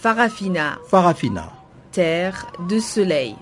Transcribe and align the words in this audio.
Farafina. 0.00 0.78
Farafina. 0.86 1.52
Terre 1.90 2.46
de 2.68 2.78
soleil. 2.78 3.34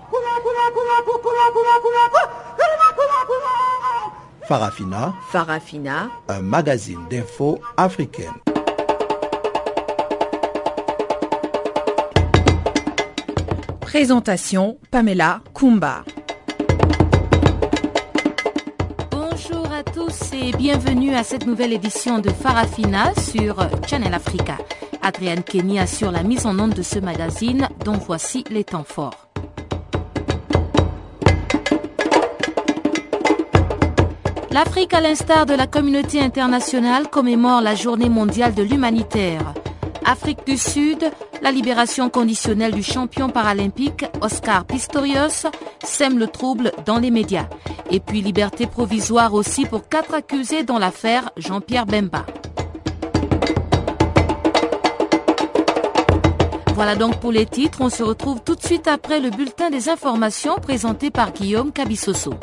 Farafina. 4.47 5.13
Farafina. 5.29 6.09
Un 6.27 6.41
magazine 6.41 7.05
d'infos 7.11 7.59
africaine. 7.77 8.33
Présentation 13.81 14.79
Pamela 14.89 15.41
Kumba. 15.53 16.03
Bonjour 19.11 19.71
à 19.71 19.83
tous 19.83 20.33
et 20.33 20.51
bienvenue 20.53 21.13
à 21.13 21.23
cette 21.23 21.45
nouvelle 21.45 21.73
édition 21.73 22.17
de 22.17 22.31
Farafina 22.31 23.13
sur 23.13 23.57
Channel 23.87 24.15
Africa. 24.15 24.57
Adrienne 25.07 25.41
Kenny 25.41 25.79
assure 25.79 26.11
la 26.11 26.21
mise 26.21 26.45
en 26.45 26.59
onde 26.59 26.73
de 26.73 26.81
ce 26.81 26.99
magazine 26.99 27.69
dont 27.85 27.93
voici 27.93 28.43
les 28.49 28.65
temps 28.65 28.83
forts. 28.83 29.29
L'Afrique, 34.51 34.93
à 34.93 34.99
l'instar 34.99 35.45
de 35.45 35.53
la 35.53 35.65
communauté 35.65 36.19
internationale, 36.19 37.09
commémore 37.09 37.61
la 37.61 37.73
journée 37.73 38.09
mondiale 38.09 38.53
de 38.53 38.63
l'humanitaire. 38.63 39.53
Afrique 40.05 40.45
du 40.45 40.57
Sud, 40.57 41.09
la 41.41 41.51
libération 41.51 42.09
conditionnelle 42.09 42.73
du 42.73 42.83
champion 42.83 43.29
paralympique 43.29 44.03
Oscar 44.19 44.65
Pistorius 44.65 45.45
sème 45.85 46.19
le 46.19 46.27
trouble 46.27 46.73
dans 46.85 46.99
les 46.99 47.11
médias. 47.11 47.47
Et 47.91 48.01
puis 48.01 48.21
liberté 48.21 48.67
provisoire 48.67 49.33
aussi 49.33 49.65
pour 49.65 49.87
quatre 49.87 50.13
accusés 50.13 50.63
dans 50.63 50.79
l'affaire 50.79 51.29
Jean-Pierre 51.37 51.85
Bemba. 51.85 52.25
Voilà 56.77 56.95
donc 56.95 57.19
pour 57.19 57.31
les 57.31 57.47
titres. 57.47 57.79
On 57.81 57.89
se 57.89 58.03
retrouve 58.03 58.39
tout 58.43 58.53
de 58.53 58.61
suite 58.61 58.87
après 58.87 59.19
le 59.19 59.31
bulletin 59.31 59.71
des 59.71 59.89
informations 59.89 60.57
présenté 60.57 61.09
par 61.09 61.33
Guillaume 61.33 61.71
Cabissoso. 61.71 62.35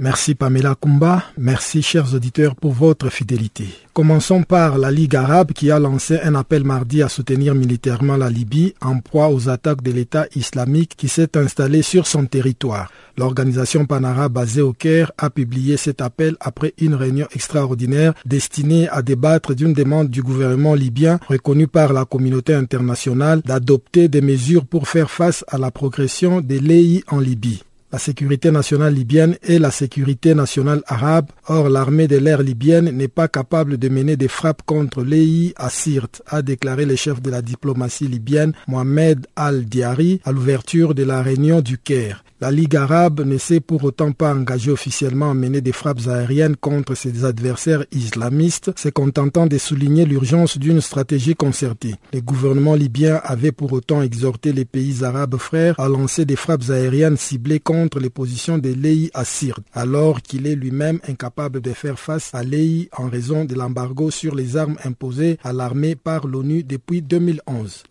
Merci 0.00 0.36
Pamela 0.36 0.76
Kumba, 0.80 1.24
merci 1.36 1.82
chers 1.82 2.14
auditeurs 2.14 2.54
pour 2.54 2.70
votre 2.72 3.10
fidélité. 3.10 3.66
Commençons 3.92 4.44
par 4.44 4.78
la 4.78 4.92
Ligue 4.92 5.16
arabe 5.16 5.50
qui 5.50 5.72
a 5.72 5.80
lancé 5.80 6.20
un 6.22 6.36
appel 6.36 6.62
mardi 6.62 7.02
à 7.02 7.08
soutenir 7.08 7.56
militairement 7.56 8.16
la 8.16 8.30
Libye 8.30 8.74
en 8.80 9.00
proie 9.00 9.28
aux 9.30 9.48
attaques 9.48 9.82
de 9.82 9.90
l'État 9.90 10.26
islamique 10.36 10.94
qui 10.96 11.08
s'est 11.08 11.36
installé 11.36 11.82
sur 11.82 12.06
son 12.06 12.26
territoire. 12.26 12.92
L'organisation 13.16 13.86
panarabe 13.86 14.34
basée 14.34 14.62
au 14.62 14.72
Caire 14.72 15.10
a 15.18 15.30
publié 15.30 15.76
cet 15.76 16.00
appel 16.00 16.36
après 16.38 16.74
une 16.78 16.94
réunion 16.94 17.26
extraordinaire 17.34 18.14
destinée 18.24 18.88
à 18.90 19.02
débattre 19.02 19.52
d'une 19.52 19.72
demande 19.72 20.10
du 20.10 20.22
gouvernement 20.22 20.74
libyen 20.74 21.18
reconnu 21.26 21.66
par 21.66 21.92
la 21.92 22.04
communauté 22.04 22.54
internationale 22.54 23.42
d'adopter 23.44 24.06
des 24.06 24.20
mesures 24.20 24.64
pour 24.64 24.86
faire 24.86 25.10
face 25.10 25.44
à 25.48 25.58
la 25.58 25.72
progression 25.72 26.40
des 26.40 26.60
l'EI 26.60 27.02
en 27.08 27.18
Libye 27.18 27.64
la 27.90 27.98
sécurité 27.98 28.50
nationale 28.50 28.94
libyenne 28.94 29.36
et 29.42 29.58
la 29.58 29.70
sécurité 29.70 30.34
nationale 30.34 30.82
arabe. 30.86 31.30
Or, 31.46 31.68
l'armée 31.68 32.06
de 32.06 32.16
l'air 32.16 32.42
libyenne 32.42 32.90
n'est 32.90 33.08
pas 33.08 33.28
capable 33.28 33.78
de 33.78 33.88
mener 33.88 34.16
des 34.16 34.28
frappes 34.28 34.62
contre 34.64 35.02
l'EI 35.02 35.54
à 35.56 35.70
Sirte, 35.70 36.22
a 36.26 36.42
déclaré 36.42 36.84
le 36.84 36.96
chef 36.96 37.22
de 37.22 37.30
la 37.30 37.42
diplomatie 37.42 38.08
libyenne 38.08 38.52
Mohamed 38.66 39.26
Al-Diari 39.36 40.20
à 40.24 40.32
l'ouverture 40.32 40.94
de 40.94 41.02
la 41.04 41.22
réunion 41.22 41.60
du 41.60 41.78
Caire. 41.78 42.24
La 42.40 42.52
Ligue 42.52 42.76
arabe 42.76 43.22
ne 43.26 43.36
s'est 43.36 43.58
pour 43.58 43.82
autant 43.82 44.12
pas 44.12 44.32
engagée 44.32 44.70
officiellement 44.70 45.32
à 45.32 45.34
mener 45.34 45.60
des 45.60 45.72
frappes 45.72 46.06
aériennes 46.06 46.54
contre 46.54 46.94
ses 46.94 47.24
adversaires 47.24 47.84
islamistes, 47.90 48.70
se 48.78 48.88
contentant 48.90 49.46
de 49.46 49.58
souligner 49.58 50.04
l'urgence 50.04 50.56
d'une 50.56 50.80
stratégie 50.80 51.34
concertée. 51.34 51.96
Le 52.12 52.20
gouvernement 52.20 52.76
libyen 52.76 53.20
avait 53.24 53.50
pour 53.50 53.72
autant 53.72 54.02
exhorté 54.02 54.52
les 54.52 54.64
pays 54.64 55.02
arabes 55.02 55.36
frères 55.36 55.80
à 55.80 55.88
lancer 55.88 56.26
des 56.26 56.36
frappes 56.36 56.70
aériennes 56.70 57.16
ciblées 57.16 57.58
contre 57.58 57.77
les 58.00 58.10
positions 58.10 58.58
de 58.58 58.70
l'EI 58.70 59.10
à 59.14 59.24
Sirte, 59.24 59.62
alors 59.72 60.20
qu'il 60.22 60.46
est 60.46 60.54
lui-même 60.54 61.00
incapable 61.08 61.60
de 61.60 61.72
faire 61.72 61.98
face 61.98 62.34
à 62.34 62.42
l'EI 62.42 62.88
en 62.96 63.08
raison 63.08 63.44
de 63.44 63.54
l'embargo 63.54 64.10
sur 64.10 64.34
les 64.34 64.56
armes 64.56 64.76
imposées 64.84 65.38
à 65.42 65.52
l'armée 65.52 65.94
par 65.94 66.26
l'ONU 66.26 66.64
depuis 66.64 67.02
2011. 67.02 67.84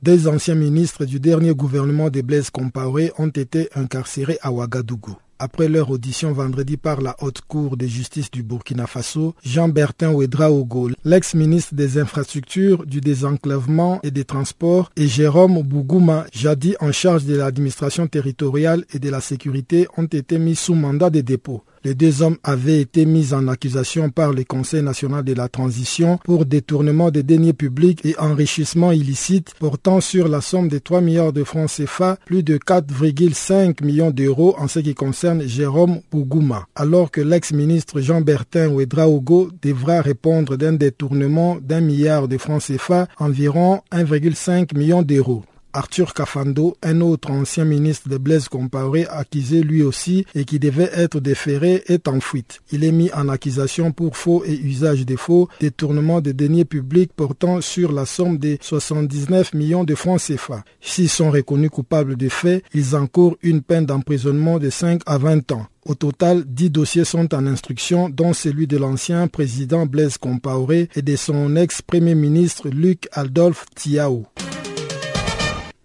Des 0.00 0.28
anciens 0.28 0.54
ministres 0.54 1.04
du 1.04 1.20
dernier 1.20 1.54
gouvernement 1.54 2.08
de 2.08 2.20
Blaise 2.22 2.50
Compaoré 2.50 3.12
ont 3.18 3.28
été 3.28 3.68
incarcérés 3.74 4.38
à 4.42 4.52
Ouagadougou. 4.52 5.16
Après 5.40 5.68
leur 5.68 5.90
audition 5.90 6.32
vendredi 6.32 6.76
par 6.76 7.00
la 7.00 7.14
Haute 7.20 7.42
Cour 7.46 7.76
de 7.76 7.86
justice 7.86 8.28
du 8.28 8.42
Burkina 8.42 8.88
Faso, 8.88 9.36
Jean-Bertin 9.44 10.10
Ouedraogo, 10.10 10.90
l'ex-ministre 11.04 11.76
des 11.76 11.98
Infrastructures, 11.98 12.84
du 12.86 13.00
Désenclavement 13.00 14.00
et 14.02 14.10
des 14.10 14.24
Transports, 14.24 14.90
et 14.96 15.06
Jérôme 15.06 15.62
Bougouma, 15.62 16.26
jadis 16.32 16.74
en 16.80 16.90
charge 16.90 17.24
de 17.24 17.36
l'administration 17.36 18.08
territoriale 18.08 18.84
et 18.92 18.98
de 18.98 19.10
la 19.10 19.20
sécurité, 19.20 19.86
ont 19.96 20.06
été 20.06 20.40
mis 20.40 20.56
sous 20.56 20.74
mandat 20.74 21.10
de 21.10 21.20
dépôt. 21.20 21.62
Les 21.84 21.94
deux 21.94 22.22
hommes 22.22 22.38
avaient 22.42 22.80
été 22.80 23.06
mis 23.06 23.32
en 23.32 23.46
accusation 23.46 24.10
par 24.10 24.32
le 24.32 24.42
Conseil 24.42 24.82
national 24.82 25.22
de 25.22 25.32
la 25.32 25.48
transition 25.48 26.18
pour 26.24 26.44
détournement 26.44 27.12
des 27.12 27.22
deniers 27.22 27.52
publics 27.52 28.04
et 28.04 28.18
enrichissement 28.18 28.90
illicite 28.90 29.54
portant 29.60 30.00
sur 30.00 30.26
la 30.26 30.40
somme 30.40 30.68
de 30.68 30.78
3 30.78 31.00
milliards 31.00 31.32
de 31.32 31.44
francs 31.44 31.70
CFA, 31.70 32.18
plus 32.26 32.42
de 32.42 32.58
4,5 32.58 33.84
millions 33.84 34.10
d'euros 34.10 34.56
en 34.58 34.66
ce 34.66 34.80
qui 34.80 34.94
concerne 34.94 35.27
Jérôme 35.40 36.00
Bougouma, 36.10 36.66
alors 36.74 37.10
que 37.10 37.20
l'ex-ministre 37.20 38.00
Jean-Bertin 38.00 38.68
Ouedraogo 38.68 39.50
devra 39.62 40.00
répondre 40.00 40.56
d'un 40.56 40.72
détournement 40.72 41.56
d'un 41.60 41.80
milliard 41.80 42.28
de 42.28 42.38
francs 42.38 42.62
CFA, 42.62 43.06
environ 43.18 43.80
1,5 43.92 44.76
million 44.76 45.02
d'euros. 45.02 45.44
Arthur 45.72 46.14
Cafando, 46.14 46.76
un 46.82 47.00
autre 47.00 47.30
ancien 47.30 47.64
ministre 47.64 48.08
de 48.08 48.18
Blaise 48.18 48.48
Compaoré, 48.48 49.06
accusé 49.08 49.62
lui 49.62 49.82
aussi 49.82 50.24
et 50.34 50.44
qui 50.44 50.58
devait 50.58 50.90
être 50.94 51.20
déféré, 51.20 51.82
est 51.86 52.08
en 52.08 52.20
fuite. 52.20 52.60
Il 52.72 52.84
est 52.84 52.92
mis 52.92 53.12
en 53.12 53.28
accusation 53.28 53.92
pour 53.92 54.16
faux 54.16 54.44
et 54.44 54.58
usage 54.58 55.04
des 55.04 55.16
faux, 55.16 55.48
détournement 55.60 56.20
des 56.20 56.32
deniers 56.32 56.64
publics 56.64 57.12
portant 57.14 57.60
sur 57.60 57.92
la 57.92 58.06
somme 58.06 58.38
de 58.38 58.58
79 58.60 59.54
millions 59.54 59.84
de 59.84 59.94
francs 59.94 60.20
CFA. 60.20 60.64
S'ils 60.80 61.08
sont 61.08 61.30
reconnus 61.30 61.70
coupables 61.70 62.16
de 62.16 62.28
faits, 62.28 62.64
ils 62.74 62.96
encourent 62.96 63.36
une 63.42 63.62
peine 63.62 63.86
d'emprisonnement 63.86 64.58
de 64.58 64.70
5 64.70 65.02
à 65.06 65.18
20 65.18 65.52
ans. 65.52 65.66
Au 65.86 65.94
total, 65.94 66.44
dix 66.44 66.68
dossiers 66.68 67.04
sont 67.04 67.34
en 67.34 67.46
instruction, 67.46 68.10
dont 68.10 68.34
celui 68.34 68.66
de 68.66 68.76
l'ancien 68.76 69.26
président 69.26 69.86
Blaise 69.86 70.18
Compaoré 70.18 70.90
et 70.94 71.02
de 71.02 71.16
son 71.16 71.56
ex-premier 71.56 72.14
ministre 72.14 72.68
Luc 72.68 73.08
Adolphe 73.12 73.64
Tiao. 73.74 74.26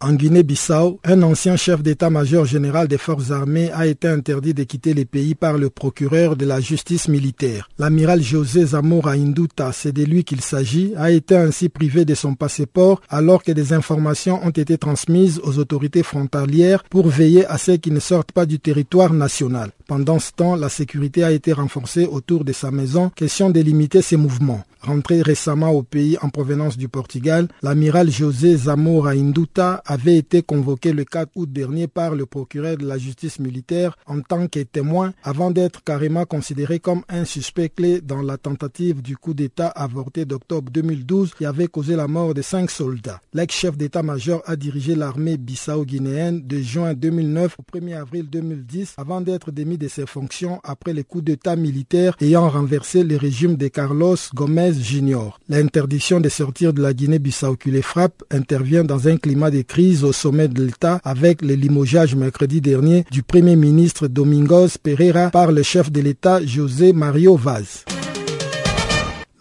En 0.05 0.15
Guinée-Bissau, 0.15 0.99
un 1.05 1.23
ancien 1.23 1.55
chef 1.55 1.81
d'état-major 1.81 2.43
général 2.43 2.89
des 2.89 2.97
forces 2.97 3.31
armées 3.31 3.71
a 3.71 3.87
été 3.87 4.09
interdit 4.09 4.53
de 4.53 4.63
quitter 4.63 4.93
le 4.93 5.05
pays 5.05 5.33
par 5.33 5.57
le 5.57 5.69
procureur 5.69 6.35
de 6.35 6.45
la 6.45 6.59
justice 6.59 7.07
militaire. 7.07 7.69
L'amiral 7.79 8.21
José 8.21 8.65
Zamora 8.65 9.11
Induta, 9.11 9.71
c'est 9.71 9.93
de 9.93 10.03
lui 10.03 10.25
qu'il 10.25 10.41
s'agit, 10.41 10.91
a 10.97 11.09
été 11.09 11.37
ainsi 11.37 11.69
privé 11.69 12.03
de 12.03 12.15
son 12.15 12.35
passeport 12.35 12.99
alors 13.07 13.43
que 13.43 13.53
des 13.53 13.71
informations 13.71 14.45
ont 14.45 14.49
été 14.49 14.77
transmises 14.77 15.39
aux 15.41 15.57
autorités 15.57 16.03
frontalières 16.03 16.83
pour 16.83 17.07
veiller 17.07 17.45
à 17.45 17.57
ce 17.57 17.71
qu'il 17.71 17.93
ne 17.93 18.01
sortent 18.01 18.33
pas 18.33 18.45
du 18.45 18.59
territoire 18.59 19.13
national. 19.13 19.71
Pendant 19.93 20.17
ce 20.17 20.31
temps, 20.31 20.55
la 20.55 20.69
sécurité 20.69 21.23
a 21.23 21.29
été 21.31 21.53
renforcée 21.53 22.07
autour 22.07 22.45
de 22.45 22.51
sa 22.51 22.71
maison, 22.71 23.11
question 23.11 23.51
de 23.51 23.59
limiter 23.59 24.01
ses 24.01 24.17
mouvements. 24.17 24.63
Rentré 24.83 25.21
récemment 25.21 25.69
au 25.69 25.81
pays 25.81 26.17
en 26.21 26.27
provenance 26.27 26.77
du 26.77 26.89
Portugal, 26.89 27.47
l'amiral 27.61 28.11
José 28.11 28.57
Zamora 28.57 29.11
Induta 29.11 29.81
avait 29.85 30.17
été 30.17 30.41
convoqué 30.41 30.91
le 30.91 31.05
4 31.05 31.29
août 31.35 31.49
dernier 31.49 31.87
par 31.87 32.15
le 32.15 32.25
procureur 32.25 32.75
de 32.75 32.85
la 32.85 32.97
justice 32.97 33.39
militaire 33.39 33.95
en 34.07 34.19
tant 34.19 34.47
que 34.47 34.59
témoin 34.59 35.13
avant 35.23 35.51
d'être 35.51 35.81
carrément 35.85 36.25
considéré 36.25 36.79
comme 36.79 37.03
un 37.07 37.23
suspect 37.23 37.69
clé 37.69 38.01
dans 38.01 38.21
la 38.21 38.37
tentative 38.37 39.01
du 39.01 39.15
coup 39.15 39.33
d'État 39.33 39.69
avorté 39.69 40.25
d'octobre 40.25 40.69
2012 40.69 41.33
qui 41.33 41.45
avait 41.45 41.67
causé 41.69 41.95
la 41.95 42.09
mort 42.09 42.33
de 42.33 42.41
cinq 42.41 42.69
soldats. 42.69 43.21
L'ex-chef 43.33 43.77
d'état-major 43.77 44.41
a 44.45 44.57
dirigé 44.57 44.95
l'armée 44.95 45.37
bissau-guinéenne 45.37 46.45
de 46.45 46.57
juin 46.57 46.93
2009 46.93 47.55
au 47.57 47.77
1er 47.77 47.95
avril 48.01 48.29
2010 48.29 48.95
avant 48.97 49.21
d'être 49.21 49.51
démis 49.51 49.77
ses 49.89 50.05
fonctions 50.05 50.59
après 50.63 50.93
les 50.93 51.03
coups 51.03 51.23
d'État 51.23 51.55
militaires 51.55 52.15
ayant 52.21 52.49
renversé 52.49 53.03
le 53.03 53.17
régime 53.17 53.55
de 53.55 53.67
Carlos 53.67 54.15
Gomez 54.33 54.73
Jr. 54.73 55.39
L'interdiction 55.49 56.19
de 56.19 56.29
sortir 56.29 56.73
de 56.73 56.81
la 56.81 56.93
Guinée-Bissau 56.93 57.55
qui 57.55 57.71
les 57.71 57.81
frappe 57.81 58.23
intervient 58.31 58.83
dans 58.83 59.07
un 59.07 59.17
climat 59.17 59.51
de 59.51 59.61
crise 59.61 60.03
au 60.03 60.11
sommet 60.11 60.47
de 60.47 60.63
l'État 60.63 60.99
avec 61.03 61.41
le 61.41 61.53
limogeage 61.53 62.15
mercredi 62.15 62.61
dernier 62.61 63.05
du 63.11 63.23
Premier 63.23 63.55
ministre 63.55 64.07
Domingos 64.07 64.77
Pereira 64.81 65.29
par 65.29 65.51
le 65.51 65.63
chef 65.63 65.91
de 65.91 66.01
l'État 66.01 66.45
José 66.45 66.93
Mario 66.93 67.35
Vaz. 67.35 67.85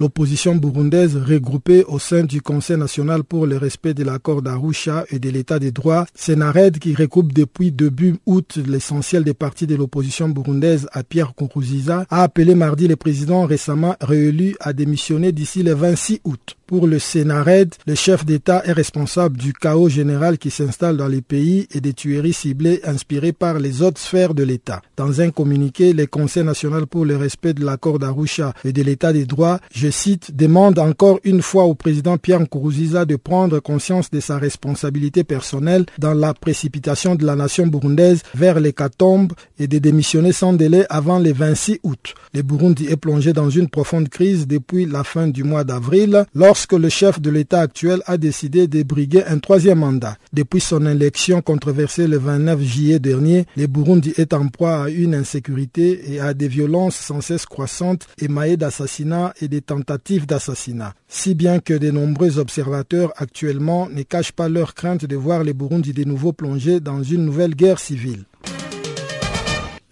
L'opposition 0.03 0.57
burundaise 0.57 1.17
regroupée 1.17 1.85
au 1.85 2.01
sein 2.01 2.25
du 2.25 2.43
Conseil 2.43 2.77
national 2.77 3.23
pour 3.23 3.47
le 3.47 3.57
respect 3.57 3.95
de 3.95 4.03
l'accord 4.03 4.43
d'Arusha 4.43 5.05
et 5.11 5.21
de 5.21 5.31
l'état 5.31 5.61
des 5.61 5.71
droits, 5.71 6.07
Sénared 6.13 6.81
qui 6.81 6.93
recoupe 6.93 7.33
depuis 7.33 7.71
début 7.71 8.17
août 8.27 8.59
l'essentiel 8.67 9.23
des 9.23 9.33
partis 9.33 9.69
de 9.69 9.77
l'opposition 9.77 10.29
burundaise 10.29 10.89
à 10.91 11.05
Pierre 11.05 11.37
Kourouziza, 11.37 12.05
a 12.11 12.25
appelé 12.25 12.57
mardi 12.57 12.89
le 12.89 12.97
président 12.97 13.47
récemment 13.47 13.95
réélu 14.01 14.57
à 14.59 14.73
démissionner 14.73 15.31
d'ici 15.31 15.63
le 15.63 15.73
26 15.73 16.23
août. 16.25 16.57
Pour 16.73 16.87
le 16.87 16.99
Sénared, 16.99 17.75
le 17.87 17.95
chef 17.95 18.25
d'État 18.25 18.63
est 18.65 18.73
responsable 18.73 19.37
du 19.37 19.53
chaos 19.53 19.91
général 19.91 20.39
qui 20.39 20.51
s'installe 20.51 20.97
dans 20.97 21.07
les 21.07 21.21
pays 21.21 21.69
et 21.75 21.83
des 21.83 21.93
tueries 21.93 22.33
ciblées 22.33 22.81
inspirées 22.85 23.35
par 23.35 23.59
les 23.59 23.83
autres 23.83 24.01
sphères 24.01 24.33
de 24.33 24.43
l'État. 24.43 24.81
Dans 24.97 25.21
un 25.21 25.29
communiqué, 25.29 25.93
le 25.93 26.07
Conseil 26.07 26.45
national 26.45 26.87
pour 26.87 27.05
le 27.05 27.15
respect 27.15 27.53
de 27.53 27.63
l'accord 27.63 27.99
d'Arusha 27.99 28.55
et 28.65 28.73
de 28.73 28.83
l'état 28.83 29.13
des 29.13 29.27
droits, 29.27 29.61
je 29.71 29.91
cite, 29.91 30.35
demande 30.35 30.79
encore 30.79 31.21
une 31.25 31.43
fois 31.43 31.65
au 31.65 31.75
président 31.75 32.17
Pierre 32.17 32.41
Nkurunziza 32.41 33.05
de 33.05 33.17
prendre 33.17 33.61
conscience 33.61 34.11
de 34.11 34.21
sa 34.21 34.39
responsabilité 34.39 35.25
personnelle 35.25 35.85
dans 35.99 36.15
la 36.15 36.33
précipitation 36.33 37.17
de 37.17 37.27
la 37.27 37.37
nation 37.37 37.67
burundaise 37.67 38.23
vers 38.35 38.61
l'hécatombe 38.61 39.35
et 39.59 39.67
de 39.67 39.77
démissionner 39.77 40.33
sans 40.33 40.55
délai 40.55 40.87
avant 40.89 41.19
le 41.19 41.35
26 41.35 41.81
août. 41.83 42.15
Le 42.33 42.41
Burundi 42.41 42.87
est 42.87 42.97
plongé 42.97 43.35
dans 43.35 43.51
une 43.51 43.69
profonde 43.69 44.09
crise 44.09 44.47
depuis 44.47 44.87
la 44.87 45.05
fin 45.05 45.29
du 45.29 45.45
mois 45.45 45.65
d'avril, 45.65 46.25
le 46.71 46.89
chef 46.89 47.21
de 47.21 47.31
l'État 47.31 47.61
actuel 47.61 48.03
a 48.07 48.17
décidé 48.17 48.67
de 48.67 48.83
briguer 48.83 49.25
un 49.25 49.39
troisième 49.39 49.81
mandat. 49.81 50.17
Depuis 50.33 50.61
son 50.61 50.87
élection 50.87 51.43
controversée 51.43 52.07
le 52.07 52.19
29 52.19 52.61
juillet 52.63 52.99
dernier, 52.99 53.47
le 53.57 53.67
Burundi 53.67 54.13
est 54.17 54.33
en 54.33 54.49
proie 54.49 54.85
à 54.85 54.89
une 54.89 55.15
insécurité 55.15 56.13
et 56.13 56.21
à 56.21 56.35
des 56.35 56.49
violences 56.49 56.97
sans 56.97 57.21
cesse 57.21 57.47
croissantes 57.47 58.07
émaillées 58.21 58.57
d'assassinats 58.57 59.35
et 59.41 59.49
des 59.49 59.61
tentatives 59.61 60.27
d'assassinat. 60.27 60.95
Si 61.09 61.35
bien 61.35 61.59
que 61.59 61.75
de 61.75 61.91
nombreux 61.91 62.39
observateurs 62.39 63.13
actuellement 63.17 63.89
ne 63.89 64.03
cachent 64.03 64.33
pas 64.33 64.49
leur 64.49 64.75
crainte 64.75 65.05
de 65.05 65.17
voir 65.17 65.45
le 65.45 65.53
Burundi 65.53 65.93
de 65.93 66.05
nouveau 66.05 66.33
plongé 66.33 66.81
dans 66.81 67.03
une 67.03 67.25
nouvelle 67.25 67.55
guerre 67.55 67.79
civile. 67.79 68.25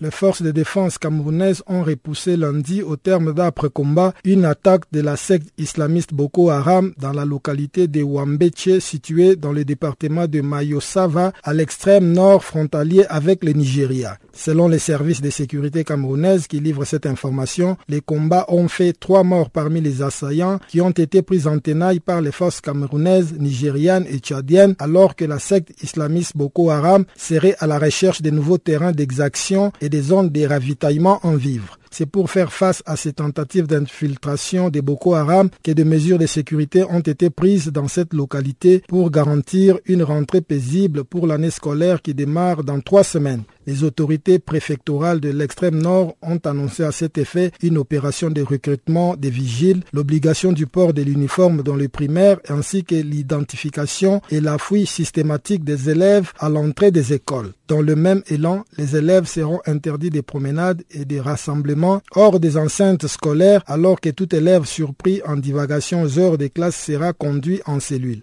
Les 0.02 0.11
forces 0.11 0.41
de 0.41 0.50
défense 0.50 0.97
camerounaises 0.97 1.62
ont 1.67 1.82
repoussé 1.82 2.35
lundi, 2.35 2.82
au 2.82 2.97
terme 2.97 3.35
d'après-combat, 3.35 4.14
une 4.25 4.47
attaque 4.47 4.85
de 4.93 5.02
la 5.02 5.14
secte 5.17 5.49
islamiste 5.58 6.14
Boko 6.14 6.49
Haram 6.49 6.94
dans 6.97 7.12
la 7.12 7.26
localité 7.26 7.87
de 7.87 8.02
Wambeche, 8.02 8.79
située 8.79 9.37
dans 9.37 9.52
le 9.52 9.62
département 9.62 10.26
de 10.26 10.41
Mayosava, 10.41 11.32
à 11.43 11.52
l'extrême 11.52 12.12
nord 12.12 12.43
frontalier 12.43 13.05
avec 13.11 13.44
le 13.44 13.52
Nigeria. 13.52 14.17
Selon 14.32 14.69
les 14.69 14.79
services 14.79 15.20
de 15.20 15.29
sécurité 15.29 15.85
camerounaises 15.85 16.47
qui 16.47 16.61
livrent 16.61 16.87
cette 16.87 17.05
information, 17.05 17.76
les 17.87 18.00
combats 18.00 18.47
ont 18.49 18.69
fait 18.69 18.94
trois 18.99 19.23
morts 19.23 19.50
parmi 19.50 19.82
les 19.82 20.00
assaillants 20.00 20.61
qui 20.69 20.81
ont 20.81 20.91
été 20.93 21.20
pris 21.20 21.47
en 21.47 21.58
tenaille 21.58 22.00
par 22.00 22.23
les 22.23 22.32
forces 22.32 22.62
camerounaises, 22.62 23.35
nigérianes 23.38 24.06
et 24.08 24.19
tchadiennes, 24.19 24.76
alors 24.79 25.14
que 25.14 25.26
la 25.26 25.38
secte 25.38 25.75
islamiste 25.82 26.38
Boko 26.38 26.70
Haram 26.70 27.05
serait 27.19 27.56
à 27.58 27.67
la 27.67 27.79
recherche 27.79 28.23
de 28.23 28.31
nouveaux 28.31 28.56
terrains 28.56 28.93
d'exaction 28.93 29.73
et 29.82 29.89
des 29.90 30.02
zones 30.02 30.31
de 30.31 30.46
ravitaillement 30.46 31.19
en 31.22 31.34
vivres. 31.34 31.80
C'est 31.92 32.06
pour 32.06 32.31
faire 32.31 32.52
face 32.52 32.84
à 32.87 32.94
ces 32.94 33.12
tentatives 33.12 33.66
d'infiltration 33.66 34.69
des 34.69 34.81
Boko 34.81 35.14
Haram 35.14 35.50
que 35.64 35.72
des 35.72 35.84
mesures 35.84 36.19
de 36.19 36.26
sécurité 36.26 36.84
ont 36.84 37.00
été 37.00 37.31
prises 37.31 37.66
dans 37.69 37.88
cette 37.88 38.14
localité 38.14 38.82
pour 38.87 39.10
garantir 39.10 39.76
une 39.87 40.04
rentrée 40.04 40.40
paisible 40.40 41.02
pour 41.02 41.26
l'année 41.26 41.50
scolaire 41.50 42.00
qui 42.00 42.14
démarre 42.14 42.62
dans 42.62 42.81
trois 42.81 43.02
semaines. 43.02 43.42
Les 43.66 43.82
autorités 43.82 44.38
préfectorales 44.38 45.20
de 45.20 45.31
l'extrême 45.31 45.81
nord 45.81 46.14
ont 46.22 46.38
annoncé 46.44 46.84
à 46.84 46.92
cet 46.92 47.19
effet 47.19 47.50
une 47.62 47.76
opération 47.78 48.31
de 48.31 48.40
recrutement 48.42 49.16
des 49.16 49.31
vigiles, 49.31 49.82
l'obligation 49.92 50.52
du 50.52 50.66
port 50.66 50.94
de 50.94 51.02
l'uniforme 51.02 51.62
dans 51.62 51.76
les 51.76 51.88
primaires 51.88 52.38
ainsi 52.48 52.84
que 52.84 52.94
l'identification 52.94 54.22
et 54.31 54.40
la 54.40 54.58
fouille 54.58 54.87
systématique 54.87 55.64
des 55.64 55.90
élèves 55.90 56.32
à 56.38 56.48
l'entrée 56.48 56.90
des 56.92 57.12
écoles. 57.12 57.52
Dans 57.69 57.82
le 57.82 57.94
même 57.94 58.22
élan, 58.28 58.64
les 58.78 58.96
élèves 58.96 59.26
seront 59.26 59.60
interdits 59.66 60.10
des 60.10 60.22
promenades 60.22 60.82
et 60.90 61.04
des 61.04 61.20
rassemblements 61.20 61.80
hors 62.15 62.41
des 62.41 62.56
enceintes 62.56 63.06
scolaires 63.06 63.62
alors 63.67 64.00
que 64.00 64.11
tout 64.11 64.35
élève 64.35 64.65
surpris 64.65 65.21
en 65.27 65.37
divagation 65.37 66.03
aux 66.03 66.19
heures 66.19 66.38
des 66.38 66.50
classes 66.50 66.77
sera 66.77 67.12
conduit 67.12 67.61
en 67.67 67.81
cellule. 67.81 68.23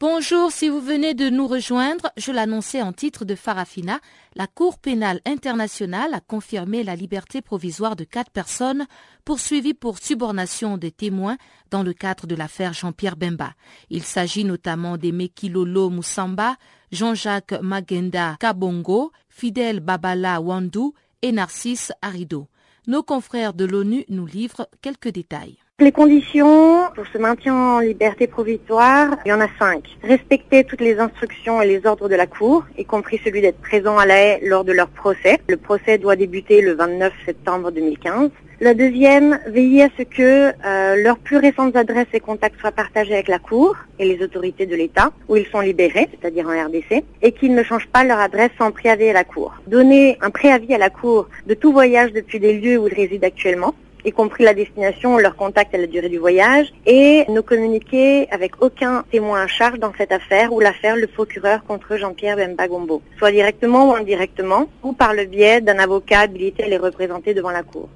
Bonjour, 0.00 0.50
si 0.50 0.70
vous 0.70 0.80
venez 0.80 1.12
de 1.12 1.28
nous 1.28 1.46
rejoindre, 1.46 2.10
je 2.16 2.32
l'annonçais 2.32 2.80
en 2.80 2.94
titre 2.94 3.26
de 3.26 3.34
Farafina, 3.34 4.00
la 4.34 4.46
Cour 4.46 4.78
pénale 4.78 5.20
internationale 5.26 6.14
a 6.14 6.20
confirmé 6.20 6.82
la 6.82 6.96
liberté 6.96 7.42
provisoire 7.42 7.96
de 7.96 8.04
quatre 8.04 8.30
personnes 8.30 8.86
poursuivies 9.26 9.74
pour 9.74 9.98
subornation 9.98 10.78
des 10.78 10.90
témoins 10.90 11.36
dans 11.70 11.82
le 11.82 11.92
cadre 11.92 12.26
de 12.26 12.34
l'affaire 12.34 12.72
Jean-Pierre 12.72 13.16
Bemba. 13.16 13.52
Il 13.90 14.02
s'agit 14.02 14.46
notamment 14.46 14.96
des 14.96 15.12
Mekilolo 15.12 15.90
Moussamba, 15.90 16.56
Jean-Jacques 16.92 17.60
Magenda 17.60 18.38
Kabongo, 18.40 19.12
Fidel 19.28 19.80
Babala 19.80 20.40
Wandou 20.40 20.94
et 21.20 21.30
Narcisse 21.30 21.92
Arido. 22.00 22.48
Nos 22.86 23.02
confrères 23.02 23.52
de 23.52 23.66
l'ONU 23.66 24.06
nous 24.08 24.24
livrent 24.24 24.66
quelques 24.80 25.10
détails. 25.10 25.58
Les 25.80 25.92
conditions 25.92 26.90
pour 26.94 27.06
ce 27.10 27.16
maintien 27.16 27.54
en 27.54 27.80
liberté 27.80 28.26
provisoire, 28.26 29.16
il 29.24 29.30
y 29.30 29.32
en 29.32 29.40
a 29.40 29.48
cinq. 29.58 29.96
Respecter 30.02 30.62
toutes 30.62 30.82
les 30.82 30.98
instructions 30.98 31.62
et 31.62 31.66
les 31.66 31.86
ordres 31.86 32.10
de 32.10 32.14
la 32.14 32.26
Cour, 32.26 32.64
y 32.76 32.84
compris 32.84 33.18
celui 33.24 33.40
d'être 33.40 33.62
présent 33.62 33.96
à 33.96 34.04
la 34.04 34.18
haie 34.18 34.40
lors 34.42 34.62
de 34.62 34.72
leur 34.72 34.88
procès. 34.88 35.38
Le 35.48 35.56
procès 35.56 35.96
doit 35.96 36.16
débuter 36.16 36.60
le 36.60 36.74
29 36.74 37.14
septembre 37.24 37.70
2015. 37.70 38.28
La 38.60 38.74
deuxième, 38.74 39.40
veiller 39.46 39.84
à 39.84 39.88
ce 39.96 40.02
que 40.02 40.52
euh, 40.66 40.96
leurs 41.02 41.16
plus 41.16 41.38
récentes 41.38 41.74
adresses 41.74 42.08
et 42.12 42.20
contacts 42.20 42.60
soient 42.60 42.72
partagés 42.72 43.14
avec 43.14 43.28
la 43.28 43.38
Cour 43.38 43.74
et 43.98 44.04
les 44.04 44.22
autorités 44.22 44.66
de 44.66 44.76
l'État, 44.76 45.12
où 45.30 45.36
ils 45.36 45.46
sont 45.46 45.60
libérés, 45.60 46.10
c'est-à-dire 46.10 46.46
en 46.46 46.66
RDC, 46.66 47.02
et 47.22 47.32
qu'ils 47.32 47.54
ne 47.54 47.62
changent 47.62 47.88
pas 47.88 48.04
leur 48.04 48.18
adresse 48.18 48.50
sans 48.58 48.70
préavis 48.70 49.08
à 49.08 49.14
la 49.14 49.24
Cour. 49.24 49.54
Donner 49.66 50.18
un 50.20 50.28
préavis 50.28 50.74
à 50.74 50.78
la 50.78 50.90
Cour 50.90 51.30
de 51.46 51.54
tout 51.54 51.72
voyage 51.72 52.12
depuis 52.12 52.38
des 52.38 52.60
lieux 52.60 52.76
où 52.76 52.86
ils 52.86 52.92
résident 52.92 53.26
actuellement, 53.26 53.74
y 54.04 54.12
compris 54.12 54.44
la 54.44 54.54
destination, 54.54 55.18
leur 55.18 55.36
contact 55.36 55.74
et 55.74 55.78
la 55.78 55.86
durée 55.86 56.08
du 56.08 56.18
voyage, 56.18 56.72
et 56.86 57.24
ne 57.28 57.40
communiquer 57.40 58.28
avec 58.30 58.62
aucun 58.62 59.04
témoin 59.10 59.42
à 59.42 59.46
charge 59.46 59.78
dans 59.78 59.92
cette 59.96 60.12
affaire 60.12 60.52
ou 60.52 60.60
l'affaire 60.60 60.96
le 60.96 61.06
procureur 61.06 61.64
contre 61.64 61.96
Jean-Pierre 61.96 62.36
Bemba 62.36 62.68
Gombo, 62.68 63.02
soit 63.18 63.32
directement 63.32 63.90
ou 63.90 63.94
indirectement, 63.94 64.66
ou 64.82 64.92
par 64.92 65.14
le 65.14 65.24
biais 65.24 65.60
d'un 65.60 65.78
avocat 65.78 66.20
habilité 66.20 66.64
à 66.64 66.68
les 66.68 66.78
représenter 66.78 67.34
devant 67.34 67.50
la 67.50 67.62
Cour. 67.62 67.88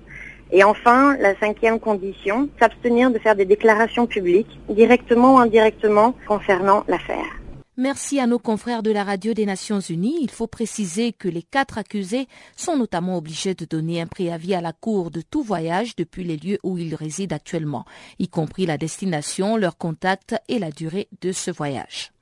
Et 0.52 0.62
enfin, 0.62 1.16
la 1.18 1.34
cinquième 1.36 1.80
condition, 1.80 2.48
s'abstenir 2.60 3.10
de 3.10 3.18
faire 3.18 3.34
des 3.34 3.44
déclarations 3.44 4.06
publiques, 4.06 4.60
directement 4.68 5.34
ou 5.34 5.38
indirectement, 5.38 6.14
concernant 6.26 6.84
l'affaire. 6.86 7.43
Merci 7.76 8.20
à 8.20 8.28
nos 8.28 8.38
confrères 8.38 8.84
de 8.84 8.92
la 8.92 9.02
radio 9.02 9.34
des 9.34 9.46
Nations 9.46 9.80
Unies. 9.80 10.18
Il 10.20 10.30
faut 10.30 10.46
préciser 10.46 11.12
que 11.12 11.26
les 11.26 11.42
quatre 11.42 11.76
accusés 11.76 12.28
sont 12.56 12.76
notamment 12.76 13.16
obligés 13.16 13.54
de 13.54 13.64
donner 13.64 14.00
un 14.00 14.06
préavis 14.06 14.54
à 14.54 14.60
la 14.60 14.72
Cour 14.72 15.10
de 15.10 15.22
tout 15.22 15.42
voyage 15.42 15.96
depuis 15.96 16.22
les 16.22 16.36
lieux 16.36 16.60
où 16.62 16.78
ils 16.78 16.94
résident 16.94 17.34
actuellement, 17.34 17.84
y 18.20 18.28
compris 18.28 18.64
la 18.64 18.78
destination, 18.78 19.56
leur 19.56 19.76
contact 19.76 20.36
et 20.46 20.60
la 20.60 20.70
durée 20.70 21.08
de 21.20 21.32
ce 21.32 21.50
voyage. 21.50 22.13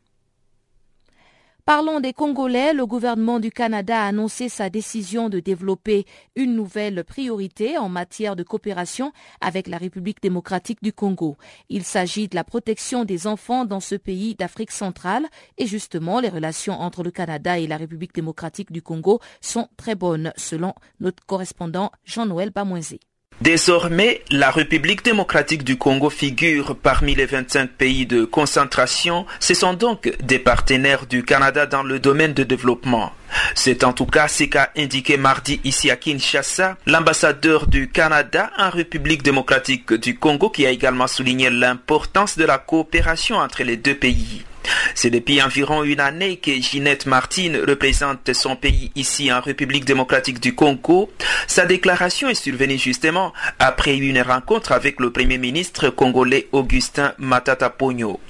Parlons 1.64 2.00
des 2.00 2.12
Congolais. 2.12 2.74
Le 2.74 2.86
gouvernement 2.86 3.38
du 3.38 3.52
Canada 3.52 4.02
a 4.02 4.08
annoncé 4.08 4.48
sa 4.48 4.68
décision 4.68 5.28
de 5.28 5.38
développer 5.38 6.06
une 6.34 6.56
nouvelle 6.56 7.04
priorité 7.04 7.78
en 7.78 7.88
matière 7.88 8.34
de 8.34 8.42
coopération 8.42 9.12
avec 9.40 9.68
la 9.68 9.78
République 9.78 10.20
démocratique 10.20 10.82
du 10.82 10.92
Congo. 10.92 11.36
Il 11.68 11.84
s'agit 11.84 12.26
de 12.26 12.34
la 12.34 12.42
protection 12.42 13.04
des 13.04 13.28
enfants 13.28 13.64
dans 13.64 13.78
ce 13.78 13.94
pays 13.94 14.34
d'Afrique 14.34 14.72
centrale 14.72 15.28
et 15.56 15.68
justement 15.68 16.18
les 16.18 16.30
relations 16.30 16.80
entre 16.80 17.04
le 17.04 17.12
Canada 17.12 17.60
et 17.60 17.68
la 17.68 17.76
République 17.76 18.14
démocratique 18.14 18.72
du 18.72 18.82
Congo 18.82 19.20
sont 19.40 19.68
très 19.76 19.94
bonnes 19.94 20.32
selon 20.36 20.74
notre 20.98 21.24
correspondant 21.26 21.92
Jean-Noël 22.04 22.50
Bamoisé. 22.50 22.98
Désormais, 23.40 24.22
la 24.30 24.50
République 24.52 25.04
démocratique 25.04 25.64
du 25.64 25.76
Congo 25.76 26.10
figure 26.10 26.76
parmi 26.76 27.16
les 27.16 27.26
25 27.26 27.70
pays 27.70 28.06
de 28.06 28.24
concentration. 28.24 29.26
Ce 29.40 29.54
sont 29.54 29.74
donc 29.74 30.12
des 30.22 30.38
partenaires 30.38 31.06
du 31.06 31.24
Canada 31.24 31.66
dans 31.66 31.82
le 31.82 31.98
domaine 31.98 32.34
de 32.34 32.44
développement. 32.44 33.12
C'est 33.54 33.82
en 33.82 33.92
tout 33.92 34.06
cas 34.06 34.28
ce 34.28 34.44
qu'a 34.44 34.70
indiqué 34.76 35.16
mardi 35.16 35.60
ici 35.64 35.90
à 35.90 35.96
Kinshasa 35.96 36.76
l'ambassadeur 36.86 37.66
du 37.66 37.88
Canada 37.88 38.50
en 38.58 38.70
République 38.70 39.22
démocratique 39.22 39.92
du 39.92 40.16
Congo 40.18 40.50
qui 40.50 40.64
a 40.64 40.70
également 40.70 41.08
souligné 41.08 41.50
l'importance 41.50 42.38
de 42.38 42.44
la 42.44 42.58
coopération 42.58 43.36
entre 43.36 43.64
les 43.64 43.76
deux 43.76 43.96
pays. 43.96 44.44
C'est 44.94 45.10
depuis 45.10 45.42
environ 45.42 45.82
une 45.84 46.00
année 46.00 46.36
que 46.36 46.52
Ginette 46.52 47.06
Martine 47.06 47.56
représente 47.56 48.32
son 48.32 48.56
pays 48.56 48.90
ici 48.94 49.32
en 49.32 49.40
République 49.40 49.84
démocratique 49.84 50.40
du 50.40 50.54
Congo. 50.54 51.10
Sa 51.46 51.66
déclaration 51.66 52.28
est 52.28 52.34
survenue 52.34 52.78
justement 52.78 53.32
après 53.58 53.96
une 53.96 54.20
rencontre 54.20 54.72
avec 54.72 55.00
le 55.00 55.10
Premier 55.10 55.38
ministre 55.38 55.90
congolais 55.90 56.48
Augustin 56.52 57.14
Matata 57.18 57.70
Pogno. 57.70 58.20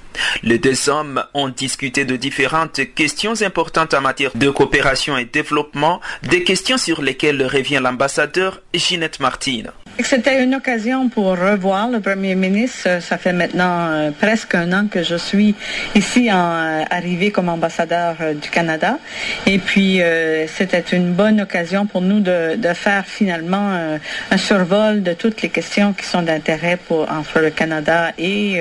Les 0.43 0.59
deux 0.59 0.89
hommes 0.89 1.23
ont 1.33 1.49
discuté 1.49 2.05
de 2.05 2.15
différentes 2.15 2.81
questions 2.95 3.41
importantes 3.41 3.93
en 3.93 4.01
matière 4.01 4.31
de 4.35 4.49
coopération 4.49 5.17
et 5.17 5.25
développement, 5.25 6.01
des 6.23 6.43
questions 6.43 6.77
sur 6.77 7.01
lesquelles 7.01 7.45
revient 7.45 7.79
l'ambassadeur 7.81 8.61
Ginette 8.73 9.19
Martine. 9.19 9.71
C'était 9.99 10.43
une 10.43 10.55
occasion 10.55 11.07
pour 11.07 11.37
revoir 11.37 11.87
le 11.87 11.99
Premier 11.99 12.33
ministre. 12.33 12.99
Ça 12.99 13.19
fait 13.19 13.31
maintenant 13.31 13.91
euh, 13.91 14.09
presque 14.09 14.55
un 14.55 14.73
an 14.73 14.87
que 14.87 15.03
je 15.03 15.15
suis 15.15 15.53
ici 15.93 16.31
en 16.31 16.35
euh, 16.35 16.83
arrivé 16.89 17.29
comme 17.29 17.47
ambassadeur 17.47 18.15
euh, 18.19 18.33
du 18.33 18.49
Canada. 18.49 18.97
Et 19.45 19.59
puis, 19.59 20.01
c'était 20.47 20.83
une 20.93 21.13
bonne 21.13 21.41
occasion 21.41 21.85
pour 21.85 22.01
nous 22.01 22.19
de, 22.19 22.57
faire 22.73 23.05
finalement 23.05 23.99
un 24.31 24.37
survol 24.37 25.03
de 25.03 25.13
toutes 25.13 25.41
les 25.41 25.49
questions 25.49 25.93
qui 25.93 26.05
sont 26.05 26.21
d'intérêt 26.23 26.77
pour 26.77 27.09
entre 27.11 27.39
le 27.39 27.49
Canada 27.51 28.11
et 28.17 28.59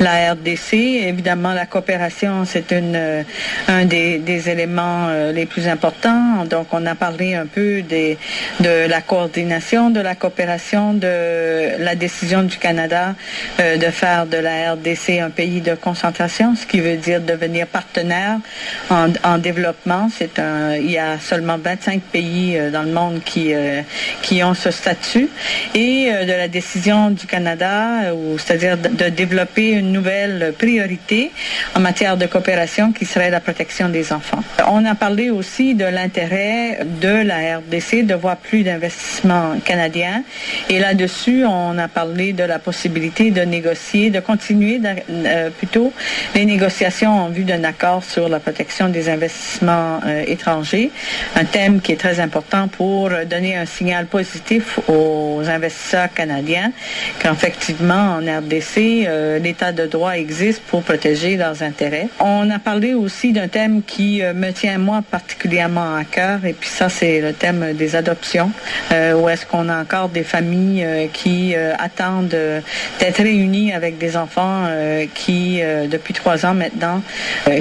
la 0.00 0.32
RDC. 0.32 0.74
Évidemment, 0.94 1.52
la 1.52 1.66
coopération, 1.66 2.44
c'est 2.44 2.70
une, 2.72 3.24
un 3.68 3.84
des, 3.84 4.48
éléments 4.48 5.08
les 5.32 5.46
plus 5.46 5.68
importants. 5.68 6.44
Donc, 6.48 6.68
on 6.72 6.84
a 6.86 6.94
parlé 6.94 7.34
un 7.34 7.46
peu 7.46 7.82
de 7.82 8.88
la 8.88 9.00
coordination 9.00 9.90
de 9.90 10.00
la 10.00 10.14
coopération 10.14 10.94
de 10.94 11.78
la 11.78 11.94
décision 11.94 12.42
du 12.42 12.56
Canada 12.56 13.14
euh, 13.60 13.76
de 13.76 13.90
faire 13.90 14.26
de 14.26 14.36
la 14.36 14.72
RDC 14.72 15.20
un 15.20 15.30
pays 15.30 15.60
de 15.60 15.74
concentration, 15.74 16.54
ce 16.54 16.66
qui 16.66 16.80
veut 16.80 16.96
dire 16.96 17.20
devenir 17.20 17.66
partenaire 17.66 18.38
en, 18.90 19.38
développement. 19.38 20.08
C'est 20.16 20.38
un, 20.38 20.76
il 20.76 20.90
y 20.90 20.98
a 20.98 21.18
seulement 21.18 21.58
25 21.58 22.00
pays 22.00 22.56
euh, 22.56 22.70
dans 22.70 22.82
le 22.82 22.92
monde 22.92 23.20
qui 23.24 23.54
euh, 23.54 23.82
qui 24.22 24.42
ont 24.42 24.54
ce 24.54 24.70
statut 24.70 25.28
et 25.74 26.10
de 26.10 26.32
la 26.32 26.48
décision 26.48 27.10
du 27.10 27.26
Canada, 27.26 28.12
c'est-à-dire 28.38 28.76
de, 28.76 29.08
développer 29.08 29.70
une 29.70 29.92
nouvelle 29.92 30.54
priorité 30.56 30.75
en 31.74 31.80
matière 31.80 32.16
de 32.16 32.26
coopération 32.26 32.92
qui 32.92 33.04
serait 33.04 33.30
la 33.30 33.40
protection 33.40 33.88
des 33.88 34.12
enfants. 34.12 34.42
On 34.68 34.84
a 34.84 34.94
parlé 34.94 35.30
aussi 35.30 35.74
de 35.74 35.84
l'intérêt 35.84 36.80
de 37.00 37.08
la 37.08 37.58
RDC 37.58 38.06
de 38.06 38.14
voir 38.14 38.36
plus 38.36 38.62
d'investissements 38.62 39.56
canadiens 39.64 40.22
et 40.68 40.78
là-dessus, 40.78 41.44
on 41.44 41.78
a 41.78 41.88
parlé 41.88 42.32
de 42.32 42.42
la 42.42 42.58
possibilité 42.58 43.30
de 43.30 43.42
négocier, 43.42 44.10
de 44.10 44.20
continuer 44.20 44.80
euh, 45.10 45.50
plutôt 45.50 45.92
les 46.34 46.44
négociations 46.44 47.10
en 47.10 47.28
vue 47.28 47.44
d'un 47.44 47.64
accord 47.64 48.02
sur 48.04 48.28
la 48.28 48.40
protection 48.40 48.88
des 48.88 49.08
investissements 49.08 50.00
euh, 50.06 50.24
étrangers, 50.26 50.90
un 51.34 51.44
thème 51.44 51.80
qui 51.80 51.92
est 51.92 52.00
très 52.00 52.20
important 52.20 52.68
pour 52.68 53.10
donner 53.28 53.56
un 53.56 53.66
signal 53.66 54.06
positif 54.06 54.78
aux 54.88 55.42
investisseurs 55.46 56.12
canadiens 56.12 56.72
qu'effectivement 57.18 58.18
en 58.18 58.20
RDC, 58.20 59.06
euh, 59.06 59.38
l'état 59.38 59.72
de 59.72 59.86
droit 59.86 60.12
existe 60.12 60.62
pour 60.68 60.82
protéger 60.82 61.36
leurs 61.36 61.62
intérêts. 61.62 62.08
On 62.20 62.50
a 62.50 62.58
parlé 62.58 62.94
aussi 62.94 63.32
d'un 63.32 63.48
thème 63.48 63.82
qui 63.82 64.22
me 64.22 64.50
tient 64.50 64.78
moi 64.78 65.02
particulièrement 65.08 65.94
à 65.96 66.04
cœur 66.04 66.44
et 66.44 66.52
puis 66.52 66.68
ça 66.68 66.88
c'est 66.88 67.20
le 67.20 67.32
thème 67.32 67.72
des 67.74 67.96
adoptions 67.96 68.50
où 68.90 69.28
est-ce 69.28 69.46
qu'on 69.46 69.68
a 69.68 69.80
encore 69.80 70.08
des 70.08 70.24
familles 70.24 70.84
euh, 70.84 71.06
qui 71.12 71.54
euh, 71.54 71.74
attendent 71.78 72.34
euh, 72.34 72.60
d'être 72.98 73.22
réunis 73.22 73.72
avec 73.72 73.98
des 73.98 74.16
enfants 74.16 74.66
qui, 75.14 75.60
depuis 75.90 76.14
trois 76.14 76.44
ans 76.46 76.54
maintenant, 76.54 77.02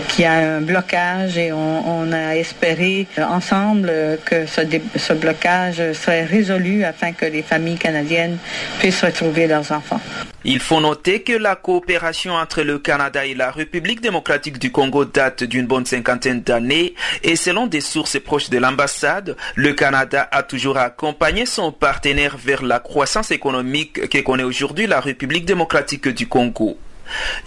qui 0.07 0.25
a 0.25 0.33
un 0.33 0.61
blocage 0.61 1.37
et 1.37 1.51
on, 1.51 2.11
a 2.11 2.35
espéré 2.35 3.07
ensemble 3.17 3.91
que 4.25 4.45
ce, 4.45 4.61
ce 4.95 5.13
blocage 5.13 5.81
serait 5.93 6.25
résolu 6.25 6.83
afin 6.83 7.11
que 7.11 7.25
les 7.25 7.41
familles 7.41 7.77
canadiennes 7.77 8.37
puissent 8.79 9.03
retrouver 9.03 9.47
leurs 9.47 9.71
enfants. 9.71 9.99
Il 10.47 10.59
faut 10.59 10.79
noter 10.79 11.23
que 11.23 11.33
la 11.33 11.55
coopération 11.55 12.33
entre 12.33 12.61
le 12.61 12.77
Canada 12.77 12.94
et 13.23 13.35
la 13.35 13.51
République 13.51 13.99
démocratique 13.99 14.57
du 14.57 14.71
Congo 14.71 15.05
date 15.05 15.43
d'une 15.43 15.67
bonne 15.67 15.85
cinquantaine 15.85 16.41
d'années 16.41 16.95
et 17.23 17.35
selon 17.35 17.67
des 17.67 17.81
sources 17.81 18.19
proches 18.19 18.49
de 18.49 18.57
l'ambassade, 18.57 19.35
le 19.55 19.73
Canada 19.73 20.27
a 20.31 20.43
toujours 20.43 20.77
accompagné 20.77 21.45
son 21.45 21.71
partenaire 21.71 22.37
vers 22.37 22.63
la 22.63 22.79
croissance 22.79 23.31
économique 23.31 24.07
que 24.07 24.19
connaît 24.19 24.43
aujourd'hui 24.43 24.87
la 24.87 25.01
République 25.01 25.45
démocratique 25.45 26.07
du 26.07 26.27
Congo. 26.27 26.77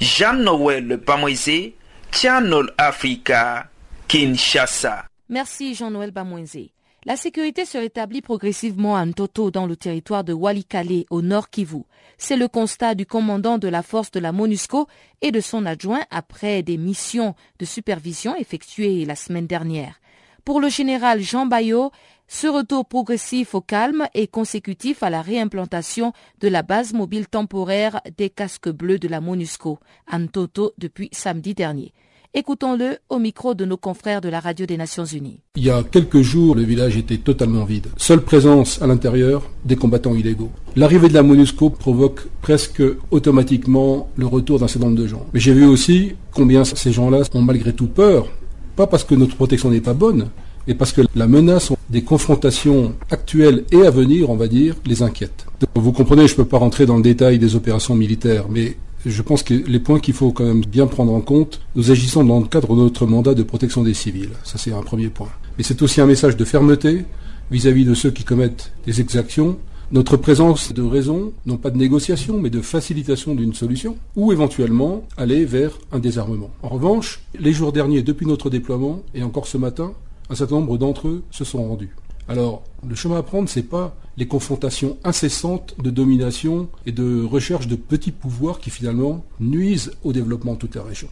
Jean-Noël 0.01 1.01
Bamoisé, 1.05 1.75
Channel 2.13 2.67
Africa, 2.77 3.69
Kinshasa. 4.07 5.07
Merci 5.29 5.75
Jean-Noël 5.75 6.11
Bamoisé. 6.11 6.71
La 7.09 7.17
sécurité 7.17 7.65
se 7.65 7.79
rétablit 7.79 8.21
progressivement 8.21 8.95
à 8.95 9.07
Ntoto 9.07 9.51
dans 9.51 9.65
le 9.65 9.77
territoire 9.77 10.25
de 10.25 10.35
Walikale 10.35 11.07
au 11.09 11.23
nord 11.23 11.49
Kivu. 11.49 11.85
C'est 12.19 12.37
le 12.37 12.49
constat 12.49 12.95
du 12.95 13.07
commandant 13.07 13.57
de 13.57 13.67
la 13.67 13.83
force 13.83 14.11
de 14.11 14.21
la 14.21 14.31
MONUSCO 14.31 14.87
et 15.23 15.33
de 15.33 15.41
son 15.41 15.65
adjoint 15.65 16.03
après 16.11 16.63
des 16.63 16.77
missions 16.77 17.35
de 17.61 17.65
supervision 17.65 18.37
effectuées 18.37 19.07
la 19.07 19.17
semaine 19.17 19.47
dernière. 19.47 20.03
Pour 20.45 20.61
le 20.61 20.69
général 20.69 21.23
Jean 21.23 21.47
Bayot, 21.47 21.93
ce 22.27 22.47
retour 22.47 22.85
progressif 22.85 23.55
au 23.55 23.63
calme 23.63 24.07
est 24.13 24.27
consécutif 24.27 25.03
à 25.03 25.09
la 25.09 25.23
réimplantation 25.23 26.13
de 26.41 26.49
la 26.49 26.63
base 26.63 26.93
mobile 26.93 27.27
temporaire 27.27 28.03
des 28.19 28.29
casques 28.29 28.69
bleus 28.69 28.99
de 28.99 29.09
la 29.09 29.23
MONUSCO 29.23 29.79
à 30.09 30.19
Ntoto 30.19 30.75
depuis 30.77 31.09
samedi 31.13 31.55
dernier. 31.55 31.95
Écoutons-le 32.35 32.99
au 33.09 33.19
micro 33.19 33.55
de 33.55 33.65
nos 33.65 33.79
confrères 33.79 34.21
de 34.21 34.29
la 34.29 34.39
radio 34.39 34.67
des 34.67 34.77
Nations 34.77 35.07
Unies. 35.07 35.41
Il 35.57 35.65
y 35.65 35.71
a 35.71 35.83
quelques 35.83 36.21
jours, 36.21 36.55
le 36.55 36.63
village 36.63 36.99
était 36.99 37.17
totalement 37.17 37.65
vide. 37.65 37.87
Seule 37.97 38.21
présence 38.21 38.83
à 38.83 38.87
l'intérieur 38.87 39.51
des 39.65 39.77
combattants 39.77 40.15
illégaux. 40.15 40.51
L'arrivée 40.77 41.09
de 41.09 41.15
la 41.15 41.23
MONUSCO 41.23 41.71
provoque 41.71 42.27
presque 42.43 42.83
automatiquement 43.11 44.11
le 44.17 44.27
retour 44.27 44.59
d'un 44.59 44.69
certain 44.69 44.89
nombre 44.89 45.01
de 45.01 45.07
gens. 45.07 45.25
Mais 45.33 45.41
j'ai 45.41 45.55
vu 45.55 45.65
aussi 45.65 46.13
combien 46.35 46.65
ces 46.65 46.93
gens-là 46.93 47.23
ont 47.33 47.41
malgré 47.41 47.73
tout 47.73 47.87
peur, 47.87 48.29
pas 48.77 48.87
parce 48.87 49.05
que 49.05 49.15
notre 49.15 49.35
protection 49.35 49.71
n'est 49.71 49.81
pas 49.81 49.95
bonne, 49.95 50.29
mais 50.67 50.75
parce 50.75 50.93
que 50.93 51.01
la 51.15 51.27
menace 51.27 51.73
des 51.89 52.03
confrontations 52.03 52.95
actuelles 53.11 53.65
et 53.73 53.87
à 53.87 53.91
venir, 53.91 54.29
on 54.29 54.37
va 54.37 54.49
dire, 54.49 54.75
les 54.85 55.03
inquiète. 55.03 55.47
vous 55.75 55.93
comprenez, 55.93 56.29
je 56.29 56.35
ne 56.35 56.37
peux 56.37 56.45
pas 56.45 56.59
rentrer 56.59 56.85
dans 56.85 56.97
le 56.97 57.03
détail 57.03 57.39
des 57.39 57.57
opérations 57.57 57.95
militaires, 57.95 58.45
mais 58.51 58.77
je 59.07 59.23
pense 59.23 59.43
que 59.43 59.55
les 59.55 59.79
points 59.79 60.01
qu'il 60.01 60.15
faut 60.15 60.33
quand 60.33 60.45
même 60.45 60.65
bien 60.65 60.87
prendre 60.87 61.13
en 61.13 61.21
compte, 61.21 61.61
nous 61.77 61.91
agissons 61.91 62.25
dans 62.25 62.41
le 62.41 62.47
cadre 62.47 62.75
de 62.75 62.81
notre 62.81 63.07
mandat 63.07 63.35
de 63.35 63.43
protection 63.43 63.83
des 63.83 63.95
civils. 63.95 64.31
Ça, 64.45 64.59
c'est 64.59 64.73
un 64.73 64.83
premier 64.83 65.09
point. 65.09 65.29
Mais 65.57 65.65
c'est 65.65 65.83
aussi 65.83 66.01
un 66.01 66.07
message 66.07 66.37
de 66.37 66.45
fermeté 66.45 67.05
vis-à-vis 67.51 67.85
de 67.85 67.95
ceux 67.95 68.11
qui 68.11 68.25
commettent 68.25 68.73
des 68.87 69.01
exactions. 69.01 69.59
Notre 69.91 70.17
présence 70.17 70.75
de 70.75 70.83
raison, 70.83 71.33
non 71.47 71.57
pas 71.57 71.71
de 71.71 71.79
négociation, 71.79 72.39
mais 72.39 72.51
de 72.51 72.61
facilitation 72.61 73.35
d'une 73.35 73.55
solution, 73.55 73.97
ou 74.17 74.33
éventuellement 74.33 75.05
aller 75.17 75.47
vers 75.47 75.79
un 75.93 75.99
désarmement. 75.99 76.51
En 76.63 76.69
revanche, 76.69 77.23
les 77.39 77.53
jours 77.53 77.73
derniers, 77.73 78.03
depuis 78.03 78.27
notre 78.27 78.51
déploiement, 78.51 79.03
et 79.15 79.23
encore 79.23 79.47
ce 79.47 79.57
matin, 79.57 79.93
un 80.29 80.35
certain 80.35 80.57
nombre 80.57 80.77
d'entre 80.77 81.09
eux 81.09 81.23
se 81.31 81.45
sont 81.45 81.67
rendus. 81.67 81.95
Alors, 82.29 82.63
le 82.87 82.95
chemin 82.95 83.17
à 83.17 83.23
prendre, 83.23 83.49
c'est 83.49 83.63
pas 83.63 83.97
les 84.19 84.27
confrontations 84.27 84.99
incessantes 85.03 85.75
de 85.83 85.89
domination 85.89 86.69
et 86.85 86.93
de 86.93 87.25
recherche 87.25 87.69
de 87.69 87.77
petits 87.77 88.13
pouvoirs 88.13 88.61
qui 88.61 88.69
finalement 88.69 89.25
nuisent 89.41 89.93
au 90.05 90.13
développement 90.13 90.53
de 90.53 90.59
toute 90.59 90.75
la 90.75 90.83
région. 90.83 91.09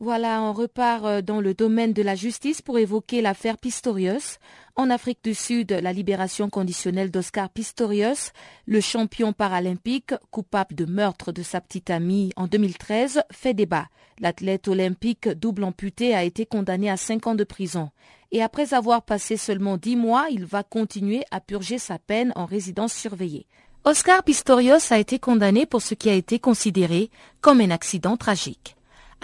Voilà, 0.00 0.42
on 0.42 0.52
repart 0.52 1.04
euh, 1.04 1.22
dans 1.22 1.40
le 1.40 1.54
domaine 1.54 1.92
de 1.92 2.02
la 2.02 2.14
justice 2.14 2.60
pour 2.60 2.78
évoquer 2.78 3.22
l'affaire 3.22 3.58
Pistorius. 3.58 4.38
En 4.76 4.90
Afrique 4.90 5.20
du 5.22 5.34
Sud, 5.34 5.70
la 5.70 5.92
libération 5.92 6.50
conditionnelle 6.50 7.12
d'Oscar 7.12 7.48
Pistorius, 7.48 8.32
le 8.66 8.80
champion 8.80 9.32
paralympique 9.32 10.14
coupable 10.32 10.74
de 10.74 10.84
meurtre 10.84 11.30
de 11.30 11.44
sa 11.44 11.60
petite 11.60 11.90
amie 11.90 12.32
en 12.34 12.48
2013, 12.48 13.22
fait 13.30 13.54
débat. 13.54 13.86
L'athlète 14.18 14.66
olympique 14.66 15.28
double 15.28 15.62
amputé 15.62 16.12
a 16.12 16.24
été 16.24 16.44
condamné 16.44 16.90
à 16.90 16.96
5 16.96 17.28
ans 17.28 17.34
de 17.36 17.44
prison. 17.44 17.90
Et 18.32 18.42
après 18.42 18.74
avoir 18.74 19.02
passé 19.02 19.36
seulement 19.36 19.76
10 19.76 19.94
mois, 19.94 20.26
il 20.32 20.44
va 20.44 20.64
continuer 20.64 21.22
à 21.30 21.40
purger 21.40 21.78
sa 21.78 22.00
peine 22.00 22.32
en 22.34 22.44
résidence 22.44 22.94
surveillée. 22.94 23.46
Oscar 23.84 24.24
Pistorius 24.24 24.90
a 24.90 24.98
été 24.98 25.20
condamné 25.20 25.66
pour 25.66 25.82
ce 25.82 25.94
qui 25.94 26.10
a 26.10 26.14
été 26.14 26.40
considéré 26.40 27.10
comme 27.40 27.60
un 27.60 27.70
accident 27.70 28.16
tragique. 28.16 28.74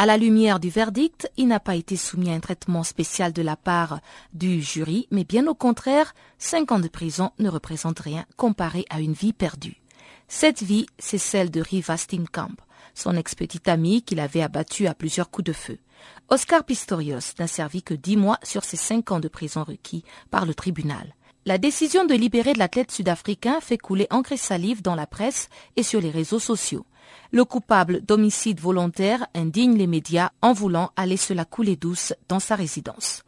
À 0.00 0.06
la 0.06 0.16
lumière 0.16 0.60
du 0.60 0.70
verdict, 0.70 1.30
il 1.36 1.48
n'a 1.48 1.60
pas 1.60 1.76
été 1.76 1.94
soumis 1.94 2.30
à 2.30 2.32
un 2.32 2.40
traitement 2.40 2.84
spécial 2.84 3.34
de 3.34 3.42
la 3.42 3.54
part 3.54 4.00
du 4.32 4.62
jury, 4.62 5.06
mais 5.10 5.24
bien 5.24 5.46
au 5.46 5.54
contraire, 5.54 6.14
cinq 6.38 6.72
ans 6.72 6.80
de 6.80 6.88
prison 6.88 7.32
ne 7.38 7.50
représentent 7.50 8.00
rien 8.00 8.24
comparé 8.38 8.86
à 8.88 9.02
une 9.02 9.12
vie 9.12 9.34
perdue. 9.34 9.82
Cette 10.26 10.62
vie, 10.62 10.86
c'est 10.98 11.18
celle 11.18 11.50
de 11.50 11.60
Riva 11.60 11.98
Steenkamp, 11.98 12.56
son 12.94 13.14
ex-petite 13.14 13.68
amie 13.68 14.00
qu'il 14.00 14.20
avait 14.20 14.40
abattue 14.40 14.86
à 14.86 14.94
plusieurs 14.94 15.30
coups 15.30 15.48
de 15.48 15.52
feu. 15.52 15.78
Oscar 16.30 16.64
Pistorius 16.64 17.34
n'a 17.38 17.46
servi 17.46 17.82
que 17.82 17.92
dix 17.92 18.16
mois 18.16 18.38
sur 18.42 18.64
ses 18.64 18.78
cinq 18.78 19.12
ans 19.12 19.20
de 19.20 19.28
prison 19.28 19.64
requis 19.64 20.06
par 20.30 20.46
le 20.46 20.54
tribunal. 20.54 21.14
La 21.46 21.56
décision 21.56 22.04
de 22.04 22.12
libérer 22.14 22.52
l'athlète 22.52 22.90
sud-africain 22.90 23.60
fait 23.62 23.78
couler 23.78 24.06
encre 24.10 24.32
et 24.32 24.36
salive 24.36 24.82
dans 24.82 24.94
la 24.94 25.06
presse 25.06 25.48
et 25.74 25.82
sur 25.82 25.98
les 26.00 26.10
réseaux 26.10 26.38
sociaux. 26.38 26.84
Le 27.32 27.46
coupable 27.46 28.02
d'homicide 28.02 28.60
volontaire 28.60 29.26
indigne 29.34 29.78
les 29.78 29.86
médias 29.86 30.30
en 30.42 30.52
voulant 30.52 30.90
aller 30.96 31.16
se 31.16 31.32
la 31.32 31.46
couler 31.46 31.76
douce 31.76 32.12
dans 32.28 32.40
sa 32.40 32.56
résidence. 32.56 33.22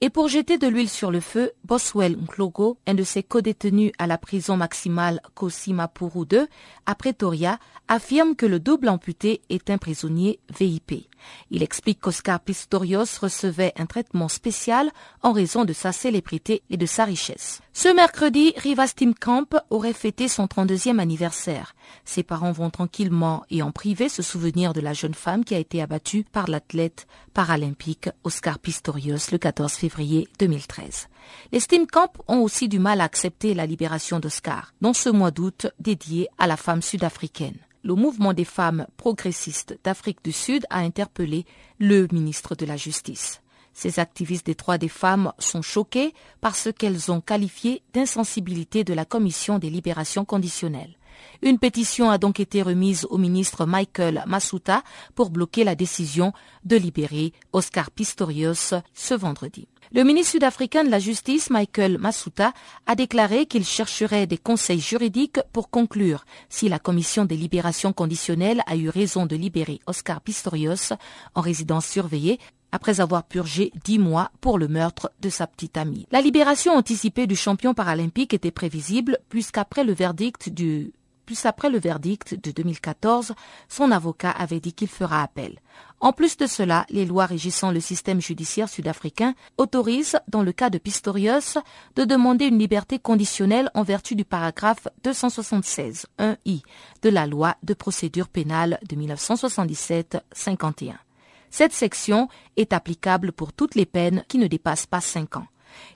Et 0.00 0.08
pour 0.08 0.28
jeter 0.28 0.56
de 0.56 0.66
l'huile 0.66 0.88
sur 0.88 1.10
le 1.10 1.20
feu, 1.20 1.52
Boswell 1.64 2.16
Nklogo, 2.16 2.78
un 2.86 2.94
de 2.94 3.02
ses 3.02 3.22
co-détenus 3.22 3.92
à 3.98 4.06
la 4.06 4.16
prison 4.16 4.56
maximale 4.56 5.20
Kosimapuru 5.34 6.24
2, 6.24 6.48
à 6.86 6.94
Pretoria, 6.94 7.58
affirme 7.88 8.34
que 8.34 8.46
le 8.46 8.60
double 8.60 8.88
amputé 8.88 9.42
est 9.50 9.70
un 9.70 9.76
prisonnier 9.76 10.38
VIP. 10.56 11.08
Il 11.50 11.62
explique 11.62 12.00
qu'Oscar 12.00 12.40
Pistorius 12.40 13.18
recevait 13.18 13.72
un 13.76 13.86
traitement 13.86 14.28
spécial 14.28 14.90
en 15.22 15.32
raison 15.32 15.64
de 15.64 15.72
sa 15.72 15.92
célébrité 15.92 16.62
et 16.70 16.76
de 16.76 16.86
sa 16.86 17.04
richesse. 17.04 17.60
Ce 17.72 17.88
mercredi, 17.88 18.52
Rivas 18.56 18.94
Camp 19.20 19.54
aurait 19.70 19.92
fêté 19.92 20.26
son 20.28 20.46
32e 20.46 20.98
anniversaire. 20.98 21.74
Ses 22.04 22.22
parents 22.22 22.52
vont 22.52 22.70
tranquillement 22.70 23.44
et 23.50 23.62
en 23.62 23.70
privé 23.70 24.08
se 24.08 24.22
souvenir 24.22 24.72
de 24.72 24.80
la 24.80 24.92
jeune 24.92 25.14
femme 25.14 25.44
qui 25.44 25.54
a 25.54 25.58
été 25.58 25.80
abattue 25.80 26.24
par 26.24 26.48
l'athlète 26.48 27.06
paralympique 27.34 28.08
Oscar 28.24 28.58
Pistorius 28.58 29.30
le 29.30 29.38
14 29.38 29.72
février 29.72 30.28
2013. 30.38 31.08
Les 31.52 31.60
Steam 31.60 31.86
Camp 31.86 32.12
ont 32.26 32.40
aussi 32.40 32.68
du 32.68 32.78
mal 32.78 33.00
à 33.00 33.04
accepter 33.04 33.54
la 33.54 33.66
libération 33.66 34.18
d'Oscar, 34.18 34.72
dans 34.80 34.92
ce 34.92 35.08
mois 35.08 35.30
d'août 35.30 35.68
dédié 35.78 36.28
à 36.38 36.46
la 36.46 36.56
femme 36.56 36.82
sud-africaine 36.82 37.58
le 37.82 37.94
mouvement 37.94 38.32
des 38.32 38.44
femmes 38.44 38.86
progressistes 38.96 39.78
d'Afrique 39.84 40.24
du 40.24 40.32
Sud 40.32 40.66
a 40.70 40.78
interpellé 40.78 41.44
le 41.78 42.08
ministre 42.12 42.54
de 42.54 42.66
la 42.66 42.76
Justice. 42.76 43.40
Ces 43.72 44.00
activistes 44.00 44.46
des 44.46 44.54
droits 44.54 44.78
des 44.78 44.88
femmes 44.88 45.32
sont 45.38 45.62
choqués 45.62 46.12
par 46.40 46.56
ce 46.56 46.68
qu'elles 46.68 47.12
ont 47.12 47.20
qualifié 47.20 47.82
d'insensibilité 47.94 48.82
de 48.82 48.92
la 48.92 49.04
Commission 49.04 49.58
des 49.60 49.70
libérations 49.70 50.24
conditionnelles. 50.24 50.96
Une 51.42 51.58
pétition 51.58 52.10
a 52.10 52.18
donc 52.18 52.40
été 52.40 52.62
remise 52.62 53.06
au 53.10 53.18
ministre 53.18 53.66
Michael 53.66 54.24
Masuta 54.26 54.82
pour 55.14 55.30
bloquer 55.30 55.64
la 55.64 55.74
décision 55.74 56.32
de 56.64 56.76
libérer 56.76 57.32
Oscar 57.52 57.90
Pistorius 57.90 58.74
ce 58.94 59.14
vendredi. 59.14 59.68
Le 59.94 60.04
ministre 60.04 60.32
sud-africain 60.32 60.84
de 60.84 60.90
la 60.90 60.98
Justice, 60.98 61.48
Michael 61.48 61.96
Masuta, 61.96 62.52
a 62.86 62.94
déclaré 62.94 63.46
qu'il 63.46 63.64
chercherait 63.64 64.26
des 64.26 64.36
conseils 64.36 64.80
juridiques 64.80 65.40
pour 65.52 65.70
conclure 65.70 66.26
si 66.50 66.68
la 66.68 66.78
commission 66.78 67.24
des 67.24 67.36
libérations 67.36 67.94
conditionnelles 67.94 68.62
a 68.66 68.76
eu 68.76 68.90
raison 68.90 69.24
de 69.24 69.34
libérer 69.34 69.80
Oscar 69.86 70.20
Pistorius 70.20 70.92
en 71.34 71.40
résidence 71.40 71.86
surveillée 71.86 72.38
après 72.70 73.00
avoir 73.00 73.24
purgé 73.24 73.72
dix 73.82 73.98
mois 73.98 74.30
pour 74.42 74.58
le 74.58 74.68
meurtre 74.68 75.10
de 75.20 75.30
sa 75.30 75.46
petite 75.46 75.78
amie. 75.78 76.06
La 76.10 76.20
libération 76.20 76.74
anticipée 76.74 77.26
du 77.26 77.36
champion 77.36 77.72
paralympique 77.72 78.34
était 78.34 78.50
prévisible 78.50 79.18
puisqu'après 79.30 79.84
le 79.84 79.94
verdict 79.94 80.50
du 80.50 80.92
plus 81.28 81.44
après 81.44 81.68
le 81.68 81.78
verdict 81.78 82.42
de 82.42 82.50
2014, 82.52 83.34
son 83.68 83.90
avocat 83.90 84.30
avait 84.30 84.60
dit 84.60 84.72
qu'il 84.72 84.88
fera 84.88 85.22
appel. 85.22 85.60
En 86.00 86.14
plus 86.14 86.38
de 86.38 86.46
cela, 86.46 86.86
les 86.88 87.04
lois 87.04 87.26
régissant 87.26 87.70
le 87.70 87.80
système 87.80 88.18
judiciaire 88.18 88.70
sud-africain 88.70 89.34
autorisent, 89.58 90.18
dans 90.26 90.42
le 90.42 90.52
cas 90.52 90.70
de 90.70 90.78
Pistorius, 90.78 91.58
de 91.96 92.04
demander 92.04 92.46
une 92.46 92.58
liberté 92.58 92.98
conditionnelle 92.98 93.70
en 93.74 93.82
vertu 93.82 94.14
du 94.14 94.24
paragraphe 94.24 94.88
276 95.04 96.06
1i 96.18 96.62
de 97.02 97.10
la 97.10 97.26
loi 97.26 97.56
de 97.62 97.74
procédure 97.74 98.28
pénale 98.28 98.78
de 98.88 98.96
1977-51. 98.96 100.94
Cette 101.50 101.74
section 101.74 102.28
est 102.56 102.72
applicable 102.72 103.32
pour 103.32 103.52
toutes 103.52 103.74
les 103.74 103.84
peines 103.84 104.24
qui 104.28 104.38
ne 104.38 104.46
dépassent 104.46 104.86
pas 104.86 105.02
cinq 105.02 105.36
ans. 105.36 105.46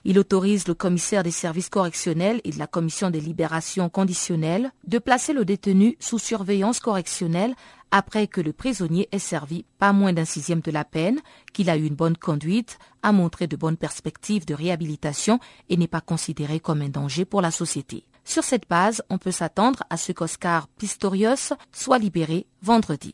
Il 0.05 0.19
autorise 0.19 0.67
le 0.67 0.73
commissaire 0.73 1.23
des 1.23 1.31
services 1.31 1.69
correctionnels 1.69 2.41
et 2.43 2.51
de 2.51 2.59
la 2.59 2.67
commission 2.67 3.09
des 3.09 3.21
libérations 3.21 3.89
conditionnelles 3.89 4.71
de 4.87 4.99
placer 4.99 5.33
le 5.33 5.45
détenu 5.45 5.97
sous 5.99 6.19
surveillance 6.19 6.79
correctionnelle 6.79 7.55
après 7.91 8.25
que 8.25 8.41
le 8.41 8.53
prisonnier 8.53 9.07
ait 9.11 9.19
servi 9.19 9.65
pas 9.77 9.93
moins 9.93 10.13
d'un 10.13 10.25
sixième 10.25 10.61
de 10.61 10.71
la 10.71 10.83
peine, 10.83 11.19
qu'il 11.53 11.69
a 11.69 11.77
eu 11.77 11.85
une 11.85 11.93
bonne 11.93 12.17
conduite, 12.17 12.79
a 13.03 13.11
montré 13.11 13.45
de 13.45 13.55
bonnes 13.55 13.77
perspectives 13.77 14.45
de 14.45 14.55
réhabilitation 14.55 15.39
et 15.69 15.77
n'est 15.77 15.87
pas 15.87 16.01
considéré 16.01 16.59
comme 16.59 16.81
un 16.81 16.89
danger 16.89 17.23
pour 17.23 17.41
la 17.41 17.51
société. 17.51 18.03
Sur 18.25 18.43
cette 18.43 18.67
base, 18.67 19.03
on 19.09 19.17
peut 19.17 19.31
s'attendre 19.31 19.83
à 19.89 19.97
ce 19.97 20.11
qu'Oscar 20.11 20.67
Pistorius 20.69 21.53
soit 21.71 21.99
libéré 21.99 22.47
vendredi. 22.61 23.13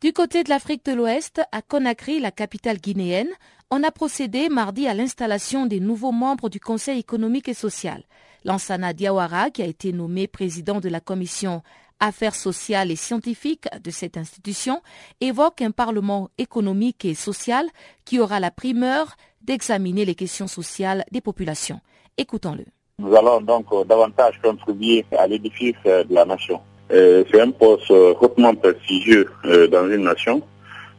Du 0.00 0.12
côté 0.12 0.44
de 0.44 0.48
l'Afrique 0.48 0.84
de 0.84 0.92
l'Ouest, 0.92 1.40
à 1.52 1.62
Conakry, 1.62 2.20
la 2.20 2.30
capitale 2.30 2.78
guinéenne, 2.78 3.28
on 3.70 3.82
a 3.82 3.90
procédé 3.90 4.48
mardi 4.48 4.86
à 4.86 4.94
l'installation 4.94 5.66
des 5.66 5.80
nouveaux 5.80 6.12
membres 6.12 6.48
du 6.48 6.58
Conseil 6.58 6.98
économique 6.98 7.48
et 7.48 7.54
social. 7.54 8.04
Lansana 8.44 8.92
Diawara, 8.92 9.50
qui 9.50 9.62
a 9.62 9.66
été 9.66 9.92
nommé 9.92 10.26
président 10.26 10.80
de 10.80 10.88
la 10.88 11.00
commission 11.00 11.62
Affaires 12.00 12.34
sociales 12.34 12.90
et 12.90 12.96
scientifiques 12.96 13.68
de 13.84 13.90
cette 13.90 14.16
institution, 14.16 14.80
évoque 15.20 15.60
un 15.60 15.70
Parlement 15.70 16.30
économique 16.38 17.04
et 17.04 17.14
social 17.14 17.66
qui 18.06 18.18
aura 18.18 18.40
la 18.40 18.50
primeur 18.50 19.16
d'examiner 19.42 20.06
les 20.06 20.14
questions 20.14 20.48
sociales 20.48 21.04
des 21.12 21.20
populations. 21.20 21.80
Écoutons-le. 22.16 22.64
Nous 23.00 23.16
allons 23.16 23.40
donc 23.40 23.66
davantage 23.86 24.38
contribuer 24.42 25.06
à 25.16 25.26
l'édifice 25.26 25.74
de 25.86 26.14
la 26.14 26.26
nation. 26.26 26.60
Euh, 26.92 27.24
c'est 27.30 27.40
un 27.40 27.50
poste 27.50 27.90
euh, 27.90 28.12
hautement 28.20 28.54
prestigieux 28.54 29.26
euh, 29.46 29.66
dans 29.68 29.88
une 29.88 30.02
nation, 30.02 30.42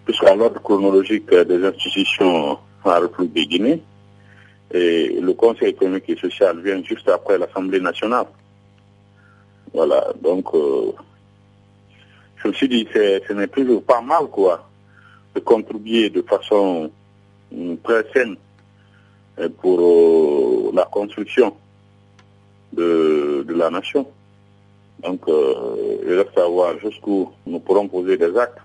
puisqu'à 0.03 0.33
l'ordre 0.35 0.59
chronologique 0.63 1.29
des 1.29 1.63
institutions 1.63 2.57
en 2.83 2.99
République 2.99 3.33
de 3.35 3.41
Guinée, 3.41 3.83
et 4.73 5.19
le 5.21 5.33
Conseil 5.33 5.69
économique 5.69 6.05
et 6.09 6.15
social 6.15 6.59
vient 6.61 6.81
juste 6.83 7.07
après 7.07 7.37
l'Assemblée 7.37 7.79
nationale. 7.79 8.25
Voilà, 9.71 10.07
donc 10.23 10.47
je 10.53 12.47
me 12.47 12.53
suis 12.53 12.67
dit 12.67 12.87
ce 12.93 13.33
n'est 13.33 13.47
toujours 13.47 13.83
pas 13.83 14.01
mal 14.01 14.25
quoi 14.31 14.67
de 15.35 15.39
contribuer 15.39 16.09
de 16.09 16.21
façon 16.23 16.89
très 17.83 18.05
saine 18.13 18.37
pour 19.61 20.71
la 20.73 20.85
construction 20.85 21.53
de, 22.73 23.43
de 23.47 23.53
la 23.53 23.69
nation. 23.69 24.07
Donc, 25.03 25.21
euh, 25.27 25.99
il 26.05 26.13
reste 26.13 26.37
à 26.37 26.47
voir 26.47 26.77
jusqu'où 26.79 27.29
nous 27.47 27.59
pourrons 27.59 27.87
poser 27.87 28.17
des 28.17 28.37
actes, 28.37 28.59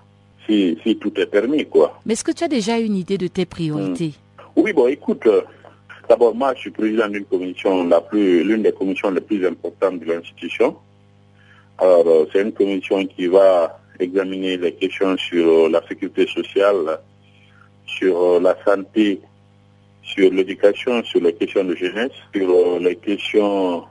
si, 0.47 0.79
si 0.83 0.97
tout 0.97 1.19
est 1.19 1.27
permis, 1.27 1.64
quoi. 1.66 1.99
Mais 2.05 2.12
est-ce 2.12 2.25
que 2.25 2.33
tu 2.33 2.45
as 2.45 2.49
déjà 2.49 2.79
une 2.79 2.97
idée 2.97 3.19
de 3.19 3.27
tes 3.27 3.47
priorités? 3.47 4.12
Oui, 4.55 4.73
bon, 4.73 4.87
écoute, 4.87 5.27
euh, 5.27 5.42
d'abord, 6.09 6.35
moi, 6.35 6.55
je 6.55 6.61
suis 6.61 6.71
président 6.71 7.09
d'une 7.09 7.25
commission, 7.25 7.88
la 7.88 8.01
plus, 8.01 8.45
l'une 8.45 8.62
des 8.62 8.73
commissions 8.73 9.11
les 9.11 9.21
plus 9.21 9.47
importantes 9.47 10.01
de 10.01 10.05
l'institution. 10.07 10.77
Alors, 11.79 12.07
euh, 12.07 12.27
c'est 12.33 12.42
une 12.42 12.53
commission 12.53 13.05
qui 13.07 13.27
va 13.27 13.81
examiner 13.99 14.57
les 14.59 14.73
questions 14.73 15.16
sur 15.16 15.47
euh, 15.47 15.69
la 15.69 15.81
sécurité 15.88 16.27
sociale, 16.27 17.01
sur 17.87 18.40
la 18.40 18.57
santé, 18.64 19.21
sur 20.03 20.31
l'éducation, 20.31 21.03
sur 21.05 21.21
les 21.21 21.33
questions 21.35 21.64
de 21.64 21.75
jeunesse, 21.75 22.12
sur 22.35 22.79
les 22.79 22.97
questions 22.97 23.85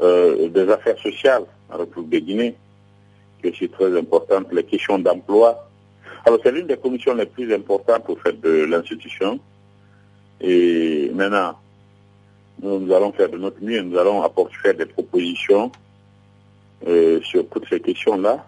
euh, 0.00 0.48
des 0.48 0.68
affaires 0.70 0.98
sociales 0.98 1.44
en 1.70 1.78
République 1.78 2.10
de 2.10 2.18
Guinée, 2.18 2.54
qui 3.40 3.48
est 3.48 3.50
aussi 3.50 3.68
très 3.68 3.96
importante, 3.98 4.46
les 4.52 4.64
questions 4.64 4.98
d'emploi. 4.98 5.68
Alors, 6.24 6.38
c'est 6.42 6.52
l'une 6.52 6.66
des 6.66 6.76
commissions 6.76 7.14
les 7.14 7.26
plus 7.26 7.52
importantes 7.54 8.04
au 8.08 8.16
fait 8.16 8.40
de 8.40 8.64
l'institution. 8.64 9.38
Et 10.40 11.10
maintenant, 11.14 11.54
nous, 12.62 12.80
nous 12.80 12.92
allons 12.92 13.12
faire 13.12 13.28
de 13.28 13.38
notre 13.38 13.62
mieux, 13.62 13.80
nous 13.82 13.98
allons 13.98 14.22
apporter 14.22 14.54
faire 14.62 14.74
des 14.74 14.86
propositions 14.86 15.70
euh, 16.86 17.20
sur 17.22 17.48
toutes 17.48 17.68
ces 17.68 17.80
questions-là. 17.80 18.44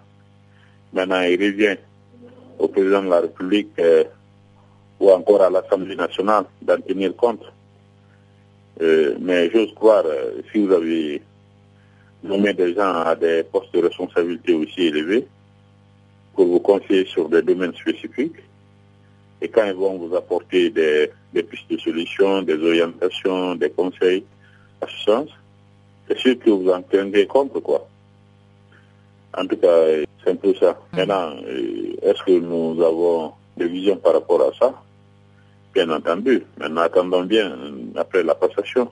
Maintenant, 0.93 1.21
il 1.23 1.41
revient 1.41 1.77
au 2.59 2.69
président 2.69 3.03
de 3.03 3.09
la 3.09 3.21
République 3.21 3.71
euh, 3.79 4.05
ou 5.01 5.11
encore 5.11 5.43
à 5.43 5.51
l'Assemblée 5.51 5.97
nationale 5.97 6.45
d'en 6.63 6.81
tenir 6.81 7.17
compte. 7.17 7.43
Euh, 8.83 9.17
mais 9.21 9.51
j'ose 9.51 9.75
croire, 9.75 10.05
euh, 10.07 10.41
si 10.51 10.65
vous 10.65 10.73
avez 10.73 11.23
nommé 12.23 12.53
des 12.53 12.75
gens 12.75 12.95
à 12.95 13.15
des 13.15 13.43
postes 13.45 13.73
de 13.75 13.81
responsabilité 13.81 14.53
aussi 14.55 14.83
élevés, 14.83 15.27
pour 16.35 16.47
vous 16.47 16.61
conseiller 16.61 17.07
sur 17.07 17.29
des 17.29 17.43
domaines 17.43 17.75
spécifiques, 17.75 18.37
et 19.43 19.49
quand 19.49 19.65
ils 19.67 19.75
vont 19.75 19.97
vous 19.99 20.15
apporter 20.15 20.71
des, 20.71 21.11
des 21.33 21.43
pistes 21.43 21.71
de 21.71 21.79
solutions, 21.79 22.43
des 22.43 22.59
orientations, 22.63 23.55
des 23.55 23.71
conseils 23.71 24.25
à 24.81 24.87
ce 24.87 25.05
sens, 25.05 25.29
c'est 26.07 26.19
sûr 26.19 26.39
que 26.39 26.51
vous 26.51 26.69
en 26.71 26.83
tiendrez 26.83 27.27
compte, 27.27 27.53
quoi. 27.63 27.87
En 29.37 29.47
tout 29.47 29.57
cas, 29.57 29.85
c'est 30.23 30.31
un 30.31 30.37
peu 30.37 30.55
ça. 30.55 30.77
Maintenant, 30.93 31.33
euh, 31.47 31.95
est-ce 32.03 32.23
que 32.25 32.39
nous 32.39 32.83
avons 32.83 33.33
des 33.57 33.69
visions 33.69 33.97
par 33.97 34.15
rapport 34.15 34.43
à 34.43 34.53
ça? 34.59 34.75
Bien 35.73 35.89
entendu. 35.91 36.43
Maintenant, 36.59 36.81
attendons 36.83 37.23
bien 37.23 37.57
après 37.97 38.23
la 38.25 38.35
passation. 38.35 38.91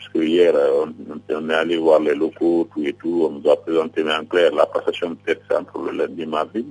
Parce 0.00 0.12
que 0.14 0.20
hier, 0.20 0.54
euh, 0.54 0.86
on, 1.28 1.50
est 1.50 1.54
allé 1.54 1.76
voir 1.76 2.00
les 2.00 2.14
locaux, 2.14 2.66
tout 2.72 2.82
et 2.82 2.94
tout. 2.94 3.28
On 3.28 3.38
nous 3.38 3.50
a 3.50 3.56
présenté, 3.56 4.02
mais 4.02 4.14
en 4.14 4.24
clair, 4.24 4.50
la 4.54 4.64
passation 4.64 5.14
peut-être 5.14 5.42
c'est 5.46 5.56
entre 5.56 5.78
le 5.78 5.92
lundi 5.92 6.22
et 6.22 6.26
mardi. 6.26 6.64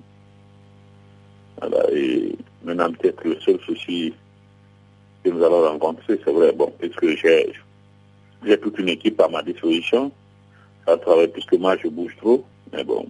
Voilà, 1.62 1.86
et 1.92 2.36
maintenant, 2.64 2.92
peut-être 2.92 3.24
le 3.24 3.40
seul 3.42 3.60
souci 3.60 4.16
que 5.24 5.30
nous 5.30 5.44
allons 5.44 5.62
rencontrer, 5.62 6.20
c'est 6.26 6.32
vrai, 6.32 6.52
bon, 6.54 6.74
puisque 6.80 7.06
j'ai 7.22 7.54
j'ai 8.46 8.58
toute 8.58 8.80
une 8.80 8.90
équipe 8.90 9.20
à 9.22 9.28
ma 9.28 9.44
disposition, 9.44 10.12
ça 10.88 10.98
travaille 10.98 11.28
puisque 11.28 11.54
moi 11.54 11.76
je 11.78 11.90
bouge 11.90 12.16
trop, 12.18 12.46
mais 12.72 12.86
bon, 12.86 13.06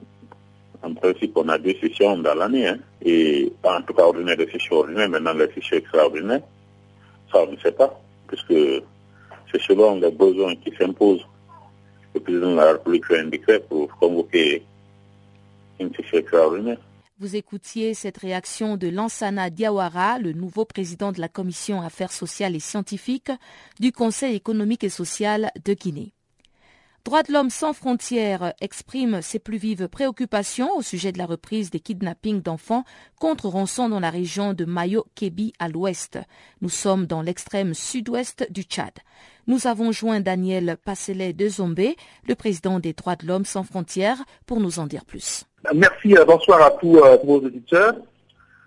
en 0.81 0.93
principe 0.95 1.37
on 1.37 1.47
a 1.47 1.57
deux 1.59 1.75
sessions 1.79 2.17
dans 2.17 2.33
l'année, 2.33 2.67
hein, 2.67 2.79
et 3.05 3.53
en 3.63 3.81
tout 3.83 3.93
cas 3.93 4.03
ordinaire 4.03 4.37
des 4.37 4.49
sessions 4.49 4.77
ordinaires, 4.77 5.07
maintenant 5.07 5.33
les 5.33 5.51
sessions 5.53 5.77
extraordinaires, 5.77 6.41
ça 7.31 7.43
on 7.47 7.51
ne 7.51 7.57
sait 7.57 7.71
pas, 7.71 8.01
puisque 8.27 8.81
c'est 9.51 9.61
selon 9.61 9.99
les 9.99 10.11
besoins 10.11 10.55
qui 10.55 10.71
s'imposent. 10.77 11.25
Le 12.13 12.19
président 12.19 12.51
de 12.51 12.55
la 12.55 12.71
République 12.73 13.05
fait 13.05 13.19
un 13.19 13.25
décret 13.25 13.59
pour 13.59 13.87
convoquer 13.97 14.63
une 15.79 15.93
session 15.93 16.17
extraordinaire. 16.17 16.79
Vous 17.19 17.35
écoutiez 17.35 17.93
cette 17.93 18.17
réaction 18.17 18.77
de 18.77 18.87
Lansana 18.87 19.49
Diawara, 19.49 20.19
le 20.19 20.31
nouveau 20.31 20.63
président 20.63 21.11
de 21.11 21.19
la 21.19 21.27
Commission 21.27 21.81
Affaires 21.81 22.13
sociales 22.13 22.55
et 22.55 22.61
scientifiques 22.61 23.31
du 23.79 23.91
Conseil 23.91 24.35
économique 24.35 24.85
et 24.85 24.89
social 24.89 25.51
de 25.65 25.73
Guinée. 25.73 26.13
Droits 27.05 27.23
de 27.23 27.31
l'homme 27.31 27.49
sans 27.49 27.71
frontières 27.71 28.53
exprime 28.59 29.21
ses 29.21 29.39
plus 29.39 29.57
vives 29.57 29.87
préoccupations 29.87 30.75
au 30.75 30.81
sujet 30.81 31.13
de 31.13 31.17
la 31.17 31.25
reprise 31.25 31.71
des 31.71 31.79
kidnappings 31.79 32.41
d'enfants 32.41 32.83
contre 33.19 33.47
rançon 33.47 33.87
dans 33.87 34.01
la 34.01 34.09
région 34.09 34.53
de 34.53 34.65
Mayo-Kébi 34.65 35.53
à 35.59 35.69
l'ouest. 35.69 36.19
Nous 36.61 36.69
sommes 36.69 37.05
dans 37.05 37.21
l'extrême 37.21 37.73
sud-ouest 37.73 38.51
du 38.51 38.63
Tchad. 38.63 38.91
Nous 39.47 39.65
avons 39.65 39.93
joint 39.93 40.19
Daniel 40.19 40.75
Passelet 40.83 41.31
de 41.31 41.47
Zombé, 41.47 41.95
le 42.27 42.35
président 42.35 42.79
des 42.79 42.91
Droits 42.91 43.15
de 43.15 43.25
l'homme 43.25 43.45
sans 43.45 43.63
frontières, 43.63 44.21
pour 44.45 44.59
nous 44.59 44.79
en 44.79 44.85
dire 44.85 45.05
plus. 45.05 45.45
Merci, 45.73 46.17
euh, 46.17 46.25
bonsoir 46.25 46.61
à 46.61 46.71
tous 46.71 46.97
euh, 46.97 47.17
vos 47.23 47.37
auditeurs. 47.37 47.95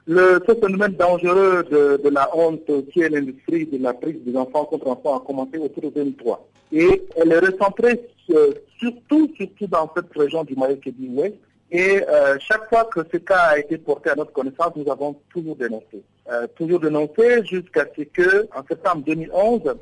Le, 0.06 0.42
ce 0.48 0.54
phénomène 0.54 0.94
dangereux 0.94 1.64
de, 1.70 2.00
de 2.02 2.08
la 2.08 2.34
honte 2.34 2.68
qui 2.92 3.02
est 3.02 3.10
l'industrie 3.10 3.66
de 3.66 3.78
la 3.78 3.92
prise 3.92 4.16
des 4.24 4.36
enfants 4.36 4.64
contre 4.64 4.88
enfants 4.88 5.18
a 5.18 5.20
commencé 5.20 5.58
autour 5.58 5.84
de 5.84 5.90
2003. 5.90 6.48
Et 6.72 7.02
elle 7.16 7.32
est 7.32 7.38
recentrée 7.38 8.00
euh, 8.30 8.52
surtout, 8.78 9.30
surtout 9.36 9.66
dans 9.66 9.90
cette 9.94 10.12
région 10.16 10.44
du 10.44 10.54
Mayo-Kébi 10.56 11.08
ouest. 11.08 11.34
Et 11.70 12.02
euh, 12.06 12.36
chaque 12.40 12.68
fois 12.68 12.84
que 12.84 13.00
ce 13.10 13.18
cas 13.18 13.50
a 13.50 13.58
été 13.58 13.78
porté 13.78 14.10
à 14.10 14.14
notre 14.14 14.32
connaissance, 14.32 14.72
nous 14.76 14.90
avons 14.90 15.16
toujours 15.32 15.56
dénoncé. 15.56 16.02
Euh, 16.30 16.46
toujours 16.56 16.80
dénoncé 16.80 17.44
jusqu'à 17.44 17.86
ce 17.96 18.02
que, 18.02 18.48
en 18.54 18.62
septembre 18.68 19.02
2011, 19.06 19.74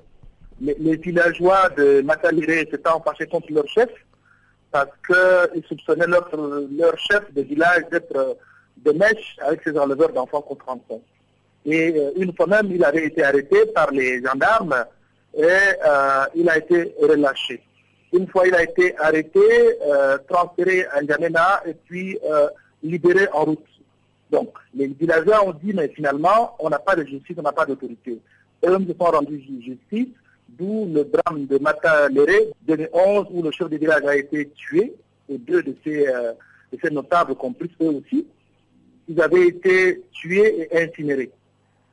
les, 0.61 0.77
les 0.79 0.97
villageois 0.97 1.69
de 1.71 2.01
Mataliré 2.03 2.69
s'étaient 2.71 2.91
fâchés 3.05 3.27
contre 3.27 3.53
leur 3.53 3.67
chef 3.69 3.89
parce 4.71 4.91
qu'ils 5.07 5.65
soupçonnaient 5.65 6.07
leur, 6.07 6.29
leur 6.77 6.97
chef 6.99 7.33
de 7.35 7.43
village 7.43 7.85
d'être 7.91 8.37
de 8.85 8.93
mèche 8.93 9.37
avec 9.41 9.63
ses 9.63 9.77
enleveurs 9.77 10.13
d'enfants 10.13 10.43
contre 10.43 10.69
enfants. 10.69 11.03
Et 11.67 11.93
euh, 11.95 12.11
une 12.17 12.35
fois 12.35 12.47
même, 12.47 12.71
il 12.71 12.83
avait 12.85 13.07
été 13.07 13.23
arrêté 13.23 13.67
par 13.75 13.91
les 13.91 14.23
gendarmes 14.23 14.85
et 15.35 15.43
euh, 15.43 16.25
il 16.35 16.49
a 16.49 16.59
été 16.59 16.95
relâché. 17.01 17.63
Une 18.13 18.27
fois 18.27 18.47
il 18.47 18.55
a 18.55 18.63
été 18.63 18.97
arrêté, 18.99 19.41
euh, 19.87 20.19
transféré 20.29 20.85
à 20.87 21.01
N'Djamena 21.01 21.63
et 21.67 21.75
puis 21.75 22.19
libéré 22.83 23.29
en 23.33 23.45
route. 23.45 23.67
Donc, 24.31 24.51
les 24.75 24.87
villageois 24.87 25.45
ont 25.45 25.53
dit, 25.53 25.73
mais 25.75 25.89
finalement, 25.89 26.57
on 26.61 26.71
n'a 26.71 26.79
pas 26.79 26.95
de 26.95 27.05
justice, 27.05 27.37
on 27.37 27.43
n'a 27.43 27.53
pas 27.53 27.67
d'autorité. 27.67 28.21
Eux-mêmes 28.65 28.87
se 28.87 28.95
sont 28.95 29.05
rendus 29.05 29.43
justice, 29.61 30.09
d'où 30.49 30.89
le 30.93 31.05
drame 31.05 31.47
de 31.47 31.59
Mataléré, 31.59 32.51
2011, 32.63 33.27
où 33.33 33.43
le 33.43 33.51
chef 33.51 33.69
du 33.69 33.79
village 33.79 34.05
a 34.05 34.17
été 34.17 34.49
tué, 34.51 34.95
et 35.29 35.37
deux 35.37 35.63
de 35.63 35.75
ces, 35.85 36.05
de 36.07 36.79
ces 36.83 36.91
notables 36.91 37.35
complices, 37.35 37.73
eux 37.83 37.87
aussi 37.87 38.27
ils 39.11 39.21
avaient 39.21 39.49
été 39.49 40.03
tués 40.13 40.69
et 40.73 40.83
incinérés. 40.83 41.31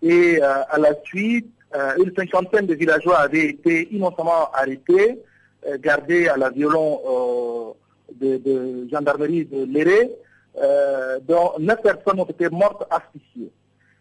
Et 0.02 0.40
euh, 0.42 0.64
à 0.70 0.78
la 0.78 0.94
suite, 1.04 1.50
euh, 1.50 1.57
une 1.98 2.14
cinquantaine 2.16 2.66
de 2.66 2.74
villageois 2.74 3.18
avaient 3.20 3.48
été 3.48 3.88
innocemment 3.94 4.52
arrêtés, 4.54 5.20
euh, 5.68 5.78
gardés 5.80 6.28
à 6.28 6.38
la 6.38 6.50
violon 6.50 7.76
de, 8.20 8.38
de, 8.38 8.88
gendarmerie 8.92 9.46
de 9.46 9.66
Léré, 9.66 10.12
dont 11.28 11.52
neuf 11.60 11.82
personnes 11.82 12.20
ont 12.20 12.26
été 12.26 12.50
mortes 12.50 12.84
asphyxiées. 12.90 13.52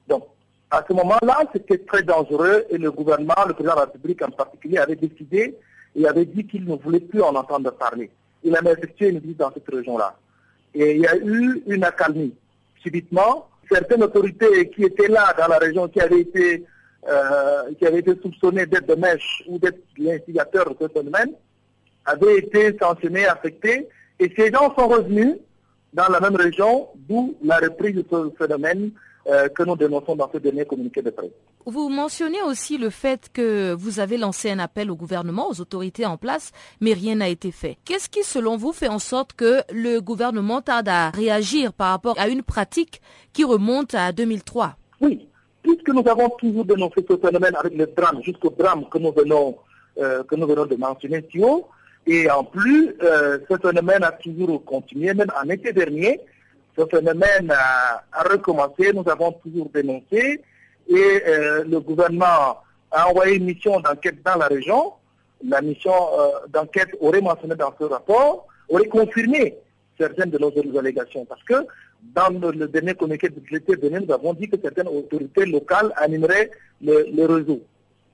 Donc, 0.08 0.24
à 0.70 0.84
ce 0.88 0.92
moment-là, 0.94 1.38
c'était 1.52 1.78
très 1.78 2.02
dangereux 2.02 2.64
et 2.70 2.78
le 2.78 2.90
gouvernement, 2.90 3.34
le 3.46 3.54
président 3.54 3.74
de 3.74 3.80
la 3.80 3.84
République 3.86 4.22
en 4.22 4.30
particulier, 4.30 4.78
avait 4.78 4.96
décidé 4.96 5.56
et 5.94 6.06
avait 6.06 6.24
dit 6.24 6.44
qu'il 6.46 6.64
ne 6.64 6.76
voulait 6.76 7.00
plus 7.00 7.22
en 7.22 7.34
entendre 7.34 7.70
parler. 7.72 8.10
Il 8.42 8.56
avait 8.56 8.72
effectué 8.72 9.08
une 9.08 9.18
visite 9.18 9.38
dans 9.38 9.52
cette 9.52 9.68
région-là. 9.68 10.16
Et 10.74 10.96
il 10.96 11.00
y 11.00 11.06
a 11.06 11.16
eu 11.16 11.62
une 11.66 11.84
accalmie 11.84 12.34
subitement, 12.82 13.48
certaines 13.70 14.02
autorités 14.02 14.68
qui 14.70 14.84
étaient 14.84 15.08
là 15.08 15.34
dans 15.38 15.48
la 15.48 15.58
région, 15.58 15.88
qui 15.88 16.00
avaient 16.00 16.20
été, 16.20 16.64
euh, 17.08 17.72
qui 17.78 17.86
avaient 17.86 18.00
été 18.00 18.14
soupçonnées 18.20 18.66
d'être 18.66 18.86
de 18.86 18.94
mèche 18.94 19.42
ou 19.46 19.58
d'être 19.58 19.78
l'instigateur 19.98 20.70
de 20.70 20.76
ce 20.80 20.88
phénomène, 20.88 21.32
avaient 22.04 22.38
été 22.38 22.76
sanctionnées, 22.78 23.26
affectées, 23.26 23.88
et 24.18 24.32
ces 24.36 24.50
gens 24.50 24.74
sont 24.74 24.88
revenus 24.88 25.36
dans 25.92 26.08
la 26.08 26.20
même 26.20 26.36
région, 26.36 26.88
d'où 27.08 27.36
la 27.42 27.58
reprise 27.58 27.94
de 27.94 28.04
ce 28.10 28.30
phénomène 28.38 28.90
euh, 29.28 29.48
que 29.48 29.62
nous 29.64 29.76
dénonçons 29.76 30.14
dans 30.14 30.30
ce 30.32 30.38
dernier 30.38 30.64
communiqué 30.64 31.02
de 31.02 31.10
presse. 31.10 31.30
Vous 31.64 31.88
mentionnez 31.88 32.42
aussi 32.42 32.78
le 32.78 32.90
fait 32.90 33.28
que 33.32 33.72
vous 33.72 33.98
avez 33.98 34.18
lancé 34.18 34.50
un 34.50 34.60
appel 34.60 34.88
au 34.88 34.94
gouvernement, 34.94 35.48
aux 35.48 35.60
autorités 35.60 36.06
en 36.06 36.16
place, 36.16 36.52
mais 36.80 36.92
rien 36.92 37.16
n'a 37.16 37.28
été 37.28 37.50
fait. 37.50 37.76
Qu'est-ce 37.84 38.08
qui, 38.08 38.22
selon 38.22 38.56
vous, 38.56 38.72
fait 38.72 38.86
en 38.86 39.00
sorte 39.00 39.32
que 39.32 39.62
le 39.72 39.98
gouvernement 39.98 40.60
tarde 40.60 40.88
à 40.88 41.10
réagir 41.10 41.72
par 41.72 41.90
rapport 41.90 42.16
à 42.20 42.28
une 42.28 42.44
pratique 42.44 43.00
qui 43.32 43.42
remonte 43.42 43.94
à 43.94 44.12
2003 44.12 44.76
Oui, 45.00 45.26
puisque 45.66 45.88
nous 45.88 46.09
avons 46.09 46.29
toujours 46.31 46.64
dénoncé 46.64 47.05
ce 47.09 47.16
phénomène 47.16 47.57
avec 47.57 47.74
le 47.74 47.87
drame, 47.87 48.22
jusqu'au 48.22 48.50
drame 48.50 48.88
que 48.88 48.98
nous 48.98 49.12
venons, 49.12 49.57
euh, 49.98 50.22
que 50.22 50.37
nous 50.37 50.46
venons 50.46 50.66
de 50.66 50.76
mentionner 50.76 51.24
si 51.31 51.42
haut, 51.42 51.66
et 52.07 52.31
en 52.31 52.44
plus, 52.44 52.94
euh, 53.02 53.38
ce 53.50 53.57
phénomène 53.57 54.05
a 54.05 54.12
toujours 54.12 54.64
continué, 54.64 55.12
même 55.12 55.33
en 55.42 55.48
été 55.48 55.72
dernier, 55.72 56.20
ce 56.79 56.87
phénomène 56.87 57.50
a, 57.50 58.05
recommencé, 58.31 58.92
nous 58.94 59.09
avons 59.09 59.33
toujours 59.33 59.68
dénoncé 59.74 60.40
et 60.88 61.22
euh, 61.26 61.64
le 61.66 61.81
gouvernement 61.81 62.59
a 62.92 63.09
envoyé 63.09 63.37
une 63.37 63.46
mission 63.46 63.81
d'enquête 63.81 64.22
dans 64.24 64.37
la 64.37 64.46
région. 64.46 64.92
la 65.48 65.61
mission 65.61 65.92
d'enquête 66.48 66.90
aurait 67.00 67.20
mentionné 67.20 67.57
dans 67.57 67.74
ce 67.79 67.85
rapport, 67.85 68.46
aurait 68.68 68.87
confirmé 68.87 69.57
certaines 69.98 70.31
de 70.31 70.38
nos 70.38 70.52
allégations. 70.79 71.24
Parce 71.24 71.42
que 71.42 71.66
dans 72.02 72.30
le, 72.30 72.66
dernier 72.68 72.94
communiqué 72.94 73.28
de 73.28 73.40
budgétaire 73.40 73.76
donné, 73.78 74.00
nous 74.00 74.12
avons 74.12 74.35
dit 74.35 74.48
que 74.48 74.56
certaines 74.61 74.88
autorités 74.88 75.46
locales 75.46 75.92
animeraient 75.96 76.50
le, 76.82 77.26
réseau. 77.26 77.61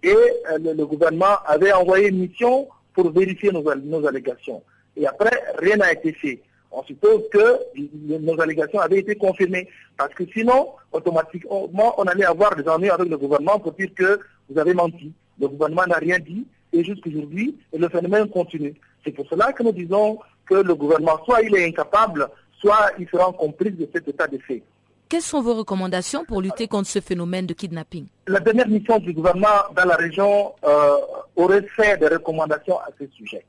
Et 0.03 0.17
le, 0.59 0.85
gouvernement 0.85 1.37
avait 1.47 1.73
envoyé 1.73 2.09
une 2.09 2.19
mission 2.19 2.69
pour 2.95 3.11
vérifier 3.11 3.51
nos, 3.53 3.63
nos 3.77 4.07
allégations. 4.07 4.63
Et 4.97 5.07
après, 5.07 5.31
rien 5.59 5.77
n'a 5.77 5.93
été 5.93 6.13
fait. 6.13 6.41
On 6.73 6.83
suppose 6.85 7.23
que 7.31 7.59
nos 8.01 8.41
allégations 8.41 8.81
avaient 8.81 9.01
été 9.01 9.15
confirmées. 9.15 9.69
Parce 9.97 10.15
que 10.15 10.25
sinon, 10.33 10.71
automatiquement, 10.91 11.95
on 11.99 12.05
allait 12.05 12.25
avoir 12.25 12.57
des 12.57 12.67
ennuis 12.69 12.91
avec 12.91 13.09
le 13.09 13.19
gouvernement 13.19 13.59
pour 13.59 13.73
dire 13.73 13.91
que 13.95 14.21
vous 14.49 14.59
avez 14.59 14.73
menti. 14.73 15.13
Le 15.39 15.49
gouvernement 15.49 15.87
n'a 15.87 15.97
rien 15.97 16.19
dit. 16.19 16.47
Et 16.73 16.83
jusqu'aujourd'hui, 16.83 17.59
le 17.77 17.89
phénomène 17.89 18.29
continue. 18.29 18.75
C'est 19.05 19.13
pour 19.13 19.27
cela 19.29 19.53
que 19.53 19.63
nous 19.63 19.73
disons 19.73 20.19
que 20.47 20.55
le 20.55 20.75
gouvernement, 20.75 21.23
soit 21.25 21.43
il 21.43 21.55
est 21.55 21.67
incapable, 21.67 22.29
soit 22.63 22.93
il 22.99 23.09
sera 23.09 23.33
complice 23.33 23.77
de 23.77 23.89
cet 23.93 24.09
état 24.09 24.27
de 24.27 24.39
fait. 24.39 24.63
Quelles 25.09 25.21
sont 25.21 25.43
vos 25.43 25.55
recommandations 25.55 26.25
pour 26.25 26.41
lutter 26.41 26.69
contre 26.69 26.89
ce 26.89 27.01
phénomène 27.01 27.45
de 27.45 27.53
kidnapping? 27.53 28.07
La 28.29 28.41
dernière 28.41 28.69
mission 28.69 28.99
du 28.99 29.13
gouvernement 29.13 29.69
dans 29.77 29.85
la 29.85 29.97
région 29.97 30.55
euh, 30.65 30.97
aurait 31.37 31.67
fait 31.77 31.99
des 31.99 32.09
recommandations 32.09 32.79
à 32.79 32.89
ce 32.99 33.07
sujet. 33.09 33.45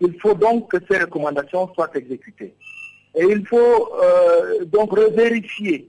Il 0.00 0.18
faut 0.18 0.34
donc 0.34 0.70
que 0.70 0.78
ces 0.90 0.98
recommandations 0.98 1.72
soient 1.74 1.90
exécutées. 1.94 2.54
Et 3.14 3.24
il 3.24 3.46
faut 3.46 3.92
euh, 4.02 4.64
donc 4.64 4.90
revérifier 4.90 5.88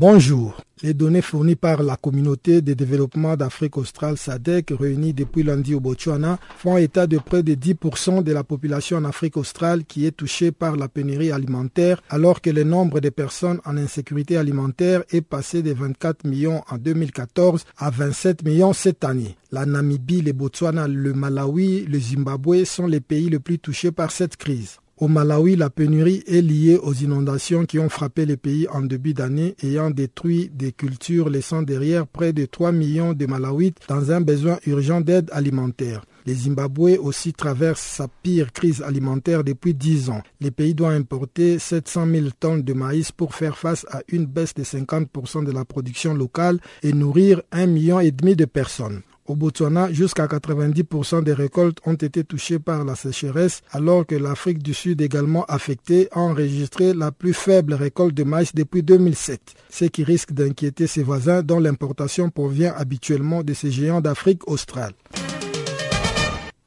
Bonjour. 0.00 0.56
Les 0.82 0.94
données 0.94 1.20
fournies 1.20 1.56
par 1.56 1.82
la 1.82 1.94
communauté 1.94 2.62
de 2.62 2.72
développement 2.72 3.36
d'Afrique 3.36 3.76
australe 3.76 4.16
SADC 4.16 4.72
réunie 4.80 5.12
depuis 5.12 5.42
lundi 5.42 5.74
au 5.74 5.80
Botswana 5.80 6.38
font 6.56 6.78
état 6.78 7.06
de 7.06 7.18
près 7.18 7.42
de 7.42 7.54
10% 7.54 8.22
de 8.22 8.32
la 8.32 8.42
population 8.42 8.96
en 8.96 9.04
Afrique 9.04 9.36
australe 9.36 9.84
qui 9.84 10.06
est 10.06 10.16
touchée 10.16 10.52
par 10.52 10.76
la 10.76 10.88
pénurie 10.88 11.32
alimentaire 11.32 12.02
alors 12.08 12.40
que 12.40 12.48
le 12.48 12.64
nombre 12.64 13.00
de 13.00 13.10
personnes 13.10 13.60
en 13.66 13.76
insécurité 13.76 14.38
alimentaire 14.38 15.02
est 15.10 15.20
passé 15.20 15.62
de 15.62 15.74
24 15.74 16.24
millions 16.24 16.62
en 16.70 16.78
2014 16.78 17.66
à 17.76 17.90
27 17.90 18.42
millions 18.42 18.72
cette 18.72 19.04
année. 19.04 19.36
La 19.52 19.66
Namibie, 19.66 20.22
le 20.22 20.32
Botswana, 20.32 20.88
le 20.88 21.12
Malawi, 21.12 21.84
le 21.84 21.98
Zimbabwe 21.98 22.64
sont 22.64 22.86
les 22.86 23.00
pays 23.00 23.28
les 23.28 23.38
plus 23.38 23.58
touchés 23.58 23.92
par 23.92 24.12
cette 24.12 24.38
crise. 24.38 24.78
Au 25.00 25.08
Malawi, 25.08 25.56
la 25.56 25.70
pénurie 25.70 26.22
est 26.26 26.42
liée 26.42 26.76
aux 26.76 26.92
inondations 26.92 27.64
qui 27.64 27.78
ont 27.78 27.88
frappé 27.88 28.26
le 28.26 28.36
pays 28.36 28.68
en 28.68 28.82
début 28.82 29.14
d'année, 29.14 29.56
ayant 29.62 29.88
détruit 29.88 30.50
des 30.52 30.72
cultures, 30.72 31.30
laissant 31.30 31.62
derrière 31.62 32.06
près 32.06 32.34
de 32.34 32.44
3 32.44 32.70
millions 32.70 33.14
de 33.14 33.24
Malawites 33.24 33.78
dans 33.88 34.12
un 34.12 34.20
besoin 34.20 34.58
urgent 34.66 35.00
d'aide 35.00 35.30
alimentaire. 35.32 36.04
Le 36.26 36.34
Zimbabwe 36.34 36.98
aussi 37.00 37.32
traverse 37.32 37.80
sa 37.80 38.08
pire 38.22 38.52
crise 38.52 38.82
alimentaire 38.82 39.42
depuis 39.42 39.72
10 39.72 40.10
ans. 40.10 40.20
Le 40.38 40.50
pays 40.50 40.74
doit 40.74 40.90
importer 40.92 41.58
700 41.58 42.06
000 42.06 42.26
tonnes 42.38 42.62
de 42.62 42.74
maïs 42.74 43.10
pour 43.10 43.34
faire 43.34 43.56
face 43.56 43.86
à 43.90 44.02
une 44.08 44.26
baisse 44.26 44.52
de 44.52 44.64
50% 44.64 45.46
de 45.46 45.52
la 45.52 45.64
production 45.64 46.12
locale 46.12 46.60
et 46.82 46.92
nourrir 46.92 47.40
un 47.52 47.64
million 47.64 48.00
et 48.00 48.10
demi 48.10 48.36
de 48.36 48.44
personnes. 48.44 49.00
Au 49.30 49.36
Botswana, 49.36 49.92
jusqu'à 49.92 50.26
90% 50.26 51.22
des 51.22 51.32
récoltes 51.32 51.78
ont 51.86 51.94
été 51.94 52.24
touchées 52.24 52.58
par 52.58 52.84
la 52.84 52.96
sécheresse, 52.96 53.62
alors 53.70 54.04
que 54.04 54.16
l'Afrique 54.16 54.60
du 54.60 54.74
Sud, 54.74 55.00
également 55.00 55.44
affectée, 55.44 56.08
a 56.10 56.18
enregistré 56.18 56.94
la 56.94 57.12
plus 57.12 57.32
faible 57.32 57.74
récolte 57.74 58.16
de 58.16 58.24
maïs 58.24 58.52
depuis 58.56 58.82
2007, 58.82 59.54
ce 59.70 59.84
qui 59.84 60.02
risque 60.02 60.32
d'inquiéter 60.32 60.88
ses 60.88 61.04
voisins 61.04 61.44
dont 61.44 61.60
l'importation 61.60 62.28
provient 62.28 62.74
habituellement 62.76 63.44
de 63.44 63.54
ces 63.54 63.70
géants 63.70 64.00
d'Afrique 64.00 64.48
australe. 64.48 64.94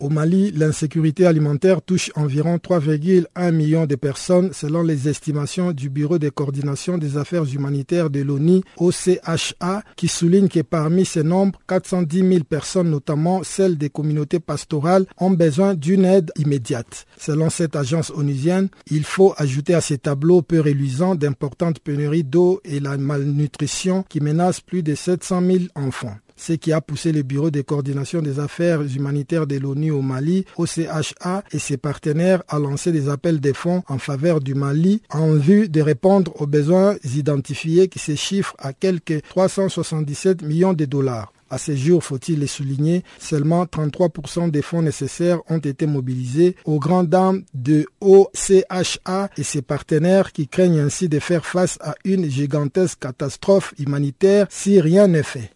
Au 0.04 0.10
Mali, 0.10 0.52
l'insécurité 0.52 1.26
alimentaire 1.26 1.82
touche 1.82 2.12
environ 2.16 2.58
3,1 2.58 3.52
millions 3.54 3.86
de 3.86 3.96
personnes 3.96 4.52
selon 4.52 4.84
les 4.84 5.08
estimations 5.08 5.72
du 5.72 5.90
Bureau 5.90 6.20
de 6.20 6.28
coordination 6.28 6.98
des 6.98 7.16
affaires 7.16 7.46
humanitaires 7.46 8.10
de 8.10 8.20
l'ONU, 8.20 8.60
OCHA, 8.76 9.82
qui 9.96 10.10
souligne 10.10 10.50
que 10.50 10.60
parmi 10.60 11.06
ces 11.06 11.24
nombres, 11.24 11.58
410 11.70 12.18
000 12.20 12.44
personnes, 12.44 12.90
notamment 12.90 13.44
celles 13.44 13.78
des 13.78 13.90
communautés 13.90 14.42
pastorales, 14.42 15.06
ont 15.20 15.32
besoin 15.32 15.74
d'une 15.74 16.04
aide 16.04 16.32
immédiate. 16.36 17.06
Selon 17.18 17.50
cette 17.50 17.78
agence 17.78 18.12
onusienne, 18.14 18.68
il 18.92 19.06
faut 19.06 19.34
ajouter 19.38 19.74
à 19.74 19.80
ces 19.80 20.00
tableaux 20.00 20.42
peu 20.42 20.60
reluisants 20.60 21.16
d'importantes 21.16 21.80
pénuries 21.80 22.26
d'eau 22.26 22.60
et 22.66 22.82
la 22.82 22.98
malnutrition 22.98 24.04
qui 24.10 24.20
menacent 24.20 24.60
plus 24.60 24.84
de 24.84 24.96
700 24.96 25.42
000 25.46 25.60
enfants 25.76 26.18
ce 26.36 26.54
qui 26.54 26.72
a 26.72 26.82
poussé 26.82 27.12
le 27.12 27.24
Bureau 27.24 27.52
de 27.52 27.62
coordination 27.62 28.22
des 28.22 28.40
affaires 28.40 28.82
humanitaires 28.82 29.48
de 29.48 29.58
l'ONU 29.58 29.92
au 29.92 30.02
Mali, 30.02 30.46
OCHA, 30.58 31.44
et 31.52 31.60
ses 31.60 31.78
partenaires 31.78 32.44
à 32.48 32.60
lancer 32.60 32.92
des 32.92 33.10
appels 33.10 33.40
de 33.40 33.54
fonds 33.54 33.84
en 33.88 33.98
faveur 33.98 34.40
du 34.40 34.56
Mali 34.56 35.02
en 35.10 35.34
vue 35.34 35.70
de 35.70 35.82
répondre 35.82 36.34
aux 36.42 36.48
besoins 36.48 36.96
identifiés 37.04 37.88
qui 37.88 38.00
se 38.00 38.16
chiffrent 38.16 38.56
à 38.60 38.74
quelques 38.74 39.22
377 39.30 40.42
millions 40.44 40.74
de 40.74 40.86
dollars. 40.86 41.34
À 41.54 41.60
ce 41.60 41.76
jour, 41.76 42.04
faut-il 42.04 42.40
le 42.40 42.48
souligner, 42.48 43.04
seulement 43.20 43.66
33% 43.66 44.50
des 44.50 44.64
fonds 44.64 44.82
nécessaires 44.82 45.38
ont 45.50 45.60
été 45.60 45.86
mobilisés 45.86 46.56
aux 46.66 46.80
grandes 46.80 47.10
dames 47.10 47.44
de 47.54 47.86
OCHA 48.02 49.30
et 49.38 49.44
ses 49.44 49.62
partenaires 49.62 50.32
qui 50.32 50.48
craignent 50.48 50.80
ainsi 50.80 51.10
de 51.10 51.20
faire 51.20 51.46
face 51.46 51.78
à 51.82 51.94
une 52.06 52.28
gigantesque 52.28 52.98
catastrophe 53.02 53.76
humanitaire 53.78 54.48
si 54.50 54.82
rien 54.82 55.08
n'est 55.08 55.22
fait. 55.22 55.52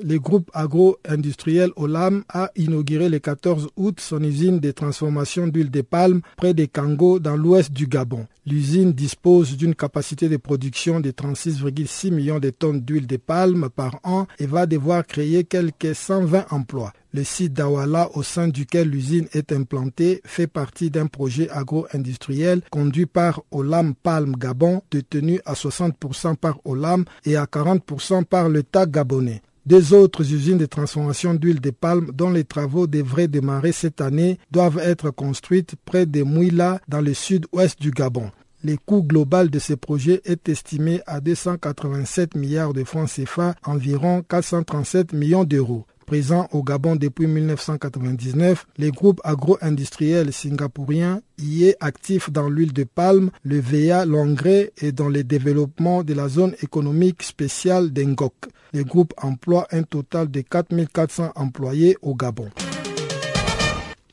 Le 0.00 0.18
groupe 0.18 0.50
agro-industriel 0.54 1.70
Olam 1.76 2.24
a 2.30 2.50
inauguré 2.56 3.10
le 3.10 3.18
14 3.18 3.68
août 3.76 4.00
son 4.00 4.22
usine 4.22 4.58
de 4.58 4.70
transformation 4.70 5.46
d'huile 5.46 5.70
de 5.70 5.82
palme 5.82 6.22
près 6.38 6.54
de 6.54 6.64
Kango 6.64 7.18
dans 7.18 7.36
l'ouest 7.36 7.70
du 7.72 7.86
Gabon. 7.86 8.26
L'usine 8.46 8.92
dispose 8.92 9.54
d'une 9.56 9.74
capacité 9.74 10.30
de 10.30 10.38
production 10.38 11.00
de 11.00 11.10
36,6 11.10 12.10
millions 12.10 12.38
de 12.38 12.48
tonnes 12.48 12.80
d'huile 12.80 13.06
de 13.06 13.18
palme 13.18 13.68
par 13.68 14.00
an 14.02 14.26
et 14.38 14.46
va 14.46 14.64
devoir 14.64 15.06
créer 15.06 15.44
quelques 15.44 15.94
120 15.94 16.46
emplois. 16.50 16.92
Le 17.12 17.22
site 17.22 17.52
d'Awala 17.52 18.08
au 18.14 18.22
sein 18.22 18.48
duquel 18.48 18.88
l'usine 18.88 19.28
est 19.34 19.52
implantée 19.52 20.22
fait 20.24 20.46
partie 20.46 20.90
d'un 20.90 21.06
projet 21.06 21.50
agro-industriel 21.50 22.62
conduit 22.70 23.04
par 23.04 23.42
Olam 23.50 23.94
Palm 23.94 24.34
Gabon, 24.36 24.80
détenu 24.90 25.38
à 25.44 25.52
60% 25.52 26.36
par 26.36 26.58
Olam 26.64 27.04
et 27.26 27.36
à 27.36 27.44
40% 27.44 28.24
par 28.24 28.48
l'État 28.48 28.86
gabonais. 28.86 29.42
Deux 29.64 29.94
autres 29.94 30.32
usines 30.32 30.58
de 30.58 30.66
transformation 30.66 31.34
d'huile 31.34 31.60
de 31.60 31.70
palme 31.70 32.10
dont 32.12 32.30
les 32.30 32.42
travaux 32.42 32.88
devraient 32.88 33.28
démarrer 33.28 33.70
cette 33.70 34.00
année 34.00 34.38
doivent 34.50 34.78
être 34.78 35.10
construites 35.10 35.76
près 35.84 36.04
de 36.04 36.24
Mouila 36.24 36.80
dans 36.88 37.00
le 37.00 37.14
sud-ouest 37.14 37.80
du 37.80 37.92
Gabon. 37.92 38.32
Le 38.64 38.76
coût 38.76 39.02
global 39.02 39.50
de 39.50 39.58
ces 39.60 39.76
projets 39.76 40.20
est 40.24 40.48
estimé 40.48 41.00
à 41.06 41.20
287 41.20 42.34
milliards 42.36 42.72
de 42.72 42.82
francs 42.82 43.08
CFA, 43.08 43.54
environ 43.64 44.22
437 44.28 45.12
millions 45.12 45.44
d'euros. 45.44 45.84
Présent 46.06 46.48
au 46.52 46.62
Gabon 46.62 46.96
depuis 46.96 47.26
1999, 47.26 48.66
le 48.78 48.90
groupe 48.90 49.20
agro-industriel 49.24 50.32
singapourien 50.32 51.22
y 51.38 51.64
est 51.64 51.76
actif 51.80 52.30
dans 52.30 52.48
l'huile 52.48 52.72
de 52.72 52.84
palme, 52.84 53.30
le 53.44 53.60
VA, 53.60 54.04
l'engrais 54.04 54.72
et 54.80 54.92
dans 54.92 55.08
le 55.08 55.24
développement 55.24 56.02
de 56.02 56.14
la 56.14 56.28
zone 56.28 56.54
économique 56.62 57.22
spéciale 57.22 57.92
d'Engok. 57.92 58.34
Le 58.72 58.84
groupe 58.84 59.12
emploie 59.16 59.66
un 59.70 59.82
total 59.82 60.30
de 60.30 60.40
4400 60.40 61.32
employés 61.34 61.96
au 62.02 62.14
Gabon. 62.14 62.48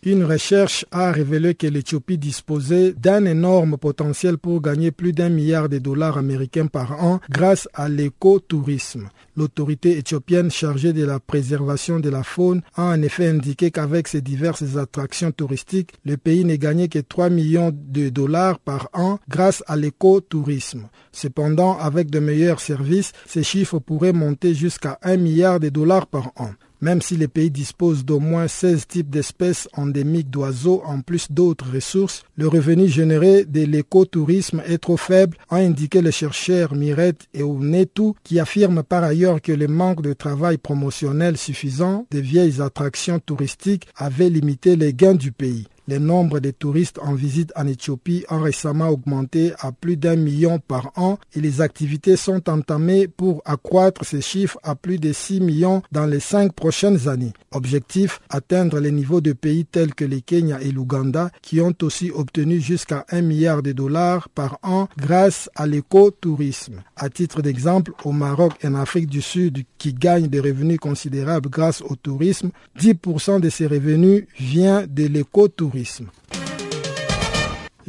Une 0.03 0.23
recherche 0.23 0.85
a 0.91 1.11
révélé 1.11 1.55
que 1.55 1.67
l'Éthiopie 1.67 2.17
disposait 2.17 2.93
d'un 2.93 3.25
énorme 3.25 3.77
potentiel 3.77 4.37
pour 4.37 4.61
gagner 4.61 4.91
plus 4.91 5.11
d'un 5.11 5.27
milliard 5.27 5.67
de 5.67 5.77
dollars 5.77 6.17
américains 6.17 6.67
par 6.67 7.03
an 7.03 7.19
grâce 7.29 7.67
à 7.73 7.89
l'écotourisme. 7.89 9.09
L'autorité 9.39 9.97
éthiopienne 9.97 10.51
chargée 10.51 10.91
de 10.91 11.05
la 11.05 11.21
préservation 11.21 12.01
de 12.01 12.09
la 12.09 12.23
faune 12.23 12.61
a 12.75 12.83
en 12.83 13.01
effet 13.01 13.29
indiqué 13.29 13.71
qu'avec 13.71 14.09
ses 14.09 14.19
diverses 14.19 14.75
attractions 14.75 15.31
touristiques, 15.31 15.93
le 16.03 16.17
pays 16.17 16.43
n'est 16.43 16.57
gagné 16.57 16.89
que 16.89 16.99
3 16.99 17.29
millions 17.29 17.71
de 17.73 18.09
dollars 18.09 18.59
par 18.59 18.89
an 18.91 19.17
grâce 19.29 19.63
à 19.67 19.77
l'écotourisme. 19.77 20.89
Cependant, 21.13 21.77
avec 21.77 22.09
de 22.09 22.19
meilleurs 22.19 22.59
services, 22.59 23.13
ces 23.25 23.43
chiffres 23.43 23.79
pourraient 23.79 24.11
monter 24.11 24.53
jusqu'à 24.53 24.99
1 25.03 25.15
milliard 25.15 25.61
de 25.61 25.69
dollars 25.69 26.07
par 26.07 26.33
an. 26.35 26.49
Même 26.81 27.01
si 27.01 27.17
les 27.17 27.27
pays 27.27 27.51
disposent 27.51 28.05
d'au 28.05 28.21
moins 28.21 28.47
16 28.47 28.87
types 28.87 29.09
d'espèces 29.09 29.67
endémiques 29.73 30.29
d'oiseaux 30.29 30.81
en 30.85 31.01
plus 31.01 31.29
d'autres 31.29 31.69
ressources, 31.73 32.23
le 32.37 32.47
revenu 32.47 32.87
généré 32.87 33.43
de 33.43 33.65
l'écotourisme 33.65 34.61
est 34.65 34.77
trop 34.77 34.95
faible, 34.95 35.35
a 35.49 35.57
indiqué 35.57 36.01
le 36.01 36.11
chercheur 36.11 36.75
Mirette 36.75 37.27
Eunetu, 37.37 38.13
qui 38.23 38.39
affirme 38.39 38.81
par 38.83 39.03
ailleurs 39.03 39.28
que 39.37 39.51
le 39.51 39.67
manque 39.67 40.01
de 40.01 40.13
travail 40.13 40.57
promotionnel 40.57 41.37
suffisant 41.37 42.07
des 42.09 42.21
vieilles 42.21 42.61
attractions 42.61 43.19
touristiques 43.19 43.87
avait 43.95 44.29
limité 44.29 44.75
les 44.75 44.93
gains 44.93 45.13
du 45.13 45.31
pays. 45.31 45.67
Le 45.89 45.97
nombre 45.97 46.39
de 46.39 46.51
touristes 46.51 46.99
en 47.01 47.15
visite 47.15 47.51
en 47.55 47.65
Éthiopie 47.65 48.23
a 48.27 48.37
récemment 48.39 48.89
augmenté 48.89 49.53
à 49.59 49.71
plus 49.71 49.97
d'un 49.97 50.15
million 50.17 50.59
par 50.59 50.91
an 50.97 51.17
et 51.33 51.41
les 51.41 51.61
activités 51.61 52.15
sont 52.15 52.47
entamées 52.47 53.07
pour 53.07 53.41
accroître 53.43 54.05
ces 54.05 54.21
chiffres 54.21 54.59
à 54.61 54.75
plus 54.75 54.99
de 54.99 55.11
6 55.11 55.41
millions 55.41 55.81
dans 55.91 56.05
les 56.05 56.19
cinq 56.19 56.53
prochaines 56.53 57.07
années. 57.07 57.33
Objectif, 57.49 58.19
atteindre 58.29 58.79
les 58.79 58.91
niveaux 58.91 59.19
de 59.19 59.33
pays 59.33 59.65
tels 59.65 59.95
que 59.95 60.05
le 60.05 60.19
Kenya 60.19 60.61
et 60.61 60.71
l'Ouganda 60.71 61.31
qui 61.41 61.59
ont 61.59 61.73
aussi 61.81 62.11
obtenu 62.11 62.61
jusqu'à 62.61 63.03
1 63.09 63.21
milliard 63.21 63.63
de 63.63 63.71
dollars 63.71 64.29
par 64.29 64.59
an 64.61 64.89
grâce 64.95 65.49
à 65.55 65.65
l'écotourisme. 65.65 66.83
À 66.97 67.09
titre 67.09 67.41
d'exemple, 67.41 67.93
au 68.03 68.11
Maroc 68.11 68.53
et 68.61 68.67
en 68.67 68.75
Afrique 68.75 69.07
du 69.07 69.23
Sud 69.23 69.63
qui 69.79 69.93
gagnent 69.95 70.27
des 70.27 70.39
revenus 70.39 70.77
considérables 70.77 71.49
grâce 71.49 71.81
au 71.81 71.95
tourisme, 71.95 72.51
10% 72.79 73.39
de 73.39 73.49
ces 73.49 73.65
revenus 73.65 74.25
vient 74.37 74.85
de 74.87 75.07
l'écotourisme. 75.07 75.78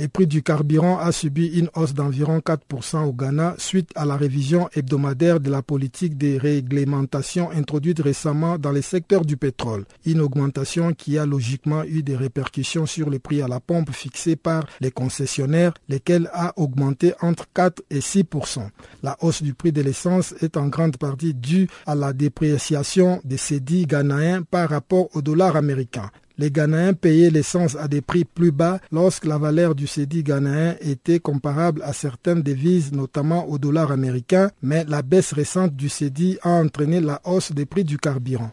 Le 0.00 0.08
prix 0.08 0.26
du 0.26 0.42
carburant 0.42 0.98
a 0.98 1.12
subi 1.12 1.46
une 1.58 1.68
hausse 1.74 1.92
d'environ 1.92 2.38
4% 2.38 3.04
au 3.04 3.12
Ghana 3.12 3.56
suite 3.58 3.90
à 3.94 4.06
la 4.06 4.16
révision 4.16 4.70
hebdomadaire 4.72 5.40
de 5.40 5.50
la 5.50 5.60
politique 5.60 6.16
de 6.16 6.38
réglementation 6.38 7.50
introduite 7.50 8.00
récemment 8.00 8.56
dans 8.56 8.72
le 8.72 8.80
secteur 8.80 9.26
du 9.26 9.36
pétrole. 9.36 9.84
Une 10.06 10.22
augmentation 10.22 10.94
qui 10.94 11.18
a 11.18 11.26
logiquement 11.26 11.84
eu 11.84 12.02
des 12.02 12.16
répercussions 12.16 12.86
sur 12.86 13.10
le 13.10 13.18
prix 13.18 13.42
à 13.42 13.48
la 13.48 13.60
pompe 13.60 13.90
fixé 13.90 14.36
par 14.36 14.64
les 14.80 14.90
concessionnaires, 14.90 15.74
lesquels 15.90 16.30
a 16.32 16.54
augmenté 16.56 17.12
entre 17.20 17.46
4 17.52 17.82
et 17.90 17.98
6%. 17.98 18.70
La 19.02 19.18
hausse 19.20 19.42
du 19.42 19.52
prix 19.52 19.72
de 19.72 19.82
l'essence 19.82 20.34
est 20.40 20.56
en 20.56 20.68
grande 20.68 20.96
partie 20.96 21.34
due 21.34 21.68
à 21.84 21.94
la 21.94 22.14
dépréciation 22.14 23.20
des 23.24 23.36
cédits 23.36 23.84
ghanéens 23.84 24.44
par 24.50 24.70
rapport 24.70 25.14
au 25.14 25.20
dollar 25.20 25.56
américain. 25.56 26.10
Les 26.40 26.50
Ghanéens 26.50 26.94
payaient 26.94 27.28
l'essence 27.28 27.76
à 27.76 27.86
des 27.86 28.00
prix 28.00 28.24
plus 28.24 28.50
bas 28.50 28.80
lorsque 28.92 29.26
la 29.26 29.36
valeur 29.36 29.74
du 29.74 29.86
cédit 29.86 30.22
ghanéen 30.22 30.74
était 30.80 31.20
comparable 31.20 31.82
à 31.82 31.92
certaines 31.92 32.40
devises, 32.40 32.92
notamment 32.92 33.46
au 33.46 33.58
dollar 33.58 33.92
américain, 33.92 34.50
mais 34.62 34.86
la 34.88 35.02
baisse 35.02 35.34
récente 35.34 35.76
du 35.76 35.90
cédit 35.90 36.38
a 36.40 36.48
entraîné 36.48 37.02
la 37.02 37.20
hausse 37.24 37.52
des 37.52 37.66
prix 37.66 37.84
du 37.84 37.98
carburant. 37.98 38.52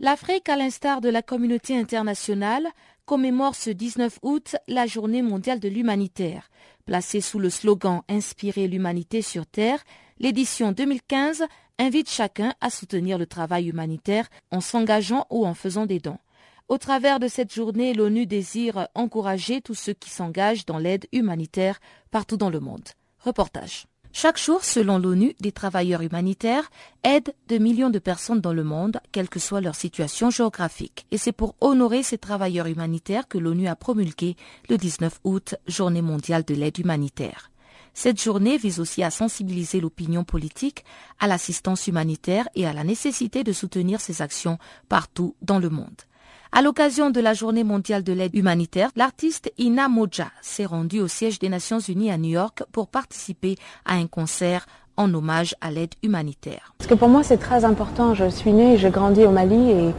L'Afrique, 0.00 0.48
à 0.48 0.56
l'instar 0.56 1.00
de 1.00 1.08
la 1.08 1.22
communauté 1.22 1.76
internationale, 1.76 2.66
commémore 3.08 3.54
ce 3.54 3.70
19 3.70 4.18
août 4.20 4.56
la 4.68 4.86
journée 4.86 5.22
mondiale 5.22 5.60
de 5.60 5.68
l'humanitaire. 5.70 6.50
Placée 6.84 7.22
sous 7.22 7.38
le 7.38 7.48
slogan 7.48 8.02
Inspirer 8.06 8.68
l'humanité 8.68 9.22
sur 9.22 9.46
Terre, 9.46 9.82
l'édition 10.18 10.72
2015 10.72 11.46
invite 11.78 12.10
chacun 12.10 12.52
à 12.60 12.68
soutenir 12.68 13.16
le 13.16 13.24
travail 13.24 13.70
humanitaire 13.70 14.28
en 14.50 14.60
s'engageant 14.60 15.26
ou 15.30 15.46
en 15.46 15.54
faisant 15.54 15.86
des 15.86 16.00
dons. 16.00 16.18
Au 16.68 16.76
travers 16.76 17.18
de 17.18 17.28
cette 17.28 17.54
journée, 17.54 17.94
l'ONU 17.94 18.26
désire 18.26 18.88
encourager 18.94 19.62
tous 19.62 19.74
ceux 19.74 19.94
qui 19.94 20.10
s'engagent 20.10 20.66
dans 20.66 20.76
l'aide 20.76 21.06
humanitaire 21.10 21.80
partout 22.10 22.36
dans 22.36 22.50
le 22.50 22.60
monde. 22.60 22.88
Reportage. 23.20 23.86
Chaque 24.12 24.38
jour, 24.38 24.64
selon 24.64 24.98
l'ONU, 24.98 25.34
des 25.40 25.52
travailleurs 25.52 26.02
humanitaires 26.02 26.70
aident 27.04 27.34
de 27.48 27.58
millions 27.58 27.90
de 27.90 27.98
personnes 27.98 28.40
dans 28.40 28.52
le 28.52 28.64
monde, 28.64 29.00
quelle 29.12 29.28
que 29.28 29.38
soit 29.38 29.60
leur 29.60 29.74
situation 29.74 30.30
géographique. 30.30 31.06
Et 31.10 31.18
c'est 31.18 31.32
pour 31.32 31.54
honorer 31.60 32.02
ces 32.02 32.18
travailleurs 32.18 32.66
humanitaires 32.66 33.28
que 33.28 33.38
l'ONU 33.38 33.68
a 33.68 33.76
promulgué 33.76 34.36
le 34.68 34.76
19 34.76 35.20
août, 35.24 35.54
Journée 35.66 36.02
mondiale 36.02 36.44
de 36.44 36.54
l'aide 36.54 36.78
humanitaire. 36.78 37.50
Cette 37.94 38.22
journée 38.22 38.58
vise 38.58 38.80
aussi 38.80 39.02
à 39.02 39.10
sensibiliser 39.10 39.80
l'opinion 39.80 40.24
politique 40.24 40.84
à 41.18 41.26
l'assistance 41.26 41.86
humanitaire 41.86 42.48
et 42.54 42.66
à 42.66 42.72
la 42.72 42.84
nécessité 42.84 43.44
de 43.44 43.52
soutenir 43.52 44.00
ces 44.00 44.22
actions 44.22 44.58
partout 44.88 45.34
dans 45.42 45.58
le 45.58 45.68
monde. 45.68 46.07
À 46.50 46.62
l'occasion 46.62 47.10
de 47.10 47.20
la 47.20 47.34
Journée 47.34 47.62
mondiale 47.62 48.02
de 48.02 48.12
l'aide 48.12 48.34
humanitaire, 48.34 48.90
l'artiste 48.96 49.52
Ina 49.58 49.88
Moja 49.88 50.28
s'est 50.40 50.64
rendue 50.64 51.00
au 51.00 51.06
siège 51.06 51.38
des 51.38 51.50
Nations 51.50 51.78
Unies 51.78 52.10
à 52.10 52.16
New 52.16 52.30
York 52.30 52.62
pour 52.72 52.88
participer 52.88 53.56
à 53.84 53.94
un 53.94 54.06
concert 54.06 54.66
en 54.96 55.12
hommage 55.12 55.54
à 55.60 55.70
l'aide 55.70 55.92
humanitaire. 56.02 56.72
Parce 56.78 56.88
que 56.88 56.94
pour 56.94 57.08
moi, 57.10 57.22
c'est 57.22 57.36
très 57.36 57.66
important. 57.66 58.14
Je 58.14 58.30
suis 58.30 58.52
née 58.52 58.74
et 58.74 58.78
j'ai 58.78 58.90
grandi 58.90 59.24
au 59.24 59.30
Mali 59.30 59.70
et 59.70 59.90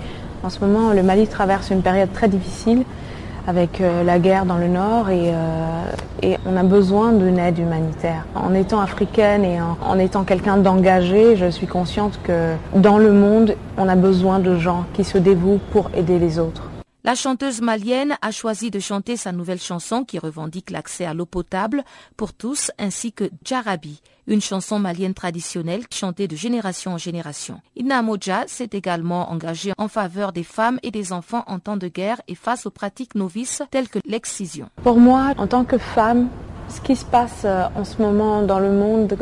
en 0.42 0.50
ce 0.50 0.60
moment, 0.60 0.92
le 0.92 1.04
Mali 1.04 1.28
traverse 1.28 1.70
une 1.70 1.84
période 1.84 2.12
très 2.14 2.28
difficile 2.28 2.84
avec 3.50 3.82
euh, 3.82 4.04
la 4.04 4.20
guerre 4.20 4.46
dans 4.46 4.60
le 4.60 4.68
nord 4.68 5.10
et, 5.10 5.32
euh, 5.34 5.84
et 6.22 6.38
on 6.46 6.56
a 6.56 6.62
besoin 6.62 7.14
d'une 7.14 7.40
aide 7.40 7.58
humanitaire. 7.58 8.26
En 8.36 8.54
étant 8.54 8.80
africaine 8.80 9.44
et 9.44 9.60
en, 9.60 9.76
en 9.82 9.98
étant 9.98 10.24
quelqu'un 10.24 10.58
d'engagé, 10.58 11.36
je 11.36 11.50
suis 11.50 11.66
consciente 11.66 12.20
que 12.24 12.54
dans 12.76 13.00
le 13.00 13.12
monde, 13.12 13.56
on 13.78 13.90
a 13.90 13.96
besoin 13.96 14.38
de 14.38 14.56
gens 14.56 14.86
qui 14.94 15.04
se 15.04 15.18
dévouent 15.18 15.60
pour 15.72 15.90
aider 15.96 16.20
les 16.20 16.38
autres. 16.38 16.70
La 17.04 17.16
chanteuse 17.16 17.62
malienne 17.62 18.18
a 18.22 18.30
choisi 18.30 18.70
de 18.70 18.80
chanter 18.80 19.18
sa 19.18 19.32
nouvelle 19.32 19.60
chanson 19.60 20.04
qui 20.04 20.20
revendique 20.20 20.70
l'accès 20.70 21.06
à 21.06 21.16
l'eau 21.16 21.26
potable 21.26 21.84
pour 22.18 22.34
tous 22.34 22.72
ainsi 22.78 23.14
que 23.14 23.32
Djarabi, 23.44 24.02
une 24.30 24.42
chanson 24.42 24.78
malienne 24.78 25.16
traditionnelle 25.16 25.82
chantée 25.92 26.28
de 26.28 26.36
génération 26.36 26.94
en 26.94 26.98
génération. 26.98 27.62
Ina 27.76 28.04
Moja 28.04 28.44
s'est 28.46 28.70
également 28.74 29.32
engagée 29.32 29.74
en 29.80 29.88
faveur 29.88 30.32
des 30.32 30.44
femmes 30.44 30.80
et 30.84 30.92
des 30.92 31.12
enfants 31.12 31.44
en 31.48 31.58
temps 31.58 31.78
de 31.78 31.88
guerre 31.88 32.22
et 32.28 32.36
face 32.36 32.68
aux 32.68 32.70
pratiques 32.70 33.16
novices 33.16 33.64
telles 33.72 33.90
que 33.90 33.98
l'excision. 34.06 34.70
Pour 34.84 35.00
moi, 35.00 35.34
en 35.38 35.48
tant 35.48 35.66
que 35.66 35.80
femme, 35.80 36.28
ce 36.70 36.80
qui 36.80 36.96
se 36.96 37.06
passe 37.06 37.42
euh, 37.44 37.66
en 37.76 37.84
ce 37.84 38.00
moment 38.02 38.44
dans 38.44 38.60
le 38.60 38.72
monde 38.72 39.18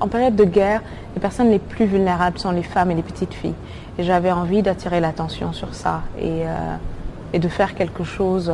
En 0.00 0.08
période 0.08 0.34
de 0.34 0.44
guerre, 0.44 0.82
les 1.14 1.20
personnes 1.20 1.50
les 1.50 1.60
plus 1.60 1.86
vulnérables 1.86 2.38
sont 2.38 2.50
les 2.50 2.64
femmes 2.64 2.90
et 2.90 2.94
les 2.94 3.02
petites 3.02 3.34
filles. 3.34 3.54
Et 3.98 4.02
j'avais 4.02 4.32
envie 4.32 4.62
d'attirer 4.62 4.98
l'attention 4.98 5.52
sur 5.52 5.74
ça 5.74 6.02
et, 6.18 6.44
et, 7.34 7.38
de 7.38 7.48
faire 7.48 7.74
quelque 7.74 8.02
chose 8.02 8.50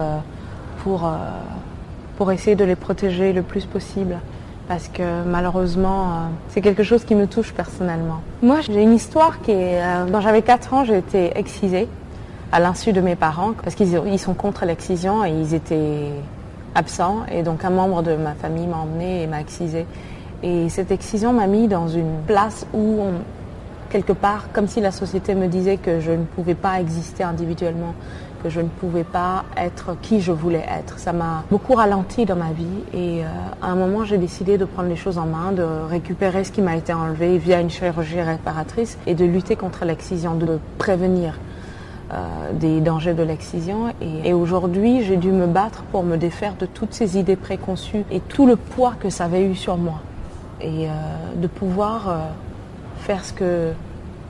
pour, 0.83 1.09
pour 2.17 2.33
essayer 2.33 2.57
de 2.57 2.65
les 2.65 2.75
protéger 2.75 3.33
le 3.33 3.43
plus 3.43 3.65
possible 3.65 4.19
parce 4.69 4.89
que 4.89 5.23
malheureusement, 5.25 6.03
euh, 6.03 6.15
c'est 6.49 6.61
quelque 6.61 6.83
chose 6.83 7.05
qui 7.05 7.15
me 7.15 7.27
touche 7.27 7.53
personnellement. 7.53 8.21
Moi, 8.43 8.61
j'ai 8.61 8.83
une 8.83 8.95
histoire 8.95 9.41
qui 9.41 9.53
est... 9.53 9.83
Euh, 9.83 10.07
quand 10.11 10.21
j'avais 10.21 10.43
4 10.43 10.75
ans, 10.75 10.85
j'ai 10.85 10.99
été 10.99 11.39
excisée 11.39 11.89
à 12.53 12.61
l'insu 12.61 12.93
de 12.93 13.01
mes 13.01 13.17
parents 13.17 13.53
parce 13.63 13.75
qu'ils 13.75 14.19
sont 14.19 14.35
contre 14.35 14.65
l'excision 14.65 15.25
et 15.25 15.31
ils 15.31 15.55
étaient 15.55 16.11
absents. 16.75 17.25
Et 17.31 17.43
donc 17.43 17.65
un 17.65 17.71
membre 17.71 18.03
de 18.03 18.15
ma 18.17 18.35
famille 18.35 18.67
m'a 18.67 18.79
emmenée 18.79 19.23
et 19.23 19.27
m'a 19.27 19.41
excisée. 19.41 19.87
Et 20.43 20.69
cette 20.69 20.91
excision 20.91 21.33
m'a 21.33 21.47
mis 21.47 21.67
dans 21.67 21.89
une 21.89 22.21
place 22.27 22.67
où, 22.75 23.01
quelque 23.89 24.13
part, 24.13 24.49
comme 24.53 24.69
si 24.69 24.81
la 24.81 24.91
société 24.91 25.35
me 25.35 25.49
disait 25.49 25.79
que 25.79 26.01
je 26.01 26.13
ne 26.13 26.25
pouvais 26.25 26.55
pas 26.55 26.81
exister 26.81 27.25
individuellement, 27.25 27.95
que 28.43 28.49
je 28.49 28.61
ne 28.61 28.69
pouvais 28.69 29.05
pas 29.05 29.45
être 29.57 29.97
qui 30.01 30.21
je 30.21 30.33
voulais 30.33 30.65
être. 30.69 30.99
Ça 30.99 31.13
m'a 31.13 31.45
beaucoup 31.51 31.75
ralenti 31.75 32.25
dans 32.25 32.37
ma 32.37 32.53
vie 32.53 32.67
et 32.93 33.25
euh, 33.25 33.29
à 33.63 33.69
un 33.69 33.75
moment 33.75 34.05
j'ai 34.05 34.19
décidé 34.19 34.59
de 34.59 34.65
prendre 34.65 34.89
les 34.89 34.97
choses 34.97 35.19
en 35.19 35.27
main, 35.27 35.53
de 35.53 35.63
récupérer 35.63 36.45
ce 36.45 36.53
qui 36.53 36.63
m'a 36.63 36.77
été 36.77 36.93
enlevé 36.93 37.39
via 37.39 37.61
une 37.61 37.71
chirurgie 37.71 38.21
réparatrice 38.21 38.99
et 39.07 39.15
de 39.15 39.25
lutter 39.25 39.57
contre 39.57 39.85
l'excision, 39.85 40.35
de 40.35 40.59
prévenir 40.79 41.39
euh, 42.13 42.53
des 42.53 42.81
dangers 42.81 43.15
de 43.15 43.23
l'excision. 43.23 43.95
Et, 44.01 44.33
aujourd'hui 44.33 45.03
j'ai 45.03 45.17
dû 45.17 45.33
me 45.33 45.47
battre 45.47 45.83
pour 45.91 46.03
me 46.03 46.17
défaire 46.17 46.55
de 46.59 46.67
toutes 46.67 46.95
ces 46.95 47.19
idées 47.19 47.37
préconçues 47.37 48.05
et 48.11 48.21
tout 48.21 48.47
le 48.47 48.57
poids 48.57 48.95
que 48.99 49.11
ça 49.11 49.25
avait 49.25 49.45
eu 49.45 49.55
sur 49.55 49.77
moi. 49.77 50.01
Et 50.61 50.89
euh, 50.89 50.91
de 51.37 51.47
pouvoir 51.47 52.31
faire 53.01 53.25
ce, 53.25 53.33
que, 53.33 53.73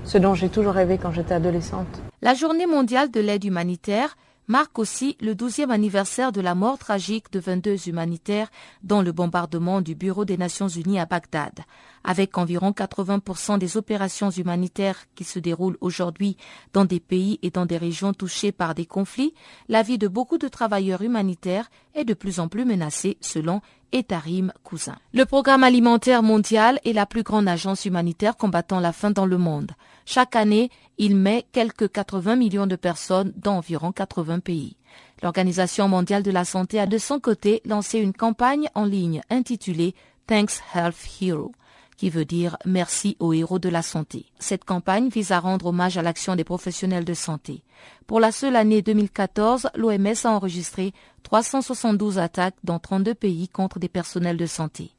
ce 0.05 0.19
dont 0.19 0.35
j'ai 0.35 0.49
toujours 0.49 0.73
rêvé 0.73 0.99
quand 0.99 1.13
j'étais 1.13 1.35
adolescente. 1.35 2.06
La 2.23 2.35
journée 2.35 2.67
mondiale 2.67 3.11
de 3.11 3.21
l'aide 3.21 3.45
humanitaire 3.45 4.17
marque 4.49 4.79
aussi 4.79 5.17
le 5.21 5.35
12e 5.35 5.71
anniversaire 5.71 6.33
de 6.33 6.41
la 6.41 6.55
mort 6.55 6.79
tragique 6.79 7.31
de 7.33 7.41
22 7.41 7.89
humanitaires 7.89 8.49
dans 8.83 9.03
le 9.03 9.13
bombardement 9.13 9.81
du 9.81 9.95
Bureau 9.95 10.25
des 10.25 10.37
Nations 10.37 10.69
Unies 10.69 11.01
à 11.01 11.07
Bagdad. 11.07 11.61
Avec 12.05 12.39
environ 12.39 12.71
80% 12.71 13.59
des 13.59 13.77
opérations 13.77 14.31
humanitaires 14.31 15.05
qui 15.15 15.25
se 15.25 15.39
déroulent 15.39 15.79
aujourd'hui 15.81 16.37
dans 16.73 16.85
des 16.85 17.01
pays 17.01 17.39
et 17.43 17.51
dans 17.51 17.67
des 17.67 17.77
régions 17.77 18.13
touchées 18.13 18.53
par 18.53 18.75
des 18.75 18.87
conflits, 18.87 19.35
la 19.69 19.83
vie 19.83 19.99
de 19.99 20.09
beaucoup 20.09 20.39
de 20.39 20.49
travailleurs 20.49 21.03
humanitaires 21.03 21.69
est 21.95 22.05
de 22.05 22.15
plus 22.15 22.39
en 22.39 22.49
plus 22.49 22.65
menacée 22.65 23.19
selon 23.21 23.61
Etarim 23.93 24.53
Cousin. 24.63 24.97
Le 25.13 25.25
Programme 25.25 25.65
alimentaire 25.65 26.23
mondial 26.23 26.81
est 26.85 26.93
la 26.93 27.07
plus 27.07 27.23
grande 27.23 27.49
agence 27.49 27.85
humanitaire 27.85 28.37
combattant 28.37 28.81
la 28.81 28.93
faim 28.93 29.11
dans 29.11 29.27
le 29.27 29.39
monde. 29.39 29.73
Chaque 30.05 30.37
année, 30.37 30.71
il 30.99 31.17
met 31.17 31.47
quelques 31.53 31.91
80 31.91 32.37
millions 32.37 32.67
de 32.67 32.77
personnes 32.77 33.33
dans 33.37 33.57
environ 33.57 33.93
80 33.93 34.41
pays. 34.41 34.77
L'Organisation 35.23 35.89
mondiale 35.89 36.23
de 36.23 36.31
la 36.31 36.45
santé 36.45 36.79
a 36.79 36.87
de 36.87 36.99
son 36.99 37.21
côté 37.21 37.63
lancé 37.65 37.99
une 37.99 38.13
campagne 38.13 38.69
en 38.75 38.85
ligne 38.85 39.23
intitulée 39.31 39.95
Thanks 40.27 40.63
Health 40.75 40.97
Hero 41.21 41.53
qui 41.97 42.11
veut 42.11 42.25
dire 42.25 42.57
merci 42.65 43.17
aux 43.21 43.33
héros 43.33 43.59
de 43.59 43.69
la 43.69 43.83
santé. 43.83 44.27
Cette 44.39 44.65
campagne 44.65 45.09
vise 45.09 45.33
à 45.33 45.41
rendre 45.41 45.67
hommage 45.67 45.97
à 45.97 46.03
l'action 46.03 46.37
des 46.37 46.45
professionnels 46.45 47.05
de 47.05 47.15
santé. 47.15 47.63
Pour 48.07 48.21
la 48.21 48.33
seule 48.33 48.57
année 48.57 48.83
2014, 48.83 49.71
l'OMS 49.75 50.15
a 50.25 50.31
enregistré 50.31 50.93
372 51.23 52.19
attaques 52.19 52.57
dans 52.65 52.79
32 52.79 53.15
pays 53.15 53.49
contre 53.49 53.79
des 53.79 53.89
personnels 53.89 54.37
de 54.37 54.47
santé. 54.47 54.96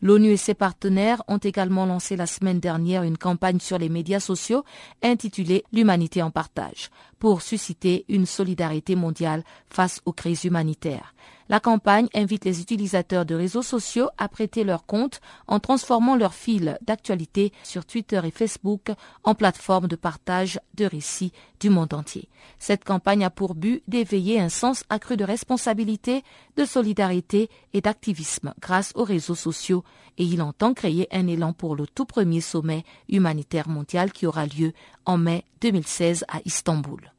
L'ONU 0.00 0.30
et 0.30 0.36
ses 0.36 0.54
partenaires 0.54 1.22
ont 1.26 1.38
également 1.38 1.84
lancé 1.84 2.14
la 2.14 2.26
semaine 2.26 2.60
dernière 2.60 3.02
une 3.02 3.18
campagne 3.18 3.58
sur 3.58 3.78
les 3.78 3.88
médias 3.88 4.20
sociaux 4.20 4.64
intitulée 5.02 5.64
L'humanité 5.72 6.22
en 6.22 6.30
partage 6.30 6.90
pour 7.18 7.42
susciter 7.42 8.04
une 8.08 8.26
solidarité 8.26 8.94
mondiale 8.94 9.42
face 9.68 10.00
aux 10.04 10.12
crises 10.12 10.44
humanitaires. 10.44 11.14
La 11.48 11.60
campagne 11.60 12.08
invite 12.14 12.44
les 12.44 12.60
utilisateurs 12.60 13.24
de 13.24 13.34
réseaux 13.34 13.62
sociaux 13.62 14.08
à 14.18 14.28
prêter 14.28 14.64
leur 14.64 14.84
compte 14.84 15.20
en 15.46 15.60
transformant 15.60 16.14
leur 16.14 16.34
fil 16.34 16.78
d'actualité 16.82 17.52
sur 17.62 17.86
Twitter 17.86 18.20
et 18.24 18.30
Facebook 18.30 18.90
en 19.24 19.34
plateforme 19.34 19.88
de 19.88 19.96
partage 19.96 20.60
de 20.74 20.84
récits 20.84 21.32
du 21.58 21.70
monde 21.70 21.94
entier. 21.94 22.28
Cette 22.58 22.84
campagne 22.84 23.24
a 23.24 23.30
pour 23.30 23.54
but 23.54 23.82
d'éveiller 23.88 24.38
un 24.38 24.50
sens 24.50 24.84
accru 24.90 25.16
de 25.16 25.24
responsabilité, 25.24 26.22
de 26.56 26.64
solidarité 26.66 27.48
et 27.72 27.80
d'activisme 27.80 28.52
grâce 28.60 28.92
aux 28.94 29.04
réseaux 29.04 29.34
sociaux 29.34 29.84
et 30.18 30.24
il 30.24 30.42
entend 30.42 30.74
créer 30.74 31.08
un 31.12 31.26
élan 31.26 31.54
pour 31.54 31.76
le 31.76 31.86
tout 31.86 32.04
premier 32.04 32.42
sommet 32.42 32.84
humanitaire 33.08 33.68
mondial 33.68 34.12
qui 34.12 34.26
aura 34.26 34.46
lieu 34.46 34.72
en 35.06 35.16
mai 35.16 35.44
2016 35.62 36.24
à 36.28 36.40
Istanbul. 36.44 37.12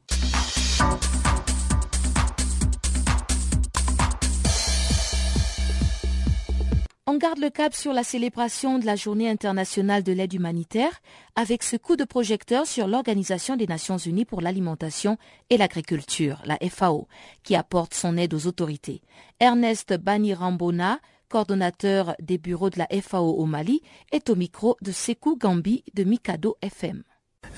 On 7.12 7.16
garde 7.16 7.40
le 7.40 7.50
cap 7.50 7.74
sur 7.74 7.92
la 7.92 8.04
célébration 8.04 8.78
de 8.78 8.86
la 8.86 8.94
Journée 8.94 9.28
internationale 9.28 10.04
de 10.04 10.12
l'aide 10.12 10.32
humanitaire 10.32 11.00
avec 11.34 11.64
ce 11.64 11.76
coup 11.76 11.96
de 11.96 12.04
projecteur 12.04 12.68
sur 12.68 12.86
l'Organisation 12.86 13.56
des 13.56 13.66
Nations 13.66 13.96
Unies 13.96 14.24
pour 14.24 14.40
l'alimentation 14.40 15.18
et 15.50 15.56
l'agriculture, 15.56 16.40
la 16.44 16.56
FAO, 16.68 17.08
qui 17.42 17.56
apporte 17.56 17.94
son 17.94 18.16
aide 18.16 18.32
aux 18.32 18.46
autorités. 18.46 19.02
Ernest 19.40 19.92
Banirambona, 19.92 21.00
coordonnateur 21.28 22.14
des 22.20 22.38
bureaux 22.38 22.70
de 22.70 22.78
la 22.78 22.86
FAO 23.02 23.32
au 23.32 23.44
Mali, 23.44 23.82
est 24.12 24.30
au 24.30 24.36
micro 24.36 24.76
de 24.80 24.92
Sekou 24.92 25.36
Gambi 25.36 25.82
de 25.94 26.04
Mikado 26.04 26.58
FM. 26.62 27.02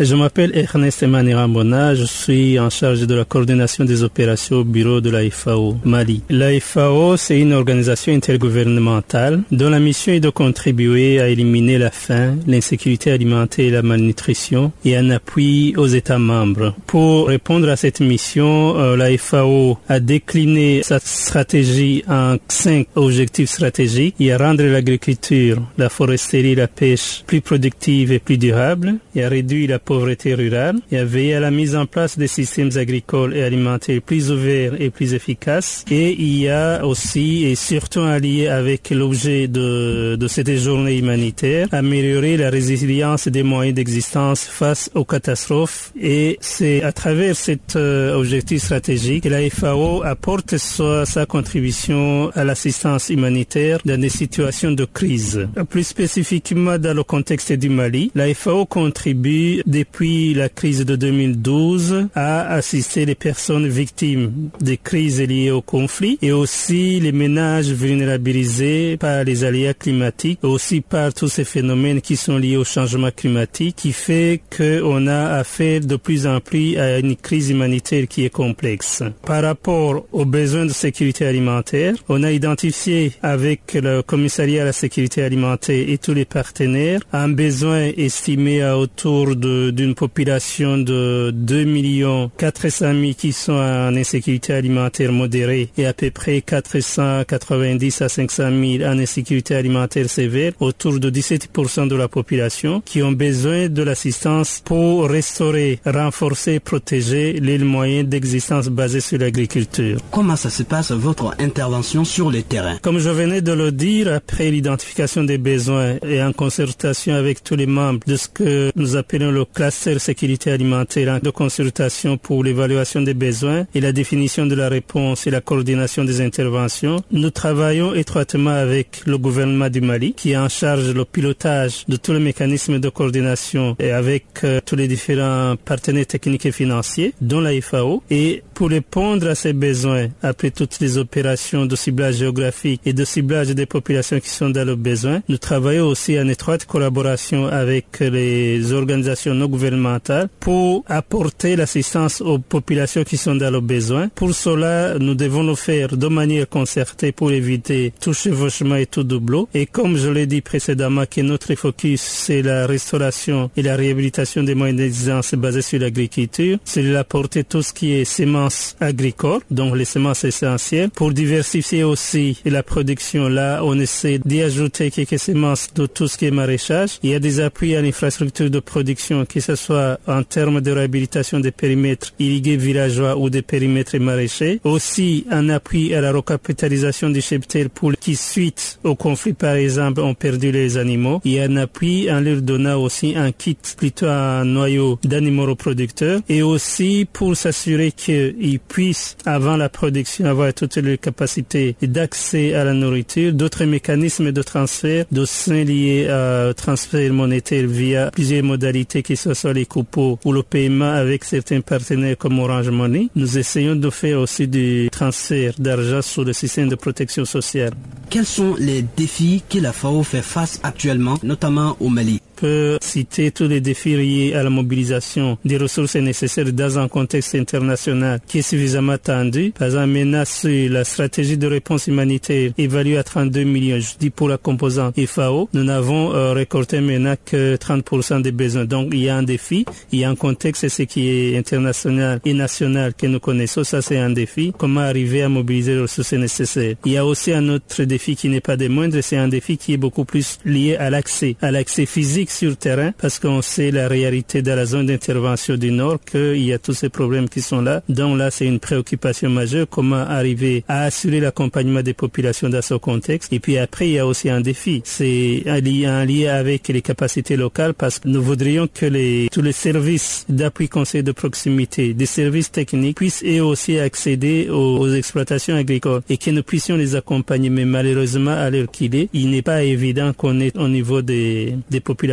Je 0.00 0.14
m'appelle 0.14 0.52
Ernest 0.54 1.02
Emmanuel 1.02 1.36
Rambona, 1.36 1.94
je 1.94 2.04
suis 2.04 2.58
en 2.58 2.70
charge 2.70 3.06
de 3.06 3.14
la 3.14 3.26
coordination 3.26 3.84
des 3.84 4.02
opérations 4.02 4.56
au 4.56 4.64
bureau 4.64 5.02
de 5.02 5.10
la 5.10 5.28
FAO 5.30 5.76
Mali. 5.84 6.22
La 6.30 6.58
FAO, 6.60 7.18
c'est 7.18 7.38
une 7.38 7.52
organisation 7.52 8.14
intergouvernementale 8.14 9.42
dont 9.52 9.68
la 9.68 9.80
mission 9.80 10.14
est 10.14 10.20
de 10.20 10.30
contribuer 10.30 11.20
à 11.20 11.28
éliminer 11.28 11.76
la 11.76 11.90
faim, 11.90 12.36
l'insécurité 12.46 13.10
alimentaire 13.10 13.66
et 13.66 13.70
la 13.70 13.82
malnutrition 13.82 14.72
et 14.82 14.96
un 14.96 15.10
appui 15.10 15.74
aux 15.76 15.86
États 15.86 16.18
membres. 16.18 16.74
Pour 16.86 17.28
répondre 17.28 17.68
à 17.68 17.76
cette 17.76 18.00
mission, 18.00 18.78
euh, 18.78 18.96
la 18.96 19.16
FAO 19.18 19.78
a 19.90 20.00
décliné 20.00 20.82
sa 20.82 21.00
stratégie 21.00 22.02
en 22.08 22.36
cinq 22.48 22.88
objectifs 22.96 23.50
stratégiques 23.50 24.16
et 24.20 24.32
à 24.32 24.38
rendre 24.38 24.64
l'agriculture, 24.64 25.60
la 25.76 25.90
foresterie 25.90 26.54
la 26.54 26.66
pêche 26.66 27.24
plus 27.26 27.42
productive 27.42 28.10
et 28.10 28.20
plus 28.20 28.38
durable 28.38 28.94
et 29.14 29.22
à 29.22 29.28
réduire 29.28 29.68
la 29.68 29.81
pauvreté 29.84 30.34
rurale 30.34 30.76
et 30.90 30.98
a 30.98 31.04
veillé 31.04 31.34
à 31.34 31.40
la 31.40 31.50
mise 31.50 31.76
en 31.76 31.86
place 31.86 32.18
des 32.18 32.26
systèmes 32.26 32.70
agricoles 32.76 33.36
et 33.36 33.42
alimentaires 33.42 34.00
plus 34.04 34.30
ouverts 34.30 34.80
et 34.80 34.90
plus 34.90 35.14
efficaces. 35.14 35.84
Et 35.90 36.12
il 36.12 36.38
y 36.38 36.48
a 36.48 36.84
aussi, 36.84 37.44
et 37.44 37.54
surtout 37.54 38.00
allié 38.00 38.48
avec 38.48 38.90
l'objet 38.90 39.48
de, 39.48 40.16
de 40.16 40.28
cette 40.28 40.54
journée 40.56 40.98
humanitaire, 40.98 41.68
améliorer 41.72 42.36
la 42.36 42.50
résilience 42.50 43.28
des 43.28 43.42
moyens 43.42 43.74
d'existence 43.74 44.44
face 44.44 44.90
aux 44.94 45.04
catastrophes. 45.04 45.92
Et 46.00 46.38
c'est 46.40 46.82
à 46.82 46.92
travers 46.92 47.36
cet 47.36 47.76
euh, 47.76 48.14
objectif 48.14 48.62
stratégique 48.62 49.24
que 49.24 49.28
la 49.28 49.48
FAO 49.50 50.02
apporte 50.02 50.56
sa 50.56 51.26
contribution 51.26 52.30
à 52.34 52.44
l'assistance 52.44 53.08
humanitaire 53.08 53.78
dans 53.84 54.00
des 54.00 54.08
situations 54.08 54.72
de 54.72 54.84
crise. 54.84 55.48
Plus 55.68 55.84
spécifiquement 55.84 56.78
dans 56.78 56.94
le 56.94 57.02
contexte 57.02 57.52
du 57.52 57.68
Mali, 57.68 58.10
la 58.14 58.32
FAO 58.34 58.66
contribue 58.66 59.62
depuis 59.72 60.34
la 60.34 60.48
crise 60.48 60.84
de 60.84 60.94
2012, 60.94 62.08
a 62.14 62.46
assisté 62.54 63.04
les 63.04 63.14
personnes 63.14 63.66
victimes 63.66 64.50
des 64.60 64.76
crises 64.76 65.20
liées 65.20 65.50
au 65.50 65.62
conflit 65.62 66.18
et 66.22 66.30
aussi 66.30 67.00
les 67.00 67.10
ménages 67.10 67.70
vulnérabilisés 67.70 68.96
par 68.98 69.24
les 69.24 69.44
aléas 69.44 69.74
climatiques, 69.74 70.38
aussi 70.44 70.80
par 70.82 71.12
tous 71.14 71.28
ces 71.28 71.44
phénomènes 71.44 72.00
qui 72.00 72.16
sont 72.16 72.38
liés 72.38 72.56
au 72.56 72.64
changement 72.64 73.10
climatique, 73.10 73.76
qui 73.76 73.92
fait 73.92 74.40
qu'on 74.56 75.06
a 75.06 75.38
affaire 75.38 75.80
de 75.80 75.96
plus 75.96 76.26
en 76.26 76.40
plus 76.40 76.76
à 76.76 76.98
une 76.98 77.16
crise 77.16 77.50
humanitaire 77.50 78.06
qui 78.08 78.24
est 78.24 78.30
complexe. 78.30 79.02
Par 79.24 79.42
rapport 79.42 80.06
aux 80.12 80.24
besoins 80.24 80.66
de 80.66 80.72
sécurité 80.72 81.26
alimentaire, 81.26 81.94
on 82.08 82.22
a 82.22 82.30
identifié 82.30 83.12
avec 83.22 83.74
le 83.74 84.02
commissariat 84.02 84.62
à 84.62 84.66
la 84.66 84.72
sécurité 84.72 85.22
alimentaire 85.22 85.84
et 85.88 85.98
tous 85.98 86.14
les 86.14 86.26
partenaires 86.26 87.00
un 87.12 87.28
besoin 87.28 87.90
estimé 87.96 88.62
à 88.62 88.78
autour 88.78 89.34
de 89.36 89.61
d'une 89.70 89.94
population 89.94 90.78
de 90.78 91.30
2 91.34 91.64
millions 91.64 92.30
400 92.36 92.92
000 93.00 93.12
qui 93.16 93.32
sont 93.32 93.52
en 93.52 93.94
insécurité 93.96 94.52
alimentaire 94.54 95.12
modérée 95.12 95.70
et 95.76 95.86
à 95.86 95.92
peu 95.92 96.10
près 96.10 96.40
490 96.40 98.02
à 98.02 98.08
500 98.08 98.50
000 98.78 98.84
en 98.84 98.98
insécurité 98.98 99.54
alimentaire 99.54 100.08
sévère, 100.08 100.52
autour 100.60 100.98
de 100.98 101.10
17% 101.10 101.88
de 101.88 101.96
la 101.96 102.08
population 102.08 102.82
qui 102.84 103.02
ont 103.02 103.12
besoin 103.12 103.68
de 103.68 103.82
l'assistance 103.82 104.62
pour 104.64 105.08
restaurer, 105.08 105.80
renforcer, 105.84 106.60
protéger 106.60 107.34
les 107.34 107.58
moyens 107.58 108.08
d'existence 108.08 108.68
basés 108.68 109.00
sur 109.00 109.18
l'agriculture. 109.18 109.98
Comment 110.10 110.36
ça 110.36 110.50
se 110.50 110.62
passe 110.62 110.92
votre 110.92 111.34
intervention 111.38 112.04
sur 112.04 112.30
le 112.30 112.42
terrain 112.42 112.76
Comme 112.82 112.98
je 112.98 113.10
venais 113.10 113.42
de 113.42 113.52
le 113.52 113.72
dire, 113.72 114.12
après 114.12 114.50
l'identification 114.50 115.24
des 115.24 115.38
besoins 115.38 115.96
et 116.06 116.22
en 116.22 116.32
concertation 116.32 117.14
avec 117.14 117.42
tous 117.42 117.56
les 117.56 117.66
membres 117.66 118.00
de 118.06 118.16
ce 118.16 118.28
que 118.28 118.72
nous 118.76 118.96
appelons 118.96 119.30
le 119.30 119.44
cluster 119.52 119.98
sécurité 119.98 120.50
alimentaire 120.50 121.20
de 121.20 121.30
consultation 121.30 122.16
pour 122.18 122.42
l'évaluation 122.44 123.02
des 123.02 123.14
besoins 123.14 123.66
et 123.74 123.80
la 123.80 123.92
définition 123.92 124.46
de 124.46 124.54
la 124.54 124.68
réponse 124.68 125.26
et 125.26 125.30
la 125.30 125.40
coordination 125.40 126.04
des 126.04 126.20
interventions, 126.20 127.02
nous 127.10 127.30
travaillons 127.30 127.94
étroitement 127.94 128.50
avec 128.50 129.02
le 129.06 129.18
gouvernement 129.18 129.68
du 129.68 129.80
Mali 129.80 130.14
qui 130.14 130.32
est 130.32 130.36
en 130.36 130.48
charge 130.48 130.92
le 130.92 131.04
pilotage 131.04 131.84
de 131.88 131.96
tous 131.96 132.12
les 132.12 132.20
mécanismes 132.20 132.78
de 132.78 132.88
coordination 132.88 133.76
et 133.78 133.90
avec 133.90 134.24
euh, 134.44 134.60
tous 134.64 134.76
les 134.76 134.88
différents 134.88 135.56
partenaires 135.56 136.06
techniques 136.06 136.46
et 136.46 136.52
financiers, 136.52 137.14
dont 137.20 137.40
la 137.40 137.60
FAO. 137.60 138.02
Et 138.10 138.42
pour 138.54 138.70
répondre 138.70 139.28
à 139.28 139.34
ces 139.34 139.52
besoins, 139.52 140.08
après 140.22 140.50
toutes 140.50 140.80
les 140.80 140.98
opérations 140.98 141.66
de 141.66 141.76
ciblage 141.76 142.16
géographique 142.16 142.80
et 142.84 142.92
de 142.92 143.04
ciblage 143.04 143.48
des 143.48 143.66
populations 143.66 144.20
qui 144.20 144.28
sont 144.28 144.50
dans 144.50 144.66
le 144.66 144.76
besoin, 144.76 145.22
nous 145.28 145.38
travaillons 145.38 145.86
aussi 145.86 146.18
en 146.18 146.28
étroite 146.28 146.64
collaboration 146.64 147.46
avec 147.46 148.00
les 148.00 148.72
organisations 148.72 149.34
non 149.42 149.48
gouvernementales 149.48 150.28
pour 150.40 150.84
apporter 150.88 151.56
l'assistance 151.56 152.20
aux 152.20 152.38
populations 152.38 153.04
qui 153.04 153.16
sont 153.16 153.34
dans 153.34 153.50
le 153.50 153.60
besoin. 153.60 154.08
Pour 154.08 154.34
cela, 154.34 154.98
nous 154.98 155.14
devons 155.14 155.42
le 155.42 155.54
faire 155.54 155.96
de 155.96 156.08
manière 156.08 156.48
concertée 156.48 157.12
pour 157.12 157.32
éviter 157.32 157.92
tout 158.00 158.14
chevauchement 158.14 158.76
et 158.76 158.86
tout 158.86 159.04
doublon. 159.04 159.48
Et 159.54 159.66
comme 159.66 159.96
je 159.96 160.08
l'ai 160.08 160.26
dit 160.26 160.40
précédemment, 160.40 161.04
que 161.10 161.20
notre 161.20 161.54
focus, 161.54 162.00
c'est 162.00 162.42
la 162.42 162.66
restauration 162.66 163.50
et 163.56 163.62
la 163.62 163.76
réhabilitation 163.76 164.42
des 164.42 164.54
moyens 164.54 164.78
d'existence 164.78 165.34
basés 165.34 165.62
sur 165.62 165.80
l'agriculture, 165.80 166.58
c'est 166.64 166.82
d'apporter 166.82 167.44
tout 167.44 167.62
ce 167.62 167.72
qui 167.72 167.92
est 167.92 168.04
semences 168.04 168.76
agricoles, 168.80 169.40
donc 169.50 169.76
les 169.76 169.84
semences 169.84 170.24
essentielles, 170.24 170.90
pour 170.90 171.12
diversifier 171.12 171.84
aussi 171.84 172.38
la 172.44 172.62
production. 172.62 173.28
Là, 173.28 173.62
on 173.64 173.78
essaie 173.78 174.20
d'y 174.24 174.42
ajouter 174.42 174.90
quelques 174.90 175.18
semences 175.18 175.68
de 175.74 175.86
tout 175.86 176.06
ce 176.06 176.16
qui 176.16 176.26
est 176.26 176.30
maraîchage. 176.30 176.98
Il 177.02 177.10
y 177.10 177.14
a 177.14 177.20
des 177.20 177.40
appuis 177.40 177.74
à 177.74 177.82
l'infrastructure 177.82 178.50
de 178.50 178.60
production, 178.60 179.24
que 179.32 179.40
ce 179.40 179.54
soit 179.54 179.98
en 180.06 180.22
termes 180.22 180.60
de 180.60 180.70
réhabilitation 180.70 181.40
des 181.40 181.52
périmètres 181.52 182.12
irrigués 182.18 182.56
villageois 182.56 183.16
ou 183.16 183.30
des 183.30 183.42
périmètres 183.42 183.98
maraîchers. 183.98 184.60
Aussi, 184.64 185.24
un 185.30 185.48
appui 185.48 185.94
à 185.94 186.00
la 186.00 186.12
recapitalisation 186.12 187.10
des 187.10 187.20
cheptels 187.20 187.70
pour 187.70 187.92
qui, 187.92 188.16
suite 188.16 188.78
au 188.84 188.94
conflit, 188.94 189.32
par 189.32 189.54
exemple, 189.54 190.00
ont 190.00 190.14
perdu 190.14 190.52
les 190.52 190.76
animaux. 190.76 191.20
A 191.24 191.44
un 191.44 191.56
appui 191.56 192.10
en 192.10 192.20
leur 192.20 192.42
donnant 192.42 192.80
aussi 192.80 193.14
un 193.16 193.32
kit, 193.32 193.56
plutôt 193.76 194.06
un 194.06 194.44
noyau 194.44 194.98
d'animaux 195.02 195.46
reproducteurs 195.46 196.20
et 196.28 196.42
aussi 196.42 197.06
pour 197.10 197.36
s'assurer 197.36 197.92
qu'ils 197.92 198.60
puissent, 198.60 199.16
avant 199.24 199.56
la 199.56 199.68
production, 199.68 200.26
avoir 200.26 200.52
toutes 200.52 200.76
les 200.76 200.98
capacités 200.98 201.76
d'accès 201.82 202.54
à 202.54 202.64
la 202.64 202.74
nourriture, 202.74 203.32
d'autres 203.32 203.64
mécanismes 203.64 204.32
de 204.32 204.42
transfert, 204.42 205.06
de 205.10 205.24
liés 205.64 206.08
à 206.08 206.52
transfert 206.54 207.12
monétaire 207.12 207.66
via 207.66 208.10
plusieurs 208.10 208.44
modalités, 208.44 209.02
que 209.02 209.14
ce 209.22 209.34
soit 209.34 209.52
les 209.52 209.66
coupons 209.66 210.18
ou 210.24 210.32
le 210.32 210.42
paiement 210.42 210.92
avec 210.92 211.24
certains 211.24 211.60
partenaires 211.60 212.18
comme 212.18 212.38
Orange 212.40 212.70
Money. 212.70 213.08
Nous 213.14 213.38
essayons 213.38 213.76
de 213.76 213.90
faire 213.90 214.18
aussi 214.18 214.48
du 214.48 214.88
transfert 214.90 215.54
d'argent 215.58 216.02
sur 216.02 216.24
le 216.24 216.32
système 216.32 216.68
de 216.68 216.74
protection 216.74 217.24
sociale. 217.24 217.72
Quels 218.10 218.26
sont 218.26 218.56
les 218.58 218.82
défis 218.82 219.42
que 219.48 219.58
la 219.58 219.72
FAO 219.72 220.02
fait 220.02 220.22
face 220.22 220.60
actuellement, 220.62 221.18
notamment 221.22 221.76
au 221.80 221.88
Mali? 221.88 222.20
Peut 222.42 222.78
citer 222.80 223.30
tous 223.30 223.46
les 223.46 223.60
défis 223.60 223.94
liés 223.96 224.34
à 224.34 224.42
la 224.42 224.50
mobilisation 224.50 225.38
des 225.44 225.58
ressources 225.58 225.94
nécessaires 225.94 226.52
dans 226.52 226.76
un 226.76 226.88
contexte 226.88 227.36
international 227.36 228.18
qui 228.26 228.38
est 228.38 228.42
suffisamment 228.42 228.98
tendu. 228.98 229.52
Par 229.56 229.68
exemple, 229.68 230.26
sur 230.26 230.70
la 230.70 230.82
stratégie 230.82 231.38
de 231.38 231.46
réponse 231.46 231.86
humanitaire 231.86 232.50
évaluée 232.58 232.98
à 232.98 233.04
32 233.04 233.44
millions, 233.44 233.78
je 233.78 233.96
dis 233.96 234.10
pour 234.10 234.28
la 234.28 234.38
composante 234.38 234.98
FAO, 235.06 235.48
nous 235.52 235.62
n'avons 235.62 236.14
euh, 236.14 236.32
récolté 236.32 236.80
maintenant 236.80 237.14
que 237.24 237.54
30% 237.54 238.22
des 238.22 238.32
besoins. 238.32 238.64
Donc, 238.64 238.88
il 238.92 239.02
y 239.04 239.08
a 239.08 239.16
un 239.16 239.22
défi, 239.22 239.64
il 239.92 240.00
y 240.00 240.04
a 240.04 240.10
un 240.10 240.16
contexte, 240.16 240.68
ce 240.68 240.82
qui 240.82 241.08
est 241.08 241.38
international 241.38 242.20
et 242.24 242.34
national 242.34 242.92
que 242.94 243.06
nous 243.06 243.20
connaissons, 243.20 243.62
ça 243.62 243.82
c'est 243.82 243.98
un 243.98 244.10
défi. 244.10 244.52
Comment 244.58 244.80
arriver 244.80 245.22
à 245.22 245.28
mobiliser 245.28 245.74
les 245.76 245.82
ressources 245.82 246.12
nécessaires? 246.14 246.74
Il 246.86 246.92
y 246.92 246.96
a 246.96 247.06
aussi 247.06 247.32
un 247.32 247.48
autre 247.50 247.84
défi 247.84 248.16
qui 248.16 248.28
n'est 248.28 248.40
pas 248.40 248.56
des 248.56 248.68
moindres, 248.68 248.98
c'est 249.00 249.16
un 249.16 249.28
défi 249.28 249.56
qui 249.58 249.74
est 249.74 249.76
beaucoup 249.76 250.04
plus 250.04 250.40
lié 250.44 250.74
à 250.74 250.90
l'accès, 250.90 251.36
à 251.40 251.52
l'accès 251.52 251.86
physique 251.86 252.31
sur 252.32 252.56
terrain 252.56 252.92
parce 252.98 253.18
qu'on 253.18 253.42
sait 253.42 253.70
la 253.70 253.88
réalité 253.88 254.42
de 254.42 254.50
la 254.50 254.64
zone 254.64 254.86
d'intervention 254.86 255.56
du 255.56 255.70
Nord, 255.70 255.98
qu'il 256.04 256.42
y 256.42 256.52
a 256.52 256.58
tous 256.58 256.72
ces 256.72 256.88
problèmes 256.88 257.28
qui 257.28 257.42
sont 257.42 257.60
là. 257.60 257.82
Donc 257.88 258.18
là, 258.18 258.30
c'est 258.30 258.46
une 258.46 258.60
préoccupation 258.60 259.30
majeure, 259.30 259.66
comment 259.68 259.96
arriver 259.96 260.64
à 260.68 260.84
assurer 260.84 261.20
l'accompagnement 261.20 261.82
des 261.82 261.94
populations 261.94 262.48
dans 262.48 262.62
ce 262.62 262.74
contexte. 262.74 263.32
Et 263.32 263.40
puis 263.40 263.58
après, 263.58 263.88
il 263.88 263.92
y 263.92 263.98
a 263.98 264.06
aussi 264.06 264.30
un 264.30 264.40
défi. 264.40 264.82
C'est 264.84 265.42
un 265.46 265.60
lien, 265.60 266.32
avec 266.34 266.68
les 266.68 266.82
capacités 266.82 267.36
locales 267.36 267.74
parce 267.74 267.98
que 267.98 268.08
nous 268.08 268.22
voudrions 268.22 268.68
que 268.72 268.86
les, 268.86 269.28
tous 269.30 269.42
les 269.42 269.52
services 269.52 270.24
d'appui 270.28 270.68
conseil 270.68 271.02
de 271.02 271.12
proximité, 271.12 271.94
des 271.94 272.06
services 272.06 272.50
techniques 272.50 272.96
puissent 272.96 273.24
eux 273.24 273.42
aussi 273.42 273.78
accéder 273.78 274.48
aux, 274.50 274.78
aux 274.78 274.92
exploitations 274.92 275.56
agricoles 275.56 276.02
et 276.08 276.16
que 276.16 276.30
nous 276.30 276.42
puissions 276.42 276.76
les 276.76 276.96
accompagner. 276.96 277.50
Mais 277.50 277.64
malheureusement, 277.64 278.32
à 278.32 278.50
l'heure 278.50 278.70
qu'il 278.70 278.94
est, 278.94 279.08
il 279.12 279.30
n'est 279.30 279.42
pas 279.42 279.62
évident 279.62 280.12
qu'on 280.12 280.40
est 280.40 280.56
au 280.56 280.68
niveau 280.68 281.02
des, 281.02 281.56
des 281.70 281.80
populations 281.80 282.11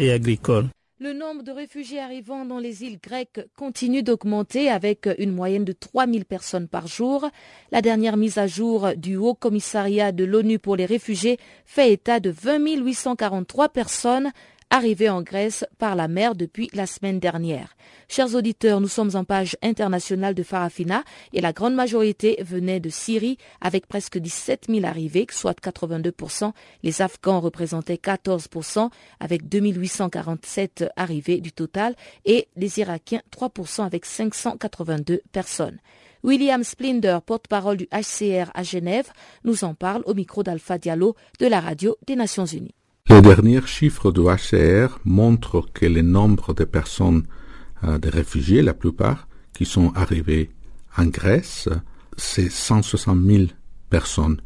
et. 0.00 0.18
Le 1.00 1.12
nombre 1.12 1.42
de 1.42 1.50
réfugiés 1.50 2.00
arrivant 2.00 2.44
dans 2.44 2.58
les 2.58 2.84
îles 2.84 2.98
grecques 3.02 3.40
continue 3.56 4.02
d'augmenter 4.02 4.70
avec 4.70 5.08
une 5.18 5.34
moyenne 5.34 5.64
de 5.64 5.72
3000 5.72 6.24
personnes 6.24 6.68
par 6.68 6.86
jour. 6.86 7.28
La 7.72 7.82
dernière 7.82 8.16
mise 8.16 8.38
à 8.38 8.46
jour 8.46 8.88
du 8.96 9.16
Haut 9.16 9.34
Commissariat 9.34 10.12
de 10.12 10.24
l'ONU 10.24 10.58
pour 10.58 10.76
les 10.76 10.86
réfugiés 10.86 11.38
fait 11.66 11.92
état 11.92 12.20
de 12.20 12.30
20 12.30 12.82
843 12.82 13.68
personnes 13.70 14.30
arrivés 14.70 15.08
en 15.08 15.22
Grèce 15.22 15.64
par 15.78 15.96
la 15.96 16.08
mer 16.08 16.34
depuis 16.34 16.68
la 16.72 16.86
semaine 16.86 17.20
dernière. 17.20 17.76
Chers 18.08 18.34
auditeurs, 18.34 18.80
nous 18.80 18.88
sommes 18.88 19.14
en 19.14 19.24
page 19.24 19.56
internationale 19.62 20.34
de 20.34 20.42
Farafina 20.42 21.04
et 21.32 21.40
la 21.40 21.52
grande 21.52 21.74
majorité 21.74 22.38
venait 22.42 22.80
de 22.80 22.90
Syrie 22.90 23.38
avec 23.60 23.86
presque 23.86 24.18
17 24.18 24.66
000 24.68 24.84
arrivés, 24.84 25.26
soit 25.30 25.58
82%. 25.60 26.52
Les 26.82 27.02
Afghans 27.02 27.40
représentaient 27.40 27.94
14% 28.02 28.90
avec 29.20 29.48
2847 29.48 30.86
arrivées 30.96 31.40
du 31.40 31.52
total 31.52 31.94
et 32.24 32.48
les 32.56 32.78
Irakiens 32.80 33.22
3% 33.30 33.84
avec 33.84 34.04
582 34.04 35.22
personnes. 35.32 35.78
William 36.24 36.64
Splinder, 36.64 37.18
porte-parole 37.24 37.76
du 37.76 37.86
HCR 37.92 38.50
à 38.54 38.62
Genève, 38.62 39.10
nous 39.44 39.62
en 39.62 39.74
parle 39.74 40.02
au 40.06 40.14
micro 40.14 40.42
d'Alpha 40.42 40.78
Diallo 40.78 41.14
de 41.38 41.46
la 41.46 41.60
radio 41.60 41.96
des 42.06 42.16
Nations 42.16 42.46
Unies. 42.46 42.74
Les 43.10 43.20
derniers 43.20 43.66
chiffres 43.66 44.10
du 44.12 44.22
HCR 44.22 44.98
montrent 45.04 45.66
que 45.74 45.84
le 45.84 46.00
nombre 46.00 46.54
de 46.54 46.64
personnes, 46.64 47.26
euh, 47.84 47.98
de 47.98 48.08
réfugiés, 48.08 48.62
la 48.62 48.72
plupart, 48.72 49.28
qui 49.52 49.66
sont 49.66 49.92
arrivés 49.94 50.50
en 50.96 51.04
Grèce, 51.04 51.68
c'est 52.16 52.50
160 52.50 53.22
000 53.22 53.44
personnes 53.90 54.40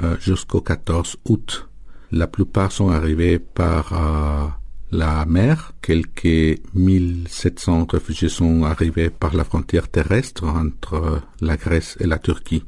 euh, 0.00 0.16
jusqu'au 0.20 0.60
14 0.60 1.16
août. 1.24 1.68
La 2.12 2.28
plupart 2.28 2.70
sont 2.70 2.88
arrivés 2.88 3.40
par 3.40 3.92
euh, 3.92 4.46
la 4.92 5.24
mer. 5.26 5.72
Quelques 5.82 6.60
1700 6.72 7.88
réfugiés 7.90 8.28
sont 8.28 8.62
arrivés 8.62 9.10
par 9.10 9.34
la 9.34 9.42
frontière 9.42 9.88
terrestre 9.88 10.44
entre 10.44 11.20
la 11.40 11.56
Grèce 11.56 11.96
et 11.98 12.06
la 12.06 12.18
Turquie. 12.18 12.64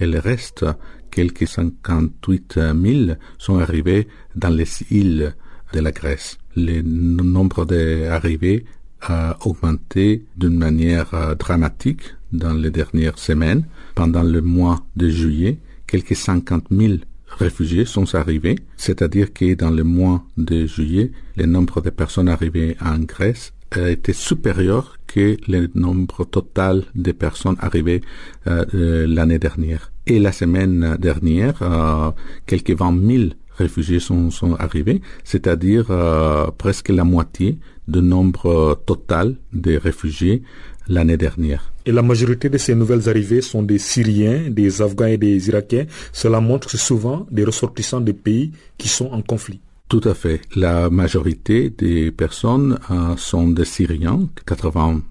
Et 0.00 0.06
le 0.06 0.18
reste, 0.18 0.66
quelques 1.10 1.46
58 1.46 2.54
000 2.54 3.16
sont 3.38 3.58
arrivés 3.58 4.08
dans 4.34 4.48
les 4.48 4.68
îles 4.90 5.34
de 5.72 5.80
la 5.80 5.92
Grèce. 5.92 6.38
Le 6.56 6.82
nombre 6.82 7.64
d'arrivées 7.64 8.64
a 9.02 9.36
augmenté 9.46 10.24
d'une 10.36 10.58
manière 10.58 11.14
euh, 11.14 11.34
dramatique 11.34 12.02
dans 12.32 12.52
les 12.52 12.70
dernières 12.70 13.18
semaines. 13.18 13.64
Pendant 13.94 14.22
le 14.22 14.42
mois 14.42 14.84
de 14.96 15.08
juillet, 15.08 15.58
quelques 15.86 16.16
50 16.16 16.66
000 16.70 16.94
réfugiés 17.38 17.84
sont 17.84 18.14
arrivés, 18.14 18.56
c'est-à-dire 18.76 19.32
que 19.32 19.54
dans 19.54 19.70
le 19.70 19.84
mois 19.84 20.24
de 20.36 20.66
juillet, 20.66 21.12
le 21.36 21.46
nombre 21.46 21.80
de 21.80 21.90
personnes 21.90 22.28
arrivées 22.28 22.76
en 22.80 22.98
Grèce 22.98 23.52
été 23.78 24.12
supérieur 24.12 24.96
que 25.06 25.36
le 25.48 25.70
nombre 25.74 26.24
total 26.24 26.84
de 26.94 27.12
personnes 27.12 27.56
arrivées 27.60 28.00
euh, 28.46 28.64
euh, 28.74 29.06
l'année 29.06 29.38
dernière. 29.38 29.92
Et 30.10 30.18
la 30.18 30.32
semaine 30.32 30.96
dernière, 30.98 31.62
euh, 31.62 32.10
quelques 32.44 32.76
20 32.76 33.06
000 33.06 33.22
réfugiés 33.56 34.00
sont, 34.00 34.32
sont 34.32 34.54
arrivés, 34.56 35.02
c'est-à-dire 35.22 35.86
euh, 35.90 36.48
presque 36.58 36.88
la 36.88 37.04
moitié 37.04 37.58
du 37.86 38.02
nombre 38.02 38.82
total 38.86 39.36
des 39.52 39.78
réfugiés 39.78 40.42
l'année 40.88 41.16
dernière. 41.16 41.72
Et 41.86 41.92
la 41.92 42.02
majorité 42.02 42.48
de 42.48 42.58
ces 42.58 42.74
nouvelles 42.74 43.08
arrivées 43.08 43.40
sont 43.40 43.62
des 43.62 43.78
Syriens, 43.78 44.50
des 44.50 44.82
Afghans 44.82 45.06
et 45.06 45.16
des 45.16 45.48
Irakiens. 45.48 45.86
Cela 46.12 46.40
montre 46.40 46.66
que 46.66 46.72
c'est 46.72 46.86
souvent 46.92 47.24
des 47.30 47.44
ressortissants 47.44 48.00
des 48.00 48.12
pays 48.12 48.50
qui 48.78 48.88
sont 48.88 49.12
en 49.12 49.22
conflit. 49.22 49.60
Tout 49.88 50.00
à 50.02 50.14
fait. 50.14 50.40
La 50.56 50.90
majorité 50.90 51.70
des 51.70 52.10
personnes 52.10 52.80
euh, 52.90 53.14
sont 53.16 53.46
des 53.46 53.64
Syriens, 53.64 54.28
80 54.44 55.02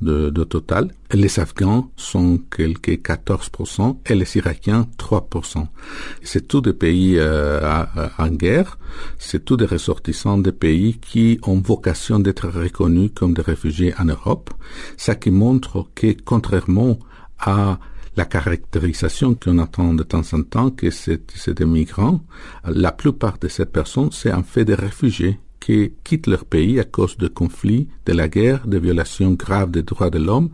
de, 0.00 0.44
total. 0.44 0.92
Les 1.12 1.40
Afghans 1.40 1.90
sont 1.96 2.38
quelques 2.54 3.00
14% 3.02 3.96
et 4.06 4.14
les 4.14 4.36
Irakiens 4.36 4.86
3%. 4.98 5.66
C'est 6.22 6.48
tous 6.48 6.60
des 6.60 6.72
pays 6.72 7.16
euh, 7.18 7.84
en 8.18 8.28
guerre, 8.28 8.78
c'est 9.18 9.44
tous 9.44 9.56
des 9.56 9.66
ressortissants 9.66 10.38
des 10.38 10.52
pays 10.52 10.98
qui 10.98 11.38
ont 11.42 11.60
vocation 11.60 12.18
d'être 12.18 12.48
reconnus 12.48 13.10
comme 13.14 13.34
des 13.34 13.42
réfugiés 13.42 13.94
en 13.98 14.04
Europe, 14.04 14.50
ce 14.96 15.12
qui 15.12 15.30
montre 15.30 15.86
que 15.94 16.14
contrairement 16.24 16.98
à 17.38 17.78
la 18.16 18.24
caractérisation 18.26 19.34
qu'on 19.34 19.58
attend 19.58 19.94
de 19.94 20.02
temps 20.02 20.22
en 20.32 20.42
temps 20.42 20.70
que 20.70 20.90
c'est 20.90 21.54
des 21.54 21.64
migrants, 21.64 22.20
la 22.66 22.92
plupart 22.92 23.38
de 23.38 23.48
ces 23.48 23.66
personnes, 23.66 24.12
c'est 24.12 24.32
en 24.32 24.42
fait 24.42 24.64
des 24.64 24.74
réfugiés 24.74 25.38
qui 25.64 25.92
quittent 26.02 26.26
leur 26.26 26.44
pays 26.44 26.80
à 26.80 26.84
cause 26.84 27.16
de 27.16 27.28
conflits, 27.28 27.88
de 28.06 28.12
la 28.12 28.28
guerre, 28.28 28.66
de 28.66 28.78
violations 28.78 29.32
graves 29.32 29.70
des 29.70 29.82
droits 29.82 30.10
de 30.10 30.18
l'homme 30.18 30.50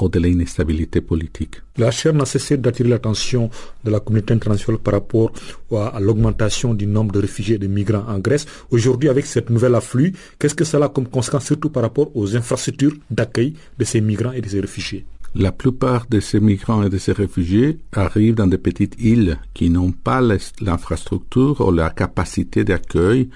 ou 0.00 0.08
de 0.08 0.20
l'instabilité 0.20 1.00
politique. 1.00 1.56
La 1.78 1.90
chaire 1.90 2.14
n'a 2.14 2.26
cessé 2.26 2.56
d'attirer 2.56 2.90
l'attention 2.90 3.50
de 3.82 3.90
la 3.90 3.98
communauté 4.00 4.34
internationale 4.34 4.80
par 4.80 4.94
rapport 4.94 5.32
à 5.72 5.98
l'augmentation 6.00 6.74
du 6.74 6.86
nombre 6.86 7.12
de 7.12 7.20
réfugiés 7.20 7.56
et 7.56 7.58
de 7.58 7.66
migrants 7.66 8.04
en 8.06 8.18
Grèce. 8.18 8.46
Aujourd'hui, 8.70 9.08
avec 9.08 9.26
cette 9.26 9.50
nouvelle 9.50 9.74
afflux, 9.74 10.12
qu'est-ce 10.38 10.54
que 10.54 10.64
cela 10.64 10.86
a 10.86 10.88
comme 10.90 11.08
conséquence, 11.08 11.46
surtout 11.46 11.70
par 11.70 11.82
rapport 11.82 12.14
aux 12.14 12.36
infrastructures 12.36 12.94
d'accueil 13.10 13.54
de 13.78 13.84
ces 13.84 14.00
migrants 14.00 14.32
et 14.32 14.42
de 14.42 14.48
ces 14.48 14.60
réfugiés? 14.60 15.06
La 15.34 15.52
plupart 15.52 16.06
de 16.08 16.20
ces 16.20 16.40
migrants 16.40 16.82
et 16.82 16.88
de 16.88 16.98
ces 16.98 17.12
réfugiés 17.12 17.78
arrivent 17.92 18.36
dans 18.36 18.46
des 18.46 18.58
petites 18.58 18.96
îles 18.98 19.38
qui 19.52 19.68
n'ont 19.68 19.92
pas 19.92 20.20
l'infrastructure 20.60 21.60
ou 21.60 21.72
la 21.72 21.90
capacité 21.90 22.64
d'accueil. 22.64 23.28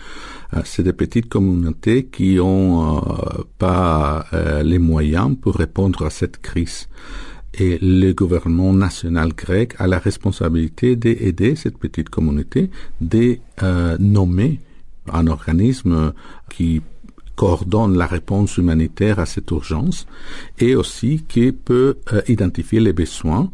Euh, 0.54 0.60
c'est 0.64 0.82
des 0.82 0.92
petites 0.92 1.28
communautés 1.28 2.06
qui 2.06 2.36
n'ont 2.36 2.98
euh, 2.98 3.02
pas 3.58 4.24
euh, 4.32 4.62
les 4.62 4.78
moyens 4.78 5.36
pour 5.40 5.56
répondre 5.56 6.06
à 6.06 6.10
cette 6.10 6.38
crise. 6.40 6.88
Et 7.52 7.78
le 7.82 8.12
gouvernement 8.12 8.72
national 8.72 9.32
grec 9.34 9.74
a 9.78 9.86
la 9.86 9.98
responsabilité 9.98 10.94
d'aider 10.96 11.56
cette 11.56 11.78
petite 11.78 12.08
communauté, 12.08 12.70
de 13.00 13.38
nommer 13.98 14.60
un 15.12 15.26
organisme 15.26 16.12
qui 16.48 16.80
coordonne 17.40 17.96
la 17.96 18.06
réponse 18.06 18.58
humanitaire 18.58 19.18
à 19.18 19.24
cette 19.24 19.50
urgence 19.50 20.06
et 20.58 20.74
aussi 20.74 21.24
qui 21.26 21.52
peut 21.52 21.96
euh, 22.12 22.20
identifier 22.28 22.80
les 22.80 22.92
besoins 22.92 23.50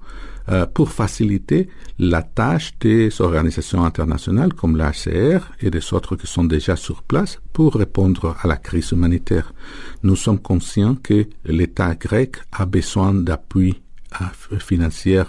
euh, 0.48 0.66
pour 0.66 0.90
faciliter 0.90 1.68
la 2.00 2.22
tâche 2.22 2.72
des 2.80 3.20
organisations 3.20 3.84
internationales 3.84 4.54
comme 4.54 4.76
l'HCR 4.76 5.40
et 5.60 5.70
des 5.70 5.94
autres 5.94 6.16
qui 6.16 6.26
sont 6.26 6.42
déjà 6.42 6.74
sur 6.74 7.04
place 7.04 7.38
pour 7.52 7.74
répondre 7.74 8.34
à 8.42 8.48
la 8.48 8.56
crise 8.56 8.90
humanitaire. 8.90 9.52
Nous 10.02 10.16
sommes 10.16 10.40
conscients 10.40 10.96
que 11.00 11.28
l'État 11.44 11.94
grec 11.94 12.38
a 12.50 12.66
besoin 12.66 13.14
d'appui 13.14 13.80
euh, 14.20 14.58
financier 14.58 15.22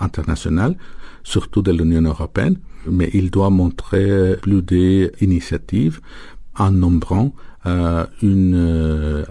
international, 0.00 0.76
surtout 1.22 1.62
de 1.62 1.72
l'Union 1.72 2.02
européenne, 2.02 2.58
mais 2.86 3.08
il 3.14 3.30
doit 3.30 3.48
montrer 3.48 4.36
plus 4.42 4.60
d'initiatives 4.60 6.00
en 6.58 6.70
nombrant 6.70 7.32
euh, 7.66 8.04
une 8.22 8.54
euh, 8.54 9.24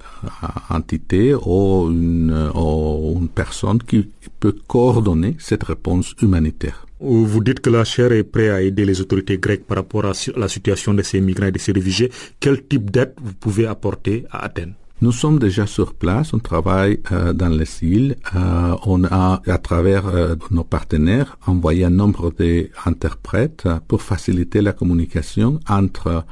entité 0.69 1.33
ou 1.35 1.89
une, 1.91 2.51
ou 2.55 3.17
une 3.19 3.29
personne 3.29 3.79
qui 3.83 4.07
peut 4.39 4.55
coordonner 4.67 5.35
cette 5.39 5.63
réponse 5.63 6.15
humanitaire. 6.21 6.85
Vous 6.99 7.43
dites 7.43 7.61
que 7.61 7.71
la 7.71 7.83
chaire 7.83 8.11
est 8.11 8.23
prête 8.23 8.51
à 8.51 8.61
aider 8.61 8.85
les 8.85 9.01
autorités 9.01 9.39
grecques 9.39 9.65
par 9.65 9.77
rapport 9.77 10.05
à 10.05 10.13
la 10.37 10.47
situation 10.47 10.93
de 10.93 11.01
ces 11.01 11.19
migrants 11.19 11.47
et 11.47 11.51
de 11.51 11.57
ces 11.57 11.71
réfugiés. 11.71 12.11
Quel 12.39 12.63
type 12.63 12.91
d'aide 12.91 13.13
vous 13.21 13.33
pouvez 13.33 13.65
apporter 13.65 14.25
à 14.29 14.45
Athènes? 14.45 14.75
Nous 15.01 15.11
sommes 15.11 15.39
déjà 15.39 15.65
sur 15.65 15.95
place, 15.95 16.31
on 16.31 16.37
travaille 16.37 16.99
euh, 17.11 17.33
dans 17.33 17.49
les 17.49 17.65
îles, 17.81 18.17
euh, 18.35 18.75
on 18.85 19.03
a 19.03 19.41
à 19.47 19.57
travers 19.57 20.05
euh, 20.05 20.35
nos 20.51 20.63
partenaires 20.63 21.39
envoyé 21.47 21.85
un 21.85 21.89
nombre 21.89 22.31
d'interprètes 22.31 23.67
pour 23.87 24.03
faciliter 24.03 24.61
la 24.61 24.73
communication 24.73 25.59
entre 25.67 26.23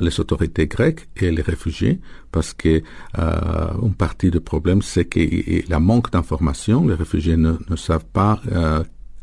les 0.00 0.20
autorités 0.20 0.66
grecques 0.66 1.08
et 1.16 1.30
les 1.30 1.42
réfugiés, 1.42 2.00
parce 2.32 2.52
que 2.54 2.82
une 3.16 3.94
partie 3.94 4.30
du 4.30 4.40
problème 4.40 4.82
c'est 4.82 5.04
que 5.04 5.20
la 5.68 5.80
manque 5.80 6.10
d'informations, 6.10 6.86
les 6.86 6.94
réfugiés 6.94 7.36
ne, 7.36 7.54
ne 7.68 7.76
savent 7.76 8.06
pas 8.12 8.40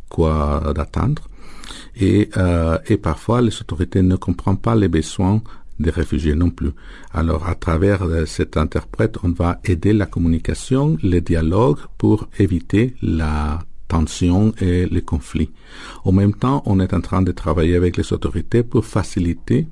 quoi 0.09 0.73
d'attendre. 0.75 1.23
Et, 1.95 2.29
et 2.87 2.97
parfois 2.97 3.41
les 3.41 3.59
autorités 3.61 4.01
ne 4.01 4.15
comprennent 4.15 4.57
pas 4.57 4.75
les 4.75 4.87
besoins 4.87 5.41
des 5.79 5.89
réfugiés 5.89 6.35
non 6.35 6.49
plus. 6.49 6.71
Alors, 7.13 7.47
à 7.47 7.55
travers 7.55 8.03
euh, 8.03 8.25
cet 8.25 8.57
interprète, 8.57 9.17
on 9.23 9.29
va 9.29 9.59
aider 9.63 9.93
la 9.93 10.05
communication, 10.05 10.97
le 11.03 11.19
dialogue 11.19 11.79
pour 11.97 12.27
éviter 12.39 12.95
la 13.01 13.59
tension 13.87 14.53
et 14.59 14.85
les 14.87 15.01
conflits. 15.01 15.51
En 16.05 16.11
même 16.11 16.33
temps, 16.33 16.63
on 16.65 16.79
est 16.79 16.93
en 16.93 17.01
train 17.01 17.21
de 17.21 17.31
travailler 17.31 17.75
avec 17.75 17.97
les 17.97 18.13
autorités 18.13 18.63
pour 18.63 18.85
faciliter 18.85 19.67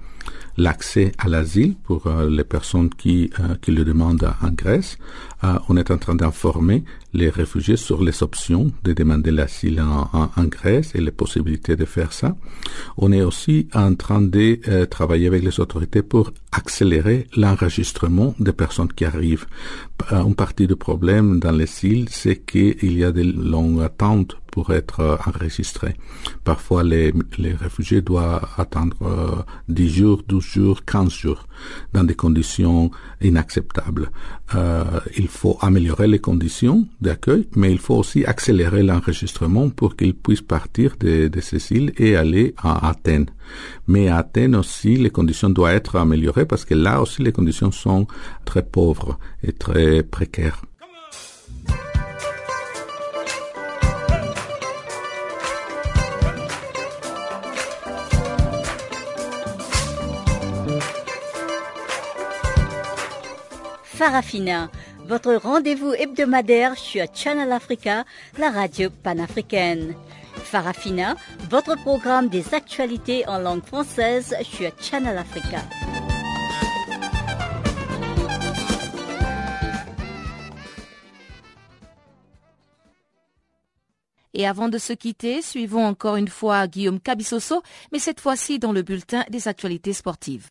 l'accès 0.57 1.11
à 1.17 1.27
l'asile 1.27 1.75
pour 1.83 2.07
euh, 2.07 2.29
les 2.29 2.43
personnes 2.43 2.89
qui, 2.89 3.29
euh, 3.39 3.55
qui 3.61 3.71
le 3.71 3.83
demandent 3.83 4.31
en 4.41 4.49
Grèce. 4.51 4.97
Euh, 5.43 5.57
on 5.69 5.77
est 5.77 5.91
en 5.91 5.97
train 5.97 6.15
d'informer 6.15 6.83
les 7.13 7.29
réfugiés 7.29 7.77
sur 7.77 8.03
les 8.03 8.23
options 8.23 8.71
de 8.83 8.93
demander 8.93 9.31
l'asile 9.31 9.81
en, 9.81 10.09
en, 10.13 10.43
Grèce 10.45 10.93
et 10.95 11.01
les 11.01 11.11
possibilités 11.11 11.75
de 11.75 11.85
faire 11.85 12.13
ça. 12.13 12.35
On 12.97 13.11
est 13.11 13.21
aussi 13.21 13.67
en 13.73 13.95
train 13.95 14.21
de 14.21 14.59
travailler 14.85 15.27
avec 15.27 15.43
les 15.43 15.59
autorités 15.59 16.03
pour 16.03 16.31
accélérer 16.51 17.27
l'enregistrement 17.35 18.33
des 18.39 18.53
personnes 18.53 18.91
qui 18.93 19.05
arrivent. 19.05 19.45
une 20.11 20.35
partie 20.35 20.67
du 20.67 20.75
problème 20.75 21.39
dans 21.39 21.51
les 21.51 21.69
îles, 21.83 22.07
c'est 22.09 22.37
qu'il 22.45 22.97
y 22.97 23.03
a 23.03 23.11
des 23.11 23.23
longues 23.23 23.81
attentes 23.81 24.37
pour 24.51 24.71
être 24.71 24.99
euh, 24.99 25.17
enregistré. 25.25 25.95
Parfois, 26.43 26.83
les, 26.83 27.13
réfugiés 27.59 28.01
doivent 28.01 28.45
attendre 28.57 28.97
euh, 29.01 29.41
10 29.69 29.89
jours, 29.89 30.23
12 30.27 30.43
jours, 30.43 30.85
15 30.85 31.09
jours 31.09 31.47
dans 31.93 32.03
des 32.03 32.15
conditions 32.15 32.91
inacceptables. 33.21 34.11
Euh, 34.55 34.83
il 35.17 35.27
faut 35.27 35.57
améliorer 35.61 36.07
les 36.07 36.19
conditions 36.19 36.87
d'accueil, 36.99 37.47
mais 37.55 37.71
il 37.71 37.79
faut 37.79 37.95
aussi 37.95 38.25
accélérer 38.25 38.83
l'enregistrement 38.83 39.69
pour 39.69 39.95
qu'ils 39.95 40.13
puissent 40.15 40.41
partir 40.41 40.95
de, 40.99 41.27
de 41.27 41.41
ces 41.41 41.71
îles 41.71 41.93
et 41.97 42.15
aller 42.15 42.53
à 42.57 42.89
Athènes. 42.89 43.29
Mais 43.87 44.09
à 44.09 44.17
Athènes 44.17 44.55
aussi, 44.55 44.97
les 44.97 45.09
conditions 45.09 45.49
doivent 45.49 45.75
être 45.75 45.95
améliorées 45.95 46.45
parce 46.45 46.65
que 46.65 46.73
là 46.73 47.01
aussi, 47.01 47.21
les 47.21 47.31
conditions 47.31 47.71
sont 47.71 48.07
très 48.45 48.63
pauvres 48.63 49.17
et 49.43 49.53
très 49.53 50.03
précaires. 50.03 50.61
Farafina, 64.01 64.71
votre 65.05 65.35
rendez-vous 65.35 65.93
hebdomadaire 65.93 66.75
sur 66.75 67.05
Channel 67.13 67.51
Africa, 67.51 68.03
la 68.39 68.49
radio 68.49 68.89
panafricaine. 68.89 69.93
Farafina, 70.33 71.15
votre 71.51 71.75
programme 71.75 72.27
des 72.27 72.55
actualités 72.55 73.27
en 73.27 73.37
langue 73.37 73.63
française 73.63 74.35
sur 74.41 74.71
Channel 74.81 75.15
Africa. 75.15 75.59
Et 84.33 84.47
avant 84.47 84.67
de 84.67 84.79
se 84.79 84.93
quitter, 84.93 85.43
suivons 85.43 85.85
encore 85.85 86.15
une 86.15 86.27
fois 86.27 86.65
Guillaume 86.65 86.99
Cabissoso, 86.99 87.61
mais 87.91 87.99
cette 87.99 88.19
fois-ci 88.19 88.57
dans 88.57 88.71
le 88.71 88.81
bulletin 88.81 89.25
des 89.29 89.47
actualités 89.47 89.93
sportives. 89.93 90.47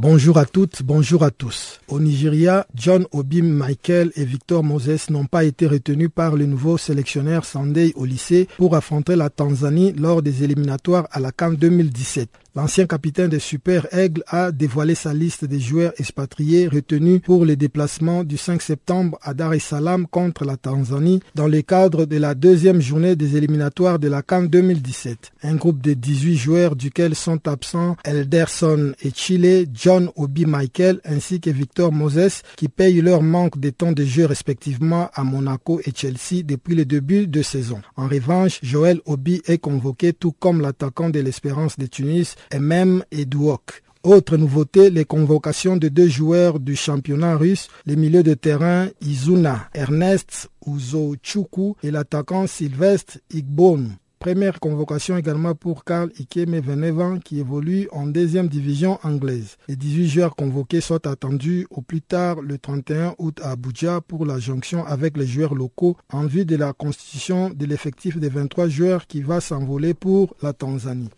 Bonjour 0.00 0.38
à 0.38 0.46
toutes, 0.46 0.84
bonjour 0.84 1.24
à 1.24 1.32
tous. 1.32 1.80
Au 1.88 1.98
Nigeria, 1.98 2.68
John 2.72 3.04
Obi 3.10 3.42
Michael 3.42 4.12
et 4.14 4.24
Victor 4.24 4.62
Moses 4.62 5.10
n'ont 5.10 5.24
pas 5.26 5.42
été 5.42 5.66
retenus 5.66 6.08
par 6.14 6.36
le 6.36 6.46
nouveau 6.46 6.78
sélectionneur 6.78 7.44
Sunday 7.44 7.92
au 7.96 8.04
lycée 8.04 8.46
pour 8.58 8.76
affronter 8.76 9.16
la 9.16 9.28
Tanzanie 9.28 9.92
lors 9.94 10.22
des 10.22 10.44
éliminatoires 10.44 11.08
à 11.10 11.18
la 11.18 11.32
CAN 11.32 11.50
2017. 11.50 12.28
L'ancien 12.54 12.86
capitaine 12.86 13.28
des 13.28 13.38
Super 13.38 13.86
Aigles 13.92 14.24
a 14.26 14.50
dévoilé 14.52 14.94
sa 14.94 15.12
liste 15.12 15.44
des 15.44 15.60
joueurs 15.60 15.92
expatriés 15.98 16.66
retenus 16.66 17.20
pour 17.22 17.44
les 17.44 17.56
déplacements 17.56 18.24
du 18.24 18.38
5 18.38 18.62
septembre 18.62 19.18
à 19.22 19.34
Dar 19.34 19.52
es 19.52 19.58
Salaam 19.58 20.06
contre 20.06 20.44
la 20.46 20.56
Tanzanie 20.56 21.20
dans 21.34 21.46
le 21.46 21.60
cadre 21.60 22.06
de 22.06 22.16
la 22.16 22.34
deuxième 22.34 22.80
journée 22.80 23.16
des 23.16 23.36
éliminatoires 23.36 23.98
de 23.98 24.08
la 24.08 24.22
CAN 24.22 24.44
2017. 24.44 25.32
Un 25.42 25.56
groupe 25.56 25.82
de 25.82 25.92
18 25.92 26.36
joueurs 26.36 26.74
duquel 26.74 27.14
sont 27.14 27.46
absents 27.46 27.96
Elderson 28.02 28.94
et 29.02 29.12
Chile, 29.14 29.68
John 29.74 30.10
Obi 30.16 30.46
Michael 30.46 31.00
ainsi 31.04 31.40
que 31.40 31.50
Victor 31.50 31.92
Moses 31.92 32.42
qui 32.56 32.68
payent 32.68 33.02
leur 33.02 33.22
manque 33.22 33.60
de 33.60 33.70
temps 33.70 33.92
de 33.92 34.04
jeu 34.04 34.24
respectivement 34.24 35.10
à 35.12 35.22
Monaco 35.22 35.80
et 35.84 35.92
Chelsea 35.94 36.42
depuis 36.44 36.74
le 36.74 36.86
début 36.86 37.26
de 37.26 37.42
saison. 37.42 37.82
En 37.96 38.08
revanche, 38.08 38.58
Joël 38.62 39.00
Obi 39.04 39.42
est 39.46 39.58
convoqué 39.58 40.14
tout 40.14 40.32
comme 40.32 40.62
l'attaquant 40.62 41.10
de 41.10 41.20
l'Espérance 41.20 41.78
de 41.78 41.86
Tunis 41.86 42.36
et 42.52 42.58
même 42.58 43.04
Edouok. 43.10 43.82
Autre 44.04 44.36
nouveauté, 44.36 44.90
les 44.90 45.04
convocations 45.04 45.76
de 45.76 45.88
deux 45.88 46.08
joueurs 46.08 46.60
du 46.60 46.76
championnat 46.76 47.36
russe, 47.36 47.68
les 47.84 47.96
milieux 47.96 48.22
de 48.22 48.34
terrain 48.34 48.88
Izuna 49.00 49.68
Ernest 49.74 50.48
Uzochukwu 50.66 51.74
et 51.82 51.90
l'attaquant 51.90 52.46
Sylvestre 52.46 53.18
Igbon. 53.30 53.88
Première 54.18 54.58
convocation 54.58 55.16
également 55.16 55.54
pour 55.54 55.84
Karl 55.84 56.10
Ikeme 56.18 56.58
Venevan 56.60 57.20
qui 57.20 57.38
évolue 57.38 57.88
en 57.92 58.06
deuxième 58.06 58.48
division 58.48 58.98
anglaise. 59.04 59.56
Les 59.68 59.76
18 59.76 60.08
joueurs 60.08 60.36
convoqués 60.36 60.80
sont 60.80 61.06
attendus 61.06 61.66
au 61.70 61.82
plus 61.82 62.02
tard 62.02 62.40
le 62.40 62.58
31 62.58 63.14
août 63.18 63.40
à 63.42 63.52
Abuja 63.52 64.00
pour 64.00 64.26
la 64.26 64.38
jonction 64.40 64.84
avec 64.86 65.16
les 65.16 65.26
joueurs 65.26 65.54
locaux 65.54 65.96
en 66.12 66.26
vue 66.26 66.44
de 66.44 66.56
la 66.56 66.72
constitution 66.72 67.50
de 67.50 67.64
l'effectif 67.64 68.16
des 68.16 68.28
23 68.28 68.68
joueurs 68.68 69.06
qui 69.06 69.22
va 69.22 69.40
s'envoler 69.40 69.94
pour 69.94 70.34
la 70.42 70.52
Tanzanie. 70.52 71.10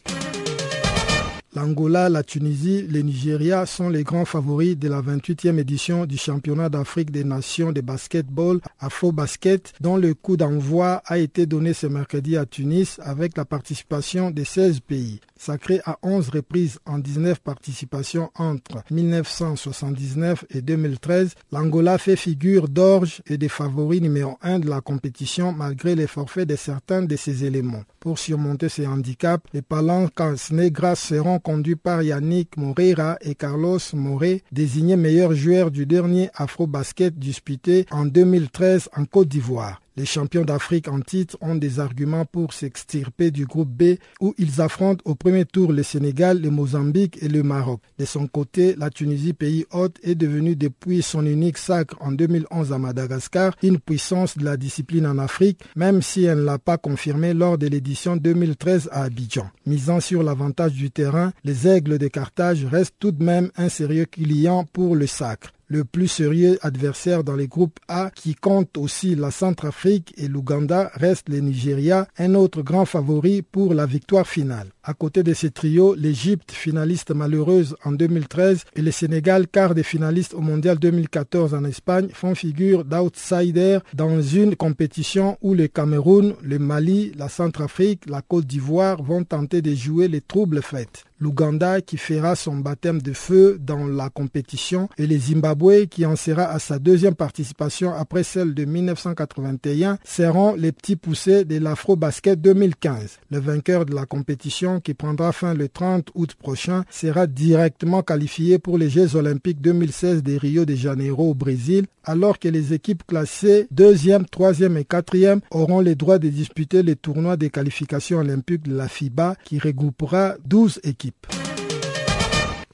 L'Angola, 1.52 2.08
la 2.08 2.22
Tunisie, 2.22 2.82
le 2.82 3.00
Nigeria 3.00 3.66
sont 3.66 3.88
les 3.88 4.04
grands 4.04 4.24
favoris 4.24 4.78
de 4.78 4.86
la 4.86 5.02
28e 5.02 5.58
édition 5.58 6.06
du 6.06 6.16
championnat 6.16 6.68
d'Afrique 6.68 7.10
des 7.10 7.24
nations 7.24 7.72
de 7.72 7.80
basketball 7.80 8.60
Afro 8.78 9.10
Basket 9.10 9.72
dont 9.80 9.96
le 9.96 10.14
coup 10.14 10.36
d'envoi 10.36 11.02
a 11.06 11.18
été 11.18 11.46
donné 11.46 11.72
ce 11.72 11.88
mercredi 11.88 12.36
à 12.36 12.46
Tunis 12.46 13.00
avec 13.02 13.36
la 13.36 13.44
participation 13.44 14.30
de 14.30 14.44
16 14.44 14.78
pays. 14.78 15.20
Sacré 15.40 15.80
à 15.86 15.98
11 16.02 16.28
reprises 16.28 16.80
en 16.84 16.98
19 16.98 17.40
participations 17.40 18.30
entre 18.34 18.84
1979 18.90 20.44
et 20.50 20.60
2013, 20.60 21.34
l'Angola 21.50 21.96
fait 21.96 22.16
figure 22.16 22.68
d'orge 22.68 23.22
et 23.26 23.38
des 23.38 23.48
favoris 23.48 24.02
numéro 24.02 24.36
1 24.42 24.58
de 24.58 24.68
la 24.68 24.82
compétition 24.82 25.52
malgré 25.52 25.94
les 25.94 26.06
forfaits 26.06 26.46
de 26.46 26.56
certains 26.56 27.00
de 27.00 27.16
ses 27.16 27.46
éléments. 27.46 27.84
Pour 28.00 28.18
surmonter 28.18 28.68
ces 28.68 28.86
handicaps, 28.86 29.46
les 29.54 29.62
Palancas 29.62 30.48
Negras 30.50 30.96
seront 30.96 31.38
conduits 31.38 31.74
par 31.74 32.02
Yannick 32.02 32.58
Moreira 32.58 33.16
et 33.22 33.34
Carlos 33.34 33.78
Moré, 33.94 34.42
désignés 34.52 34.96
meilleurs 34.96 35.34
joueurs 35.34 35.70
du 35.70 35.86
dernier 35.86 36.28
Afro-Basket 36.34 37.18
disputé 37.18 37.86
en 37.90 38.04
2013 38.04 38.90
en 38.94 39.06
Côte 39.06 39.28
d'Ivoire. 39.28 39.80
Les 40.00 40.06
champions 40.06 40.46
d'Afrique 40.46 40.88
en 40.88 40.98
titre 41.02 41.36
ont 41.42 41.56
des 41.56 41.78
arguments 41.78 42.24
pour 42.24 42.54
s'extirper 42.54 43.30
du 43.30 43.44
groupe 43.44 43.68
B 43.68 43.98
où 44.18 44.34
ils 44.38 44.62
affrontent 44.62 45.02
au 45.04 45.14
premier 45.14 45.44
tour 45.44 45.72
le 45.74 45.82
Sénégal, 45.82 46.40
le 46.40 46.48
Mozambique 46.48 47.22
et 47.22 47.28
le 47.28 47.42
Maroc. 47.42 47.82
De 47.98 48.06
son 48.06 48.26
côté, 48.26 48.74
la 48.78 48.88
Tunisie, 48.88 49.34
pays 49.34 49.66
hôte, 49.72 49.98
est 50.02 50.14
devenue 50.14 50.56
depuis 50.56 51.02
son 51.02 51.26
unique 51.26 51.58
sacre 51.58 51.96
en 52.00 52.12
2011 52.12 52.72
à 52.72 52.78
Madagascar 52.78 53.52
une 53.62 53.78
puissance 53.78 54.38
de 54.38 54.44
la 54.46 54.56
discipline 54.56 55.06
en 55.06 55.18
Afrique, 55.18 55.60
même 55.76 56.00
si 56.00 56.24
elle 56.24 56.38
ne 56.38 56.44
l'a 56.44 56.58
pas 56.58 56.78
confirmé 56.78 57.34
lors 57.34 57.58
de 57.58 57.66
l'édition 57.66 58.16
2013 58.16 58.88
à 58.92 59.02
Abidjan. 59.02 59.50
Misant 59.66 60.00
sur 60.00 60.22
l'avantage 60.22 60.72
du 60.72 60.90
terrain, 60.90 61.34
les 61.44 61.68
aigles 61.68 61.98
de 61.98 62.08
Carthage 62.08 62.64
restent 62.64 62.96
tout 62.98 63.12
de 63.12 63.22
même 63.22 63.50
un 63.54 63.68
sérieux 63.68 64.06
client 64.06 64.64
pour 64.72 64.96
le 64.96 65.06
sacre 65.06 65.52
le 65.70 65.84
plus 65.84 66.08
sérieux 66.08 66.58
adversaire 66.62 67.22
dans 67.22 67.36
les 67.36 67.46
groupes 67.46 67.78
A 67.88 68.10
qui 68.10 68.34
compte 68.34 68.76
aussi 68.76 69.14
la 69.14 69.30
Centrafrique 69.30 70.12
et 70.16 70.26
l'Ouganda 70.26 70.90
reste 70.94 71.28
le 71.28 71.38
Nigeria, 71.38 72.08
un 72.18 72.34
autre 72.34 72.62
grand 72.62 72.84
favori 72.84 73.42
pour 73.42 73.72
la 73.72 73.86
victoire 73.86 74.26
finale. 74.26 74.70
À 74.82 74.94
côté 74.94 75.22
de 75.22 75.34
ces 75.34 75.50
trios, 75.50 75.94
l'Égypte, 75.94 76.52
finaliste 76.52 77.10
malheureuse 77.10 77.76
en 77.84 77.92
2013, 77.92 78.64
et 78.76 78.82
le 78.82 78.90
Sénégal, 78.90 79.46
quart 79.46 79.74
des 79.74 79.82
finalistes 79.82 80.32
au 80.32 80.40
Mondial 80.40 80.78
2014 80.78 81.52
en 81.52 81.64
Espagne, 81.64 82.08
font 82.14 82.34
figure 82.34 82.84
d'outsiders 82.84 83.82
dans 83.92 84.22
une 84.22 84.56
compétition 84.56 85.36
où 85.42 85.54
le 85.54 85.68
Cameroun, 85.68 86.34
le 86.42 86.58
Mali, 86.58 87.12
la 87.18 87.28
Centrafrique, 87.28 88.04
la 88.08 88.22
Côte 88.22 88.46
d'Ivoire 88.46 89.02
vont 89.02 89.22
tenter 89.22 89.60
de 89.60 89.74
jouer 89.74 90.08
les 90.08 90.22
troubles 90.22 90.62
faites 90.62 91.04
l'Ouganda 91.20 91.80
qui 91.80 91.98
fera 91.98 92.34
son 92.34 92.56
baptême 92.56 93.02
de 93.02 93.12
feu 93.12 93.58
dans 93.60 93.86
la 93.86 94.08
compétition 94.08 94.88
et 94.96 95.06
le 95.06 95.18
Zimbabwe 95.18 95.86
qui 95.88 96.06
en 96.06 96.16
sera 96.16 96.44
à 96.44 96.58
sa 96.58 96.78
deuxième 96.78 97.14
participation 97.14 97.92
après 97.94 98.22
celle 98.22 98.54
de 98.54 98.64
1981 98.64 99.98
seront 100.04 100.54
les 100.54 100.72
petits 100.72 100.96
poussés 100.96 101.44
de 101.44 101.58
l'Afro-Basket 101.58 102.40
2015. 102.40 103.18
Le 103.30 103.38
vainqueur 103.38 103.84
de 103.84 103.94
la 103.94 104.06
compétition 104.06 104.69
qui 104.78 104.94
prendra 104.94 105.32
fin 105.32 105.54
le 105.54 105.68
30 105.68 106.10
août 106.14 106.34
prochain 106.34 106.84
sera 106.90 107.26
directement 107.26 108.02
qualifié 108.02 108.58
pour 108.60 108.78
les 108.78 108.88
Jeux 108.88 109.16
olympiques 109.16 109.60
2016 109.60 110.22
de 110.22 110.36
Rio 110.36 110.64
de 110.64 110.74
Janeiro 110.74 111.30
au 111.30 111.34
Brésil 111.34 111.86
alors 112.04 112.38
que 112.38 112.48
les 112.48 112.72
équipes 112.72 113.06
classées 113.06 113.66
deuxième, 113.70 114.26
troisième 114.26 114.76
et 114.76 114.84
quatrième 114.84 115.40
auront 115.50 115.80
le 115.80 115.94
droit 115.94 116.18
de 116.18 116.28
disputer 116.28 116.82
les 116.82 116.96
tournois 116.96 117.36
des 117.36 117.50
qualifications 117.50 118.18
olympiques 118.18 118.68
de 118.68 118.76
la 118.76 118.88
FIBA 118.88 119.36
qui 119.44 119.58
regroupera 119.58 120.34
12 120.44 120.80
équipes. 120.84 121.26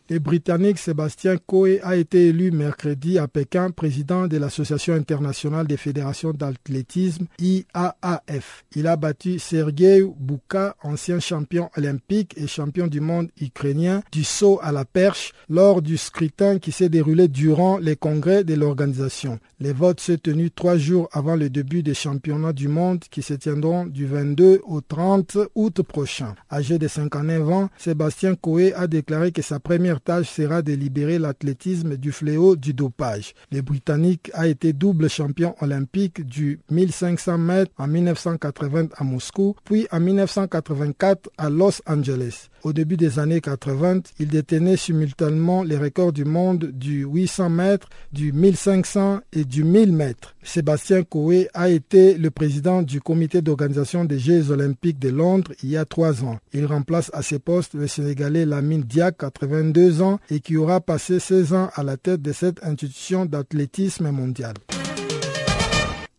Le 0.09 0.20
Britannique 0.20 0.78
Sébastien 0.78 1.36
Coe 1.36 1.80
a 1.82 1.96
été 1.96 2.28
élu 2.28 2.52
mercredi 2.52 3.18
à 3.18 3.26
Pékin 3.26 3.72
président 3.72 4.28
de 4.28 4.36
l'Association 4.36 4.94
internationale 4.94 5.66
des 5.66 5.76
fédérations 5.76 6.30
d'athlétisme 6.32 7.26
IAAF. 7.40 8.64
Il 8.76 8.86
a 8.86 8.94
battu 8.94 9.40
Sergei 9.40 10.04
Bouka, 10.04 10.76
ancien 10.84 11.18
champion 11.18 11.70
olympique 11.76 12.34
et 12.36 12.46
champion 12.46 12.86
du 12.86 13.00
monde 13.00 13.30
ukrainien 13.40 14.00
du 14.12 14.22
saut 14.22 14.61
à 14.62 14.70
la 14.70 14.84
perche 14.84 15.32
lors 15.48 15.82
du 15.82 15.96
scrutin 15.96 16.61
qui 16.61 16.70
s'est 16.70 16.88
déroulé 16.88 17.26
durant 17.26 17.78
les 17.78 17.96
congrès 17.96 18.44
de 18.44 18.54
l'organisation. 18.54 19.40
Les 19.59 19.72
votes 19.72 20.00
se 20.00 20.12
tenus 20.12 20.52
trois 20.54 20.76
jours 20.76 21.09
avant 21.11 21.34
le 21.34 21.50
début 21.50 21.82
des 21.82 21.94
championnats 21.94 22.52
du 22.52 22.68
monde 22.68 23.00
qui 23.11 23.22
se 23.22 23.34
tiendront 23.34 23.86
du 23.86 24.07
22 24.07 24.61
au 24.66 24.80
30 24.82 25.38
août 25.57 25.82
prochain. 25.82 26.36
Âgé 26.52 26.78
de 26.78 26.86
59 26.86 27.48
ans, 27.50 27.70
Sébastien 27.76 28.36
Coe 28.36 28.72
a 28.76 28.86
déclaré 28.86 29.32
que 29.32 29.42
sa 29.42 29.59
première 29.59 29.95
sera 30.24 30.62
de 30.62 30.72
libérer 30.72 31.18
l'athlétisme 31.18 31.97
du 31.97 32.12
fléau 32.12 32.57
du 32.57 32.72
dopage. 32.72 33.34
Le 33.51 33.61
Britannique 33.62 34.30
a 34.34 34.47
été 34.47 34.72
double 34.72 35.09
champion 35.09 35.55
olympique 35.61 36.24
du 36.24 36.61
1500 36.70 37.38
mètres 37.38 37.72
en 37.78 37.86
1980 37.86 38.88
à 38.97 39.05
Moscou, 39.05 39.57
puis 39.64 39.86
en 39.90 40.01
1984 40.01 41.30
à 41.38 41.51
Los 41.51 41.80
Angeles. 41.86 42.49
Au 42.62 42.72
début 42.72 42.96
des 42.96 43.18
années 43.18 43.40
80, 43.40 44.00
il 44.18 44.28
détenait 44.28 44.76
simultanément 44.76 45.62
les 45.62 45.76
records 45.76 46.12
du 46.12 46.24
monde 46.24 46.64
du 46.72 47.04
800 47.04 47.50
mètres, 47.50 47.88
du 48.12 48.32
1500 48.32 49.20
et 49.32 49.44
du 49.44 49.64
1000 49.64 49.92
mètres. 49.92 50.34
Sébastien 50.42 51.02
Coé 51.02 51.48
a 51.54 51.68
été 51.68 52.14
le 52.18 52.30
président 52.30 52.82
du 52.82 53.00
comité 53.00 53.42
d'organisation 53.42 54.04
des 54.04 54.18
Jeux 54.18 54.50
olympiques 54.50 54.98
de 54.98 55.11
Londres 55.11 55.52
il 55.62 55.70
y 55.70 55.76
a 55.76 55.84
trois 55.84 56.24
ans. 56.24 56.38
Il 56.52 56.66
remplace 56.66 57.11
à 57.12 57.22
ce 57.22 57.36
poste 57.36 57.74
le 57.74 57.86
Sénégalais 57.86 58.46
Lamine 58.46 58.82
Diak, 58.82 59.18
82 59.18 60.02
ans, 60.02 60.18
et 60.30 60.40
qui 60.40 60.57
aura 60.57 60.80
passé 60.80 61.18
16 61.18 61.52
ans 61.52 61.70
à 61.74 61.82
la 61.82 61.96
tête 61.96 62.22
de 62.22 62.32
cette 62.32 62.62
institution 62.64 63.26
d'athlétisme 63.26 64.11
mondial. 64.11 64.54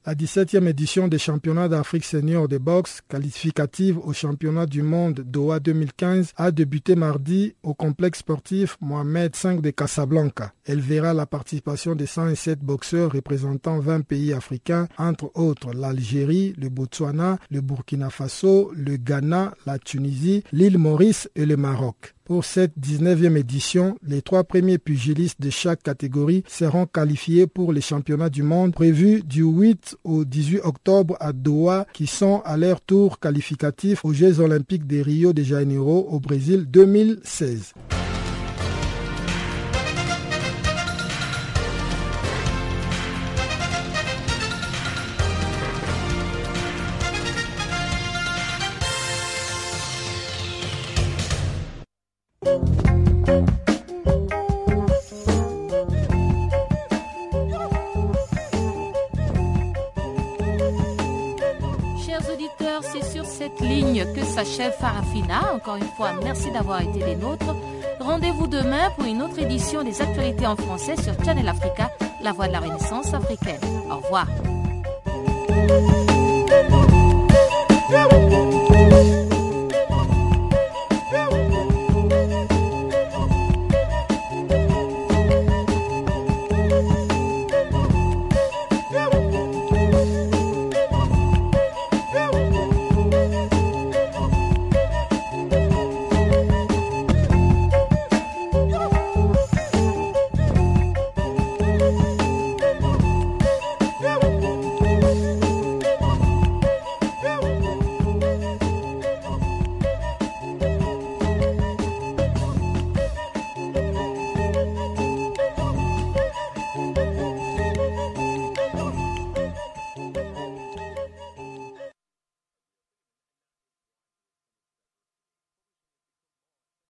La 0.08 0.16
17e 0.16 0.66
édition 0.70 1.10
des 1.10 1.18
championnats 1.18 1.68
d'Afrique 1.68 2.06
senior 2.06 2.48
de 2.48 2.58
boxe, 2.58 3.02
qualificative 3.10 3.98
au 3.98 4.14
championnat 4.14 4.66
du 4.66 4.82
monde 4.82 5.20
Doha 5.20 5.60
2015, 5.60 6.32
a 6.38 6.52
débuté 6.52 6.96
mardi 6.96 7.56
au 7.62 7.74
complexe 7.74 8.20
sportif 8.20 8.78
Mohamed 8.80 9.36
V 9.36 9.58
de 9.58 9.70
Casablanca. 9.70 10.54
Elle 10.64 10.80
verra 10.80 11.14
la 11.14 11.26
participation 11.26 11.94
de 11.94 12.06
107 12.06 12.60
boxeurs 12.60 13.12
représentant 13.12 13.80
20 13.80 14.06
pays 14.06 14.32
africains, 14.32 14.88
entre 14.98 15.30
autres 15.36 15.74
l'Algérie, 15.74 16.54
le 16.58 16.70
Botswana, 16.70 17.38
le 17.52 17.60
Burkina 17.60 18.10
Faso, 18.10 18.72
le 18.74 18.96
Ghana, 18.96 19.56
la 19.66 19.78
Tunisie, 19.78 20.42
l'île 20.54 20.78
Maurice 20.78 21.30
et 21.36 21.46
le 21.46 21.58
Maroc. 21.58 22.16
Pour 22.28 22.44
cette 22.44 22.74
19e 22.78 23.38
édition, 23.38 23.98
les 24.06 24.22
trois 24.22 24.44
premiers 24.44 24.80
pugilistes 24.80 25.40
de 25.40 25.50
chaque 25.50 25.82
catégorie 25.82 26.44
seront 26.46 26.86
qualifiés 26.86 27.48
pour 27.48 27.72
les 27.72 27.80
championnats 27.80 28.30
du 28.30 28.44
monde 28.44 28.74
prévus 28.74 29.24
du 29.24 29.44
8 29.44 29.96
au 30.04 30.26
18 30.26 30.60
octobre 30.66 31.16
à 31.22 31.32
Doha 31.32 31.88
qui 31.94 32.06
sont 32.06 32.42
à 32.44 32.58
leur 32.58 32.82
tour 32.82 33.20
qualificatifs 33.22 34.04
aux 34.04 34.12
Jeux 34.12 34.42
olympiques 34.42 34.86
de 34.86 35.00
Rio 35.00 35.32
de 35.32 35.42
Janeiro 35.42 36.06
au 36.12 36.20
Brésil 36.20 36.66
2016. 36.70 37.74
Ligne 63.68 64.06
que 64.14 64.24
s'achève 64.24 64.74
Farafina. 64.80 65.54
Encore 65.54 65.76
une 65.76 65.92
fois, 65.96 66.12
merci 66.24 66.52
d'avoir 66.52 66.82
été 66.82 67.00
les 67.00 67.16
nôtres. 67.16 67.56
Rendez-vous 68.00 68.48
demain 68.48 68.90
pour 68.96 69.06
une 69.06 69.22
autre 69.22 69.40
édition 69.40 69.84
des 69.84 70.02
actualités 70.02 70.48
en 70.48 70.56
français 70.56 70.96
sur 70.96 71.14
Channel 71.24 71.48
Africa, 71.48 71.92
la 72.24 72.32
voix 72.32 72.48
de 72.48 72.54
la 72.54 72.60
Renaissance 72.60 73.14
africaine. 73.14 73.60
Au 73.92 73.98
revoir. 73.98 74.28